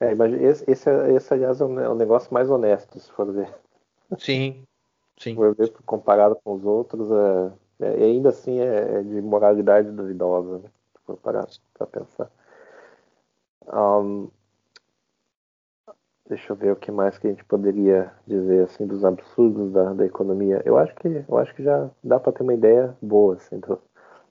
[0.00, 3.52] É, imagina, esse, esse, esse, aliás, é o é negócio mais honesto, se for ver.
[4.18, 4.62] Sim,
[5.18, 5.34] sim.
[5.34, 7.52] Ver comparado com os outros, é,
[7.86, 10.70] é, ainda assim é, é, de moralidade duvidosa, né?
[10.92, 12.30] Se for parar para pensar.
[13.72, 14.28] Um,
[16.28, 19.94] deixa eu ver o que mais que a gente poderia dizer assim dos absurdos da,
[19.94, 20.62] da economia.
[20.64, 23.80] Eu acho que eu acho que já dá para ter uma ideia boa assim, do,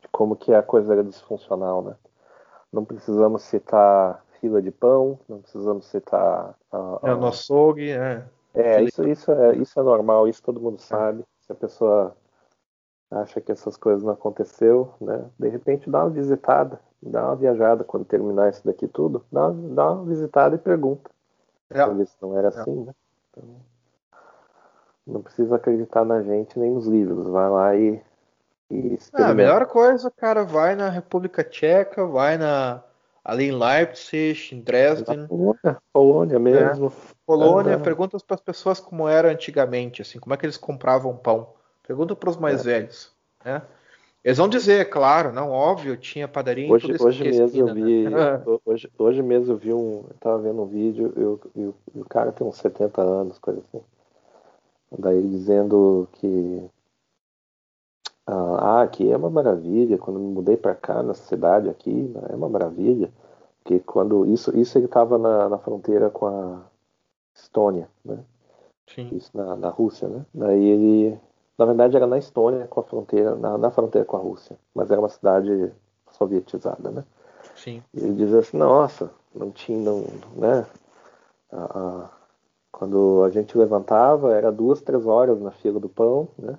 [0.01, 1.95] de como que a coisa era disfuncional, né?
[2.77, 6.55] Não precisamos citar fila de pão, não precisamos citar.
[6.71, 8.23] Uh, é o nosso açougue, é.
[8.53, 11.23] É, isso, isso, é, isso é normal, isso todo mundo sabe.
[11.41, 12.15] Se a pessoa
[13.09, 15.25] acha que essas coisas não aconteceu, né?
[15.39, 19.93] De repente dá uma visitada, dá uma viajada quando terminar isso daqui tudo, dá, dá
[19.93, 21.09] uma visitada e pergunta.
[21.71, 21.83] É.
[21.83, 22.49] Pra ver se não era é.
[22.49, 22.93] assim, né?
[23.31, 23.43] Então,
[25.07, 27.25] não precisa acreditar na gente nem nos livros.
[27.25, 27.99] Vai lá e
[28.69, 32.83] é, a melhor coisa, cara, vai na República Tcheca, vai na
[33.23, 35.27] ali em Leipzig, em Dresden.
[35.27, 36.87] Polônia, Polônia mesmo.
[36.87, 36.91] É.
[37.25, 37.77] Polônia, é.
[37.77, 41.49] pergunta para as pessoas como era antigamente, assim, como é que eles compravam pão.
[41.85, 42.63] Pergunta para os mais é.
[42.63, 43.11] velhos,
[43.43, 43.61] né?
[44.23, 47.73] Eles vão dizer, é claro, não, óbvio, tinha padaria hoje, em hoje mesmo esquina, eu
[47.73, 48.43] vi, né?
[48.65, 52.31] hoje, hoje mesmo eu vi um, eu tava vendo um vídeo, eu, eu, o cara
[52.31, 53.81] tem uns 70 anos, coisa assim.
[54.99, 56.69] Daí dizendo que
[58.27, 59.97] ah, aqui é uma maravilha.
[59.97, 63.09] Quando me mudei para cá, na cidade aqui, né, é uma maravilha.
[63.63, 66.61] Porque quando isso, isso ele estava na, na fronteira com a
[67.33, 68.19] Estônia, né?
[68.87, 69.09] Sim.
[69.11, 70.25] Isso na, na Rússia, né?
[70.33, 71.19] Daí ele,
[71.57, 74.89] na verdade, era na Estônia com a fronteira, na, na fronteira com a Rússia, mas
[74.89, 75.71] era uma cidade
[76.11, 77.03] sovietizada, né?
[77.55, 77.83] Sim.
[77.93, 80.05] E ele diz assim, nossa, não tinha, não,
[80.35, 80.65] né?
[81.51, 82.07] Uh,
[82.71, 86.57] quando a gente levantava, era duas, três horas na fila do pão, né?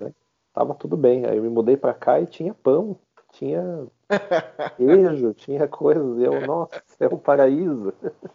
[0.00, 0.10] Né?
[0.52, 1.24] Tava tudo bem.
[1.26, 2.98] Aí eu me mudei para cá e tinha pão,
[3.32, 3.86] tinha
[4.76, 6.20] queijo, tinha coisas.
[6.20, 7.92] Eu, nossa, é um paraíso.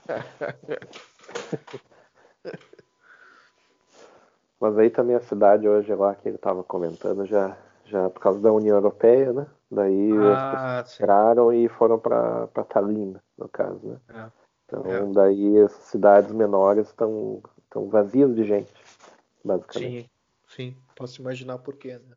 [4.60, 7.56] Mas aí também a cidade hoje lá que ele estava comentando já
[7.86, 9.46] já por causa da União Europeia, né?
[9.70, 13.98] Daí ah, eles entraram e foram para Tallinn, no caso, né?
[14.10, 14.26] É.
[14.66, 15.06] Então é.
[15.12, 18.72] daí as cidades menores estão estão vazias de gente,
[19.44, 20.04] basicamente.
[20.04, 20.10] Sim,
[20.56, 22.16] sim, posso imaginar por quê, né?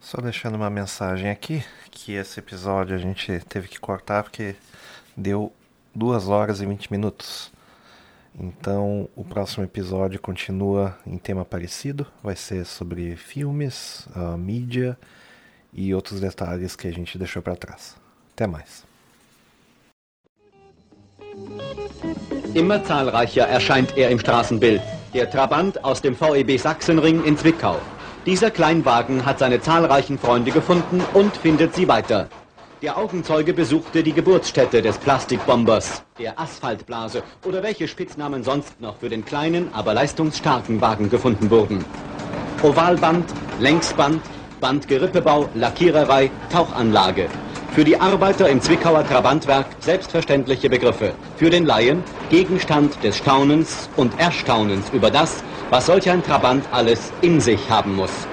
[0.00, 4.56] Só deixando uma mensagem aqui, que esse episódio a gente teve que cortar porque
[5.16, 5.52] deu
[5.94, 7.52] 2 horas e 20 minutos.
[8.34, 14.98] Então, o próximo episódio continua em tema parecido, vai ser sobre filmes, mídia
[15.72, 17.96] e outros detalhes que a gente deixou para trás.
[18.32, 18.84] Até mais.
[22.54, 24.82] Immer zahlreicher erscheint er im Straßenbild.
[25.14, 27.76] Der Trabant aus dem VEB Sachsenring in Zwickau.
[28.24, 32.28] Dieser Kleinwagen hat seine zahlreichen Freunde gefunden und findet sie weiter.
[32.80, 39.10] Der Augenzeuge besuchte die Geburtsstätte des Plastikbombers, der Asphaltblase oder welche Spitznamen sonst noch für
[39.10, 41.84] den kleinen, aber leistungsstarken Wagen gefunden wurden.
[42.62, 43.26] Ovalband,
[43.60, 44.22] Längsband,
[44.62, 47.28] Bandgerippebau, Lackiererei, Tauchanlage.
[47.72, 51.14] Für die Arbeiter im Zwickauer Trabantwerk selbstverständliche Begriffe.
[51.36, 57.14] Für den Laien Gegenstand des Staunens und Erstaunens über das, was solch ein Trabant alles
[57.22, 58.28] in sich haben muss.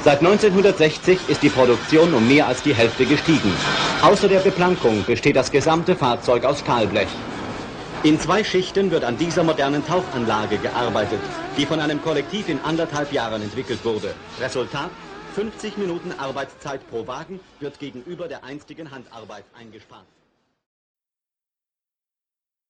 [0.00, 3.54] Seit 1960 ist die Produktion um mehr als die Hälfte gestiegen.
[4.02, 7.08] Außer der Beplankung besteht das gesamte Fahrzeug aus Stahlblech.
[8.02, 11.22] In zwei Schichten wird an dieser modernen Tauchanlage gearbeitet,
[11.56, 14.12] die von einem Kollektiv in anderthalb Jahren entwickelt wurde.
[14.38, 14.90] Resultat?
[15.34, 20.06] 50 Minuten Arbeitszeit pro Wagen wird gegenüber der einstigen Handarbeit eingespart.